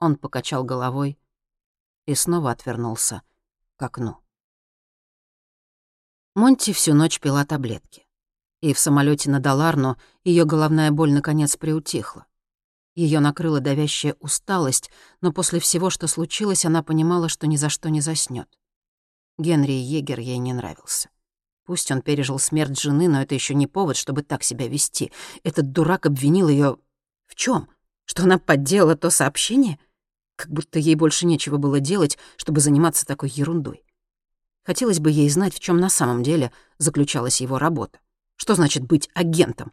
Он 0.00 0.16
покачал 0.16 0.64
головой 0.64 1.18
и 2.06 2.14
снова 2.14 2.50
отвернулся 2.50 3.22
к 3.76 3.82
окну. 3.82 4.18
Монти 6.34 6.72
всю 6.72 6.94
ночь 6.94 7.20
пила 7.20 7.44
таблетки. 7.44 8.06
И 8.60 8.72
в 8.72 8.78
самолете 8.78 9.30
на 9.30 9.40
Даларну 9.40 9.96
ее 10.24 10.44
головная 10.44 10.90
боль 10.90 11.12
наконец 11.12 11.56
приутихла. 11.56 12.26
Ее 12.94 13.20
накрыла 13.20 13.60
давящая 13.60 14.16
усталость, 14.20 14.90
но 15.20 15.32
после 15.32 15.60
всего, 15.60 15.90
что 15.90 16.08
случилось, 16.08 16.64
она 16.64 16.82
понимала, 16.82 17.28
что 17.28 17.46
ни 17.46 17.56
за 17.56 17.68
что 17.68 17.90
не 17.90 18.00
заснет. 18.00 18.48
Генри 19.38 19.72
Егер 19.72 20.18
ей 20.18 20.38
не 20.38 20.52
нравился. 20.52 21.08
Пусть 21.64 21.90
он 21.92 22.02
пережил 22.02 22.38
смерть 22.38 22.80
жены, 22.80 23.08
но 23.08 23.22
это 23.22 23.34
еще 23.34 23.54
не 23.54 23.66
повод, 23.66 23.96
чтобы 23.96 24.22
так 24.22 24.42
себя 24.42 24.66
вести. 24.66 25.12
Этот 25.44 25.70
дурак 25.70 26.06
обвинил 26.06 26.48
ее 26.48 26.78
в 27.28 27.36
чем? 27.36 27.68
Что 28.04 28.24
она 28.24 28.38
подделала 28.38 28.96
то 28.96 29.10
сообщение? 29.10 29.78
Как 30.34 30.50
будто 30.50 30.78
ей 30.78 30.96
больше 30.96 31.26
нечего 31.26 31.58
было 31.58 31.78
делать, 31.78 32.18
чтобы 32.36 32.60
заниматься 32.60 33.06
такой 33.06 33.28
ерундой. 33.28 33.84
Хотелось 34.64 34.98
бы 34.98 35.10
ей 35.10 35.30
знать, 35.30 35.54
в 35.54 35.60
чем 35.60 35.78
на 35.78 35.88
самом 35.88 36.22
деле 36.22 36.50
заключалась 36.78 37.40
его 37.40 37.58
работа. 37.58 38.00
Что 38.36 38.54
значит 38.54 38.84
быть 38.84 39.08
агентом? 39.14 39.72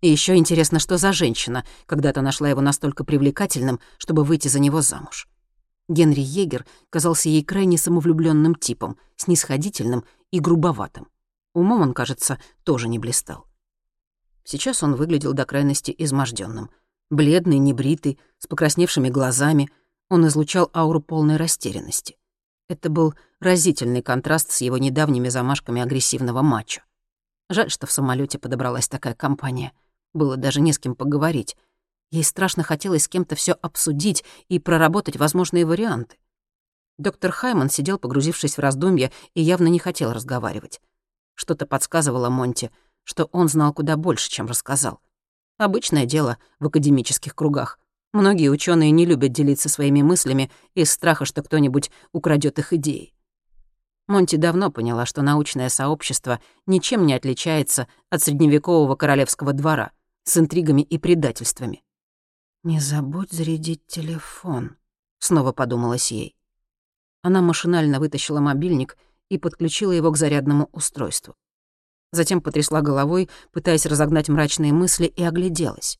И 0.00 0.08
еще 0.08 0.36
интересно, 0.36 0.78
что 0.78 0.98
за 0.98 1.12
женщина 1.12 1.64
когда-то 1.86 2.20
нашла 2.20 2.48
его 2.48 2.60
настолько 2.60 3.04
привлекательным, 3.04 3.80
чтобы 3.98 4.24
выйти 4.24 4.48
за 4.48 4.60
него 4.60 4.80
замуж. 4.82 5.28
Генри 5.88 6.20
Егер 6.20 6.66
казался 6.90 7.28
ей 7.28 7.44
крайне 7.44 7.78
самовлюбленным 7.78 8.54
типом, 8.54 8.98
снисходительным 9.16 10.04
и 10.30 10.40
грубоватым. 10.40 11.08
Умом 11.54 11.82
он, 11.82 11.94
кажется, 11.94 12.38
тоже 12.64 12.88
не 12.88 12.98
блистал. 12.98 13.46
Сейчас 14.44 14.82
он 14.82 14.94
выглядел 14.94 15.32
до 15.32 15.46
крайности 15.46 15.94
изможденным. 15.96 16.70
Бледный, 17.14 17.58
небритый, 17.58 18.18
с 18.40 18.48
покрасневшими 18.48 19.08
глазами, 19.08 19.70
он 20.08 20.26
излучал 20.26 20.68
ауру 20.74 21.00
полной 21.00 21.36
растерянности. 21.36 22.16
Это 22.68 22.90
был 22.90 23.14
разительный 23.38 24.02
контраст 24.02 24.50
с 24.50 24.62
его 24.62 24.78
недавними 24.78 25.28
замашками 25.28 25.80
агрессивного 25.80 26.42
мачо. 26.42 26.82
Жаль, 27.48 27.70
что 27.70 27.86
в 27.86 27.92
самолете 27.92 28.40
подобралась 28.40 28.88
такая 28.88 29.14
компания. 29.14 29.70
Было 30.12 30.36
даже 30.36 30.60
не 30.60 30.72
с 30.72 30.80
кем 30.80 30.96
поговорить. 30.96 31.56
Ей 32.10 32.24
страшно 32.24 32.64
хотелось 32.64 33.04
с 33.04 33.08
кем-то 33.08 33.36
все 33.36 33.52
обсудить 33.52 34.24
и 34.48 34.58
проработать 34.58 35.16
возможные 35.16 35.64
варианты. 35.64 36.16
Доктор 36.98 37.30
Хайман 37.30 37.70
сидел, 37.70 38.00
погрузившись 38.00 38.56
в 38.56 38.60
раздумья, 38.60 39.12
и 39.34 39.40
явно 39.40 39.68
не 39.68 39.78
хотел 39.78 40.12
разговаривать. 40.12 40.80
Что-то 41.36 41.64
подсказывало 41.64 42.28
Монте, 42.28 42.72
что 43.04 43.26
он 43.26 43.48
знал 43.48 43.72
куда 43.72 43.96
больше, 43.96 44.28
чем 44.30 44.48
рассказал. 44.48 44.98
Обычное 45.56 46.04
дело 46.04 46.38
в 46.58 46.66
академических 46.66 47.34
кругах. 47.34 47.78
Многие 48.12 48.48
ученые 48.48 48.90
не 48.90 49.06
любят 49.06 49.32
делиться 49.32 49.68
своими 49.68 50.02
мыслями 50.02 50.50
из 50.74 50.90
страха, 50.90 51.24
что 51.24 51.42
кто-нибудь 51.42 51.90
украдет 52.12 52.58
их 52.58 52.72
идеи. 52.72 53.12
Монти 54.06 54.36
давно 54.36 54.70
поняла, 54.70 55.06
что 55.06 55.22
научное 55.22 55.68
сообщество 55.68 56.40
ничем 56.66 57.06
не 57.06 57.14
отличается 57.14 57.88
от 58.10 58.22
средневекового 58.22 58.96
королевского 58.96 59.52
двора 59.52 59.92
с 60.24 60.36
интригами 60.36 60.82
и 60.82 60.98
предательствами. 60.98 61.82
«Не 62.62 62.80
забудь 62.80 63.32
зарядить 63.32 63.86
телефон»,— 63.86 64.76
снова 65.18 65.52
подумалась 65.52 66.10
ей. 66.12 66.36
Она 67.22 67.40
машинально 67.40 68.00
вытащила 68.00 68.40
мобильник 68.40 68.98
и 69.28 69.38
подключила 69.38 69.92
его 69.92 70.10
к 70.10 70.16
зарядному 70.16 70.68
устройству. 70.72 71.34
Затем 72.14 72.40
потрясла 72.40 72.80
головой, 72.80 73.28
пытаясь 73.50 73.86
разогнать 73.86 74.28
мрачные 74.28 74.72
мысли, 74.72 75.06
и 75.06 75.24
огляделась. 75.24 75.98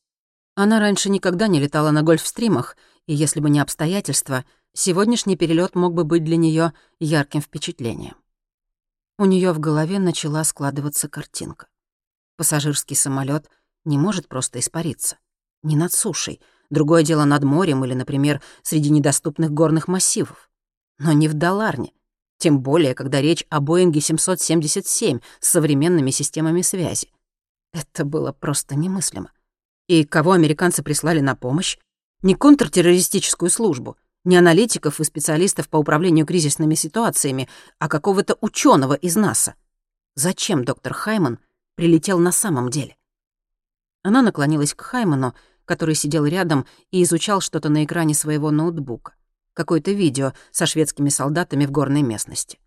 Она 0.55 0.79
раньше 0.79 1.11
никогда 1.11 1.49
не 1.49 1.59
летала 1.59 1.91
на 1.91 2.05
гольфстримах, 2.05 2.77
и 3.07 3.15
если 3.15 3.41
бы 3.41 3.51
не 3.51 3.59
обстоятельства, 3.59 4.45
сегодняшний 4.75 5.37
перелет 5.37 5.75
мог 5.75 5.93
бы 5.93 6.05
быть 6.05 6.23
для 6.23 6.37
нее 6.37 6.73
ярким 7.01 7.41
впечатлением. 7.41 8.15
У 9.19 9.25
нее 9.25 9.53
в 9.53 9.59
голове 9.59 9.99
начала 9.99 10.45
складываться 10.45 11.09
картинка. 11.09 11.67
Пассажирский 12.37 12.95
самолет 12.95 13.51
не 13.85 13.99
может 13.99 14.29
просто 14.29 14.61
испариться. 14.61 15.19
Не 15.65 15.75
над 15.75 15.93
сушей, 15.93 16.41
другое 16.71 17.03
дело 17.03 17.25
над 17.25 17.43
морем 17.43 17.85
или, 17.85 17.95
например, 17.95 18.41
среди 18.63 18.91
недоступных 18.91 19.51
горных 19.51 19.89
массивов. 19.89 20.49
Но 20.99 21.11
не 21.11 21.27
в 21.27 21.35
Даларне, 21.35 21.93
тем 22.39 22.61
более, 22.61 22.95
когда 22.95 23.21
речь 23.21 23.45
о 23.49 23.61
Боинге 23.61 24.01
777 24.01 25.21
с 25.41 25.49
современными 25.49 26.11
системами 26.11 26.63
связи. 26.63 27.11
Это 27.73 28.05
было 28.05 28.33
просто 28.33 28.77
немыслимо. 28.77 29.33
И 29.89 30.05
кого 30.05 30.33
американцы 30.33 30.83
прислали 30.83 31.21
на 31.21 31.35
помощь? 31.35 31.79
Не 32.23 32.35
контртеррористическую 32.35 33.51
службу, 33.51 33.97
не 34.25 34.37
аналитиков 34.37 35.01
и 35.01 35.05
специалистов 35.05 35.69
по 35.69 35.77
управлению 35.77 36.27
кризисными 36.27 36.75
ситуациями, 36.75 37.49
а 37.79 37.89
какого-то 37.89 38.39
ученого 38.41 38.95
из 38.95 39.17
НАСА. 39.17 39.55
Зачем 40.15 40.65
доктор 40.65 40.95
Хайман 40.95 41.39
прилетел 41.75 42.19
на 42.19 42.33
самом 42.33 42.71
деле? 42.71 42.97
Она 44.03 44.23
наклонилась 44.23 44.75
к 44.75 44.81
Хайману, 44.81 45.35
который 45.65 45.95
сидел 45.95 46.25
рядом 46.25 46.67
и 46.91 47.03
изучал 47.03 47.41
что-то 47.41 47.69
на 47.69 47.85
экране 47.85 48.15
своего 48.15 48.51
ноутбука. 48.51 49.15
Какое-то 49.55 49.93
видео 49.93 50.33
со 50.51 50.67
шведскими 50.67 51.09
солдатами 51.09 51.65
в 51.65 51.71
горной 51.71 52.03
местности. 52.03 52.59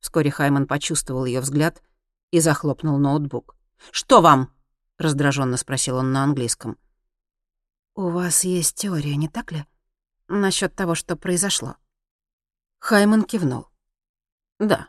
Вскоре 0.00 0.30
Хайман 0.30 0.66
почувствовал 0.66 1.24
ее 1.24 1.40
взгляд 1.40 1.82
и 2.30 2.40
захлопнул 2.40 2.98
ноутбук. 2.98 3.56
«Что 3.90 4.20
вам?»— 4.20 4.52
раздраженно 4.98 5.56
спросил 5.56 5.96
он 5.96 6.12
на 6.12 6.24
английском. 6.24 6.78
«У 7.94 8.08
вас 8.08 8.44
есть 8.44 8.76
теория, 8.76 9.16
не 9.16 9.28
так 9.28 9.52
ли? 9.52 9.66
Насчет 10.28 10.74
того, 10.74 10.94
что 10.94 11.16
произошло?» 11.16 11.76
Хайман 12.78 13.24
кивнул. 13.24 13.68
«Да. 14.58 14.88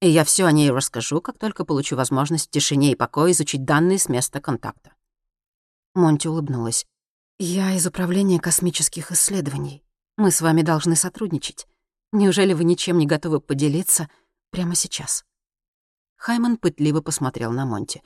И 0.00 0.08
я 0.08 0.22
все 0.24 0.44
о 0.44 0.52
ней 0.52 0.70
расскажу, 0.70 1.20
как 1.20 1.38
только 1.38 1.64
получу 1.64 1.96
возможность 1.96 2.48
в 2.48 2.50
тишине 2.50 2.92
и 2.92 2.94
покое 2.94 3.32
изучить 3.32 3.64
данные 3.64 3.98
с 3.98 4.08
места 4.08 4.40
контакта». 4.40 4.92
Монти 5.94 6.28
улыбнулась. 6.28 6.86
«Я 7.38 7.74
из 7.74 7.86
Управления 7.86 8.38
космических 8.38 9.10
исследований. 9.10 9.82
Мы 10.18 10.32
с 10.32 10.40
вами 10.40 10.62
должны 10.62 10.96
сотрудничать. 10.96 11.68
Неужели 12.10 12.52
вы 12.52 12.64
ничем 12.64 12.98
не 12.98 13.06
готовы 13.06 13.40
поделиться 13.40 14.10
прямо 14.50 14.74
сейчас?» 14.74 15.24
Хайман 16.16 16.56
пытливо 16.56 17.00
посмотрел 17.00 17.52
на 17.52 17.64
Монти. 17.64 18.02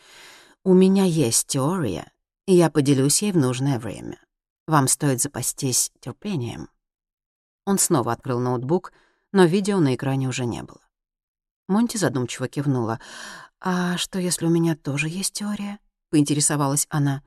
«У 0.62 0.74
меня 0.74 1.04
есть 1.04 1.46
теория, 1.46 2.12
и 2.44 2.54
я 2.54 2.68
поделюсь 2.68 3.22
ей 3.22 3.32
в 3.32 3.38
нужное 3.38 3.78
время. 3.78 4.20
Вам 4.66 4.88
стоит 4.88 5.22
запастись 5.22 5.90
терпением». 6.00 6.68
Он 7.64 7.78
снова 7.78 8.12
открыл 8.12 8.40
ноутбук, 8.40 8.92
но 9.32 9.46
видео 9.46 9.80
на 9.80 9.94
экране 9.94 10.28
уже 10.28 10.44
не 10.44 10.62
было. 10.62 10.82
Монти 11.66 11.96
задумчиво 11.96 12.46
кивнула. 12.46 13.00
«А 13.58 13.96
что, 13.96 14.18
если 14.18 14.44
у 14.44 14.50
меня 14.50 14.76
тоже 14.76 15.08
есть 15.08 15.32
теория?»— 15.32 15.78
поинтересовалась 16.10 16.86
она. 16.90 17.22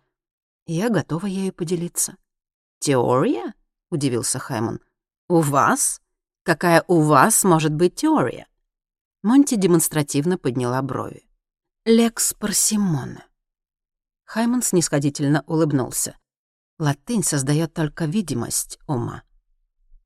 «Я 0.67 0.89
готова 0.89 1.25
ею 1.25 1.53
поделиться». 1.53 2.17
«Теория?»— 2.77 3.55
удивился 3.89 4.39
Хаймон. 4.39 4.79
«У 5.27 5.41
вас? 5.41 6.01
Какая 6.43 6.83
у 6.87 7.01
вас 7.01 7.43
может 7.43 7.73
быть 7.73 7.95
теория?» 7.95 8.47
Монти 9.23 9.55
демонстративно 9.55 10.37
подняла 10.37 10.81
брови. 10.81 11.25
Лекс 11.85 12.33
Парсимоне. 12.33 13.23
Хайман 14.25 14.63
снисходительно 14.63 15.43
улыбнулся. 15.45 16.17
Латынь 16.79 17.23
создает 17.23 17.73
только 17.73 18.05
видимость 18.05 18.79
ума. 18.87 19.23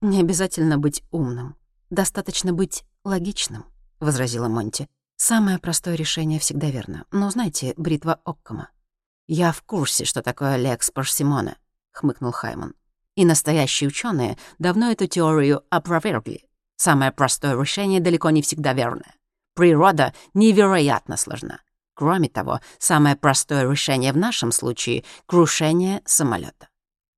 Не 0.02 0.20
обязательно 0.20 0.78
быть 0.78 1.04
умным. 1.10 1.56
Достаточно 1.90 2.54
быть 2.54 2.84
логичным,— 3.04 3.66
возразила 4.00 4.48
Монти. 4.48 4.88
Самое 5.16 5.58
простое 5.58 5.96
решение 5.96 6.40
всегда 6.40 6.70
верно. 6.70 7.06
Но 7.12 7.30
знаете, 7.30 7.74
бритва 7.76 8.20
Оккома. 8.24 8.70
Я 9.28 9.52
в 9.52 9.62
курсе, 9.64 10.06
что 10.06 10.22
такое 10.22 10.58
Лекс 10.58 10.92
Парсимоне. 10.92 11.58
хмыкнул 11.92 12.32
Хайман. 12.32 12.76
«И 13.20 13.26
настоящие 13.26 13.90
ученые 13.90 14.38
давно 14.60 14.92
эту 14.92 15.06
теорию 15.06 15.66
опровергли. 15.70 16.46
Самое 16.78 17.12
простое 17.12 17.60
решение 17.60 18.00
далеко 18.00 18.30
не 18.30 18.42
всегда 18.42 18.72
верное. 18.72 19.14
Природа 19.56 20.14
невероятно 20.34 21.18
сложна. 21.18 21.60
Кроме 21.96 22.30
того, 22.30 22.62
самое 22.78 23.18
простое 23.18 23.70
решение 23.70 24.14
в 24.14 24.18
нашем 24.18 24.54
случае— 24.54 25.04
крушение 25.26 26.02
самолета. 26.06 26.70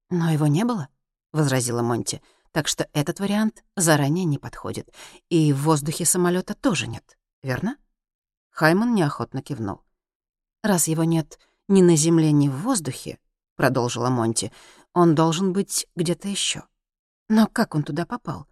«Но 0.09 0.31
его 0.31 0.47
не 0.47 0.65
было»,— 0.65 0.87
возразила 1.33 1.83
Монти, 1.83 2.23
«так 2.51 2.67
что 2.67 2.89
этот 2.93 3.19
вариант 3.19 3.63
заранее 3.75 4.25
не 4.25 4.39
подходит. 4.39 4.89
И 5.29 5.53
в 5.53 5.61
воздухе 5.61 6.05
самолета 6.05 6.55
тоже 6.55 6.87
нет, 6.87 7.15
верно?» 7.43 7.77
Хайман 8.49 8.95
неохотно 8.95 9.43
кивнул. 9.43 9.83
«Раз 10.63 10.87
его 10.87 11.03
нет 11.03 11.37
ни 11.67 11.83
на 11.83 11.95
земле, 11.95 12.31
ни 12.31 12.49
в 12.49 12.57
воздухе»,— 12.63 13.19
продолжила 13.55 14.09
Монти, 14.09 14.51
«он 14.93 15.15
должен 15.15 15.53
быть 15.53 15.87
где-то 15.95 16.27
еще. 16.27 16.63
Но 17.29 17.47
как 17.47 17.75
он 17.75 17.83
туда 17.83 18.05
попал? 18.05 18.47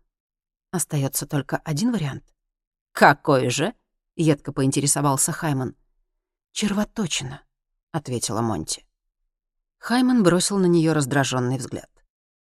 Остается 0.71 1.25
только 1.25 1.57
один 1.57 1.91
вариант». 1.91 2.23
«Какой 2.91 3.49
же?»— 3.49 3.73
едко 4.15 4.51
поинтересовался 4.51 5.31
Хайман. 5.31 5.75
«Червоточина»,— 6.51 7.43
ответила 7.91 8.41
Монти. 8.41 8.85
Хайман 9.77 10.23
бросил 10.23 10.57
на 10.57 10.65
нее 10.65 10.91
раздраженный 10.91 11.57
взгляд. 11.57 11.89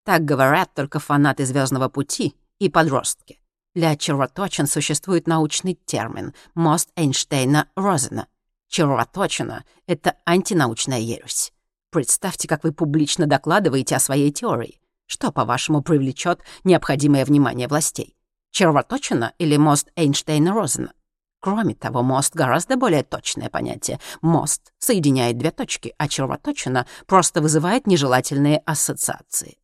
«Так 0.05 0.25
говорят 0.25 0.75
только 0.75 1.01
фанаты 1.01 1.47
Звездного 1.47 1.89
пути 1.89 2.37
и 2.59 2.69
подростки. 2.69 3.41
Для 3.75 3.97
червоточин 3.97 4.67
существует 4.67 5.27
научный 5.27 5.75
термин 5.75 6.35
«мост 6.55 6.91
Эйнштейна-Розена». 6.97 8.27
Червоточина— 8.69 9.65
это 9.87 10.17
антинаучная 10.27 10.99
ересь. 10.99 11.54
Представьте, 11.95 12.49
как 12.49 12.65
вы 12.65 12.73
публично 12.73 13.27
докладываете 13.27 13.95
о 13.95 14.01
своей 14.01 14.33
теории. 14.33 14.81
Что, 15.07 15.31
по-вашему, 15.31 15.81
привлечет 15.81 16.41
необходимое 16.65 17.25
внимание 17.25 17.69
властей? 17.69 18.17
Червоточина 18.51 19.33
или 19.39 19.57
мост 19.57 19.93
Эйнштейна-Розена? 19.95 20.91
Кроме 21.39 21.77
того, 21.77 22.03
мост— 22.03 22.35
гораздо 22.35 22.77
более 22.77 23.05
точное 23.05 23.49
понятие. 23.49 24.01
Мост 24.23 24.73
соединяет 24.81 25.39
две 25.39 25.53
точки, 25.53 25.95
а 25.97 26.09
червоточина 26.09 26.89
просто 27.07 27.41
вызывает 27.41 27.87
нежелательные 27.87 28.59
ассоциации. 28.67 29.59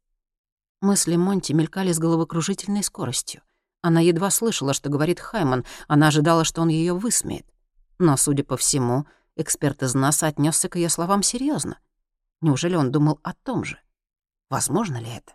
Мысли 0.81 1.17
Монти 1.17 1.53
мелькали 1.53 1.91
с 1.91 1.99
головокружительной 1.99 2.85
скоростью. 2.85 3.43
Она 3.83 4.01
едва 4.01 4.31
слышала, 4.31 4.73
что 4.73 4.89
говорит 4.89 5.19
Хайман, 5.19 5.65
она 5.89 6.07
ожидала, 6.07 6.45
что 6.45 6.63
он 6.63 6.69
ее 6.69 6.95
высмеет. 6.95 7.47
Но, 7.99 8.17
судя 8.17 8.45
по 8.45 8.57
всему, 8.57 9.05
эксперт 9.35 9.83
из 9.83 9.95
НАСА 9.95 10.29
отнесся 10.29 10.69
к 10.69 10.77
ее 10.77 10.91
словам 10.91 11.25
серьезно. 11.25 11.81
Неужели 12.41 12.75
он 12.75 12.91
думал 12.91 13.21
о 13.23 13.35
том 13.35 13.65
же? 13.65 13.79
Возможно 14.49 14.97
ли 14.99 15.09
это? 15.11 15.33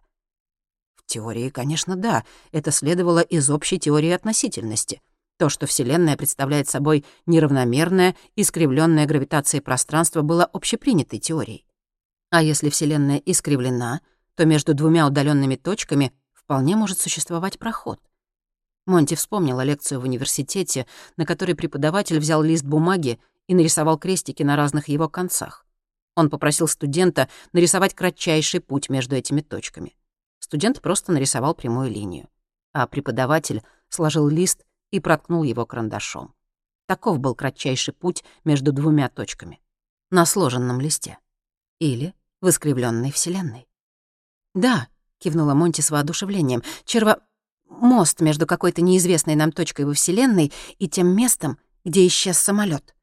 В 0.95 1.05
теории, 1.05 1.49
конечно, 1.49 1.95
да. 1.95 2.25
Это 2.51 2.71
следовало 2.71 3.19
из 3.19 3.49
общей 3.49 3.79
теории 3.79 4.11
относительности— 4.11 5.01
то, 5.37 5.49
что 5.49 5.67
Вселенная 5.67 6.15
представляет 6.15 6.69
собой 6.69 7.03
неравномерное, 7.25 8.15
искривленное 8.37 9.05
гравитацией 9.05 9.61
пространство, 9.61 10.21
было 10.21 10.45
общепринятой 10.45 11.19
теорией. 11.19 11.65
А 12.29 12.41
если 12.41 12.69
Вселенная 12.69 13.17
искривлена, 13.17 13.99
то 14.35 14.45
между 14.45 14.73
двумя 14.73 15.05
удаленными 15.05 15.55
точками 15.55 16.13
вполне 16.33 16.77
может 16.77 16.99
существовать 16.99 17.59
проход. 17.59 17.99
Монти 18.85 19.15
вспомнила 19.15 19.61
лекцию 19.61 19.99
в 19.99 20.03
университете, 20.03 20.85
на 21.17 21.25
которой 21.25 21.53
преподаватель 21.53 22.19
взял 22.19 22.41
лист 22.41 22.63
бумаги 22.63 23.19
и 23.47 23.55
нарисовал 23.55 23.97
крестики 23.97 24.43
на 24.43 24.55
разных 24.55 24.87
его 24.87 25.09
концах. 25.09 25.64
Он 26.15 26.29
попросил 26.29 26.67
студента 26.67 27.29
нарисовать 27.53 27.93
кратчайший 27.93 28.61
путь 28.61 28.89
между 28.89 29.15
этими 29.15 29.41
точками. 29.41 29.95
Студент 30.39 30.81
просто 30.81 31.11
нарисовал 31.11 31.53
прямую 31.53 31.89
линию. 31.91 32.29
А 32.71 32.87
преподаватель 32.87 33.63
сложил 33.89 34.27
лист 34.27 34.65
и 34.91 34.99
проткнул 34.99 35.43
его 35.43 35.65
карандашом. 35.65 36.33
Таков 36.87 37.19
был 37.19 37.35
кратчайший 37.35 37.93
путь 37.93 38.23
между 38.43 38.71
двумя 38.71 39.09
точками. 39.09 39.61
На 40.11 40.25
сложенном 40.25 40.79
листе. 40.79 41.17
Или 41.79 42.13
в 42.41 42.49
искривленной 42.49 43.11
вселенной. 43.11 43.67
«Да»,— 44.53 44.87
кивнула 45.17 45.53
Монти 45.53 45.81
с 45.81 45.91
воодушевлением, 45.91 46.63
«черво... 46.85 47.19
мост 47.67 48.21
между 48.21 48.45
какой-то 48.45 48.81
неизвестной 48.81 49.35
нам 49.35 49.51
точкой 49.51 49.85
во 49.85 49.93
Вселенной 49.93 50.53
и 50.77 50.87
тем 50.87 51.07
местом, 51.15 51.57
где 51.83 52.05
исчез 52.07 52.37
самолет. 52.37 52.95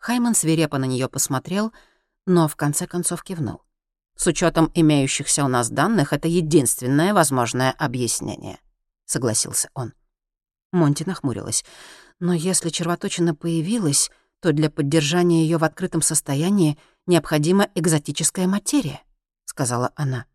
Хайман 0.00 0.34
свирепо 0.34 0.78
на 0.78 0.86
нее 0.86 1.08
посмотрел, 1.08 1.72
но 2.30 2.46
в 2.46 2.54
конце 2.54 2.86
концов 2.86 3.24
кивнул. 3.24 3.62
«С 4.16 4.28
учетом 4.28 4.70
имеющихся 4.74 5.44
у 5.44 5.48
нас 5.48 5.68
данных, 5.68 6.12
это 6.12 6.28
единственное 6.28 7.12
возможное 7.12 7.72
объяснение»,— 7.72 8.60
согласился 9.04 9.68
он. 9.74 9.94
Монти 10.70 11.02
нахмурилась. 11.02 11.64
«Но 12.20 12.32
если 12.32 12.68
червоточина 12.68 13.34
появилась, 13.34 14.12
то 14.40 14.52
для 14.52 14.70
поддержания 14.70 15.42
ее 15.42 15.58
в 15.58 15.64
открытом 15.64 16.02
состоянии 16.02 16.78
необходима 17.06 17.68
экзотическая 17.74 18.46
материя»,— 18.46 19.02
сказала 19.46 19.90
она. 19.96 20.26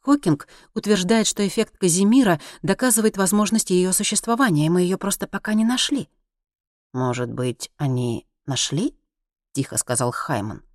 Хокинг 0.00 0.48
утверждает, 0.74 1.26
что 1.26 1.46
эффект 1.46 1.78
Казимира 1.78 2.40
доказывает 2.60 3.16
возможность 3.16 3.70
ее 3.70 3.94
существования, 3.94 4.66
и 4.66 4.70
мы 4.70 4.82
ее 4.82 4.98
просто 4.98 5.26
пока 5.26 5.54
не 5.54 5.64
нашли. 5.64 6.10
«Может 6.92 7.32
быть, 7.32 7.70
они 7.78 8.26
нашли?»— 8.44 8.94
тихо 9.52 9.78
сказал 9.78 10.12
Хайман. 10.12 10.67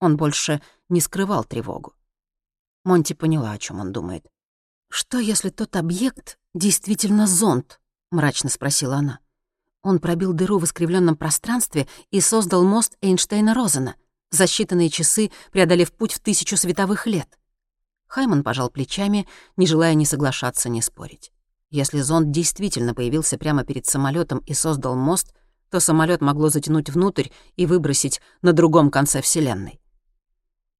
Он 0.00 0.16
больше 0.16 0.62
не 0.88 1.00
скрывал 1.00 1.44
тревогу. 1.44 1.94
Монти 2.84 3.12
поняла, 3.12 3.52
о 3.52 3.58
чем 3.58 3.80
он 3.80 3.92
думает. 3.92 4.26
«Что, 4.90 5.18
если 5.18 5.50
тот 5.50 5.76
объект 5.76 6.38
действительно 6.54 7.26
зонд,— 7.26 7.80
мрачно 8.10 8.48
спросила 8.48 8.96
она. 8.96 9.18
Он 9.82 9.98
пробил 9.98 10.32
дыру 10.32 10.58
в 10.58 10.64
искривленном 10.64 11.16
пространстве 11.16 11.86
и 12.10 12.20
создал 12.20 12.64
мост 12.64 12.96
Эйнштейна-Розена, 13.02 13.94
за 14.30 14.44
считанные 14.44 14.88
часы 14.88 15.30
преодолев 15.52 15.92
путь 15.92 16.12
в 16.12 16.20
тысячу 16.20 16.56
световых 16.56 17.06
лет. 17.06 17.38
Хайман 18.06 18.42
пожал 18.42 18.70
плечами, 18.70 19.28
не 19.56 19.66
желая 19.66 19.94
ни 19.94 20.04
соглашаться, 20.04 20.68
ни 20.70 20.80
спорить. 20.80 21.32
Если 21.70 22.00
зонд 22.00 22.30
действительно 22.30 22.94
появился 22.94 23.36
прямо 23.36 23.62
перед 23.62 23.86
самолетом 23.86 24.38
и 24.46 24.54
создал 24.54 24.96
мост, 24.96 25.34
то 25.70 25.80
самолет 25.80 26.22
могло 26.22 26.48
затянуть 26.48 26.88
внутрь 26.88 27.28
и 27.56 27.66
выбросить 27.66 28.22
на 28.40 28.54
другом 28.54 28.90
конце 28.90 29.20
Вселенной. 29.20 29.80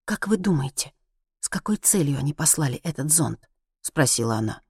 «Как 0.08 0.26
вы 0.26 0.38
думаете, 0.38 0.94
с 1.40 1.50
какой 1.50 1.76
целью 1.76 2.16
они 2.18 2.32
послали 2.32 2.76
этот 2.76 3.12
зонд?»— 3.12 3.46
спросила 3.82 4.36
она. 4.36 4.62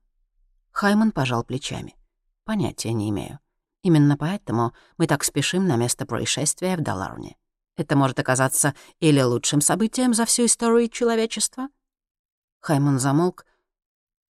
Хайман 0.71 1.13
пожал 1.13 1.45
плечами. 1.45 1.95
Понятия 2.43 2.91
не 2.91 3.09
имею. 3.09 3.39
Именно 3.81 4.17
поэтому 4.17 4.73
мы 4.97 5.07
так 5.07 5.23
спешим 5.23 5.65
на 5.65 5.77
место 5.77 6.05
происшествия 6.05 6.75
в 6.75 6.81
Даларне. 6.81 7.37
Это 7.77 7.95
может 7.95 8.19
оказаться 8.19 8.75
или 8.99 9.21
лучшим 9.21 9.61
событием 9.61 10.13
за 10.13 10.25
всю 10.25 10.43
историю 10.43 10.89
человечества? 10.89 11.69
Хаймон 12.59 12.99
замолк 12.99 13.45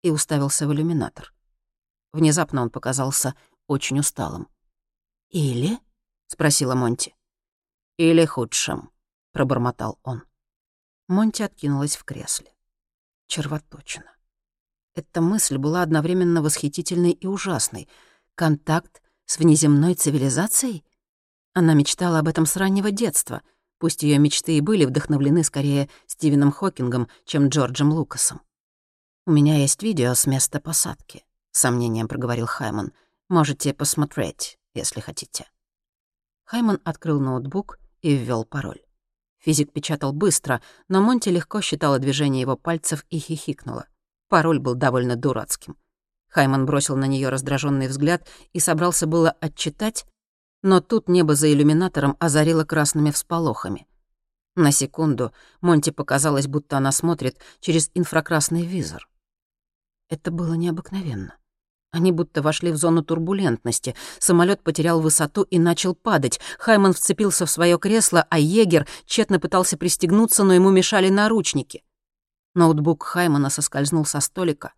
и 0.02 0.10
уставился 0.10 0.66
в 0.66 0.72
иллюминатор. 0.72 1.32
Внезапно 2.12 2.62
он 2.62 2.70
показался 2.70 3.36
очень 3.68 4.00
усталым. 4.00 4.48
«Или?»— 5.28 5.78
спросила 6.26 6.74
Монти. 6.74 7.14
«Или 7.96 8.24
худшим»,— 8.24 8.90
пробормотал 9.30 10.00
он. 10.02 10.24
Монти 11.08 11.42
откинулась 11.42 11.96
в 11.96 12.04
кресле. 12.04 12.52
Червоточина. 13.28 14.10
Эта 14.94 15.20
мысль 15.20 15.56
была 15.56 15.82
одновременно 15.82 16.42
восхитительной 16.42 17.12
и 17.12 17.26
ужасной. 17.26 17.88
Контакт 18.34 19.02
с 19.24 19.38
внеземной 19.38 19.94
цивилизацией? 19.94 20.84
Она 21.52 21.74
мечтала 21.74 22.18
об 22.18 22.28
этом 22.28 22.44
с 22.46 22.56
раннего 22.56 22.90
детства, 22.90 23.42
пусть 23.78 24.02
ее 24.02 24.18
мечты 24.18 24.56
и 24.56 24.60
были 24.60 24.84
вдохновлены 24.84 25.44
скорее 25.44 25.88
Стивеном 26.06 26.50
Хокингом, 26.50 27.08
чем 27.24 27.48
Джорджем 27.48 27.92
Лукасом. 27.92 28.40
«У 29.26 29.32
меня 29.32 29.58
есть 29.58 29.82
видео 29.82 30.14
с 30.14 30.26
места 30.26 30.60
посадки»,— 30.60 31.24
сомнением 31.50 32.08
проговорил 32.08 32.46
Хайман. 32.46 32.92
«Можете 33.28 33.74
посмотреть, 33.74 34.58
если 34.74 35.00
хотите». 35.00 35.46
Хайман 36.44 36.80
открыл 36.84 37.20
ноутбук 37.20 37.78
и 38.02 38.14
ввел 38.14 38.44
пароль. 38.44 38.85
Физик 39.46 39.72
печатал 39.72 40.12
быстро, 40.12 40.60
но 40.88 41.00
Монти 41.00 41.28
легко 41.28 41.60
считала 41.60 42.00
движение 42.00 42.40
его 42.40 42.56
пальцев 42.56 43.06
и 43.10 43.20
хихикнула. 43.20 43.86
Пароль 44.28 44.58
был 44.58 44.74
довольно 44.74 45.14
дурацким. 45.14 45.76
Хайман 46.28 46.66
бросил 46.66 46.96
на 46.96 47.04
нее 47.04 47.28
раздраженный 47.28 47.86
взгляд 47.86 48.26
и 48.52 48.58
собрался 48.58 49.06
было 49.06 49.30
отчитать, 49.30 50.04
но 50.64 50.80
тут 50.80 51.08
небо 51.08 51.36
за 51.36 51.52
иллюминатором 51.52 52.16
озарило 52.18 52.64
красными 52.64 53.12
всполохами. 53.12 53.86
На 54.56 54.72
секунду 54.72 55.32
Монти 55.60 55.90
показалось, 55.90 56.48
будто 56.48 56.78
она 56.78 56.90
смотрит 56.90 57.38
через 57.60 57.92
инфракрасный 57.94 58.66
визор. 58.66 59.08
Это 60.08 60.32
было 60.32 60.54
необыкновенно. 60.54 61.36
Они 61.96 62.12
будто 62.12 62.42
вошли 62.42 62.72
в 62.72 62.76
зону 62.76 63.02
турбулентности. 63.02 63.94
Самолет 64.18 64.62
потерял 64.62 65.00
высоту 65.00 65.44
и 65.44 65.58
начал 65.58 65.94
падать. 65.94 66.38
Хайман 66.58 66.92
вцепился 66.92 67.46
в 67.46 67.50
свое 67.50 67.78
кресло, 67.78 68.26
а 68.28 68.38
егер 68.38 68.86
тщетно 69.06 69.40
пытался 69.40 69.78
пристегнуться, 69.78 70.44
но 70.44 70.52
ему 70.52 70.68
мешали 70.68 71.08
наручники. 71.08 71.82
Ноутбук 72.54 73.02
Хаймана 73.02 73.48
соскользнул 73.48 74.04
со 74.04 74.20
столика 74.20 74.74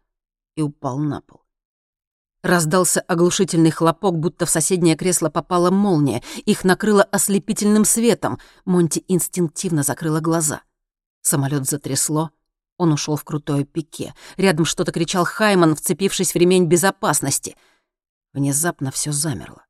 и 0.55 0.63
упал 0.63 0.99
на 0.99 1.21
пол. 1.23 1.43
Раздался 2.45 3.01
оглушительный 3.01 3.73
хлопок, 3.73 4.17
будто 4.21 4.47
в 4.47 4.51
соседнее 4.51 4.95
кресло 4.95 5.29
попала 5.29 5.73
молния. 5.73 6.23
Их 6.47 6.63
накрыло 6.63 7.03
ослепительным 7.03 7.85
светом. 7.85 8.39
Монти 8.65 9.05
инстинктивно 9.09 9.83
закрыла 9.83 10.21
глаза. 10.21 10.63
Самолет 11.23 11.69
затрясло. 11.69 12.31
Он 12.79 12.93
ушел 12.93 13.17
в 13.17 13.25
крутое 13.25 13.65
пике. 13.65 14.15
Рядом 14.39 14.65
что-то 14.65 14.91
кричал 14.91 15.27
Хайман, 15.27 15.77
вцепившись 15.77 16.33
в 16.33 16.37
ремень 16.37 16.67
безопасности. 16.67 17.55
Внезапно 18.33 18.91
все 18.91 19.13
замерло. 19.13 19.67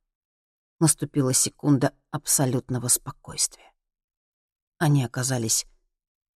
Наступила 0.78 1.32
секунда 1.32 1.92
абсолютного 2.12 2.86
спокойствия. 2.86 3.72
Они 4.78 5.04
оказались 5.04 5.66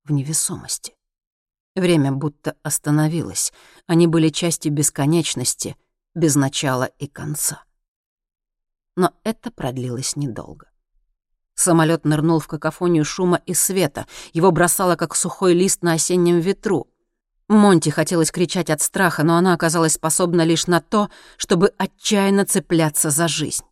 в 0.05 0.13
невесомости. 0.13 0.95
Время 1.75 2.13
будто 2.13 2.57
остановилось. 2.63 3.53
Они 3.87 4.07
были 4.07 4.29
частью 4.29 4.73
бесконечности— 4.73 5.77
без 6.19 6.35
начала 6.35 6.85
и 6.85 7.07
конца. 7.07 7.65
Но 8.97 9.15
это 9.23 9.53
продлилось 9.53 10.17
недолго. 10.17 10.68
Самолет 11.59 12.05
нырнул 12.05 12.39
в 12.39 12.47
какофонию 12.47 13.05
шума 13.05 13.43
и 13.45 13.53
света, 13.53 14.07
его 14.33 14.53
бросало, 14.53 14.95
как 14.95 15.17
сухой 15.17 15.55
лист 15.55 15.83
на 15.83 15.95
осеннем 15.95 16.39
ветру. 16.39 16.87
Монти 17.49 17.89
хотелось 17.89 18.31
кричать 18.31 18.71
от 18.71 18.81
страха, 18.81 19.25
но 19.25 19.37
она 19.37 19.55
оказалась 19.55 19.95
способна 19.95 20.43
лишь 20.43 20.69
на 20.69 20.81
то, 20.81 21.11
чтобы 21.37 21.75
отчаянно 21.77 22.47
цепляться 22.47 23.11
за 23.11 23.27
жизнь. 23.27 23.65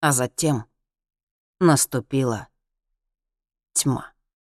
А 0.00 0.12
затем 0.12 0.66
наступила 1.58 2.48
тьма. 3.72 4.12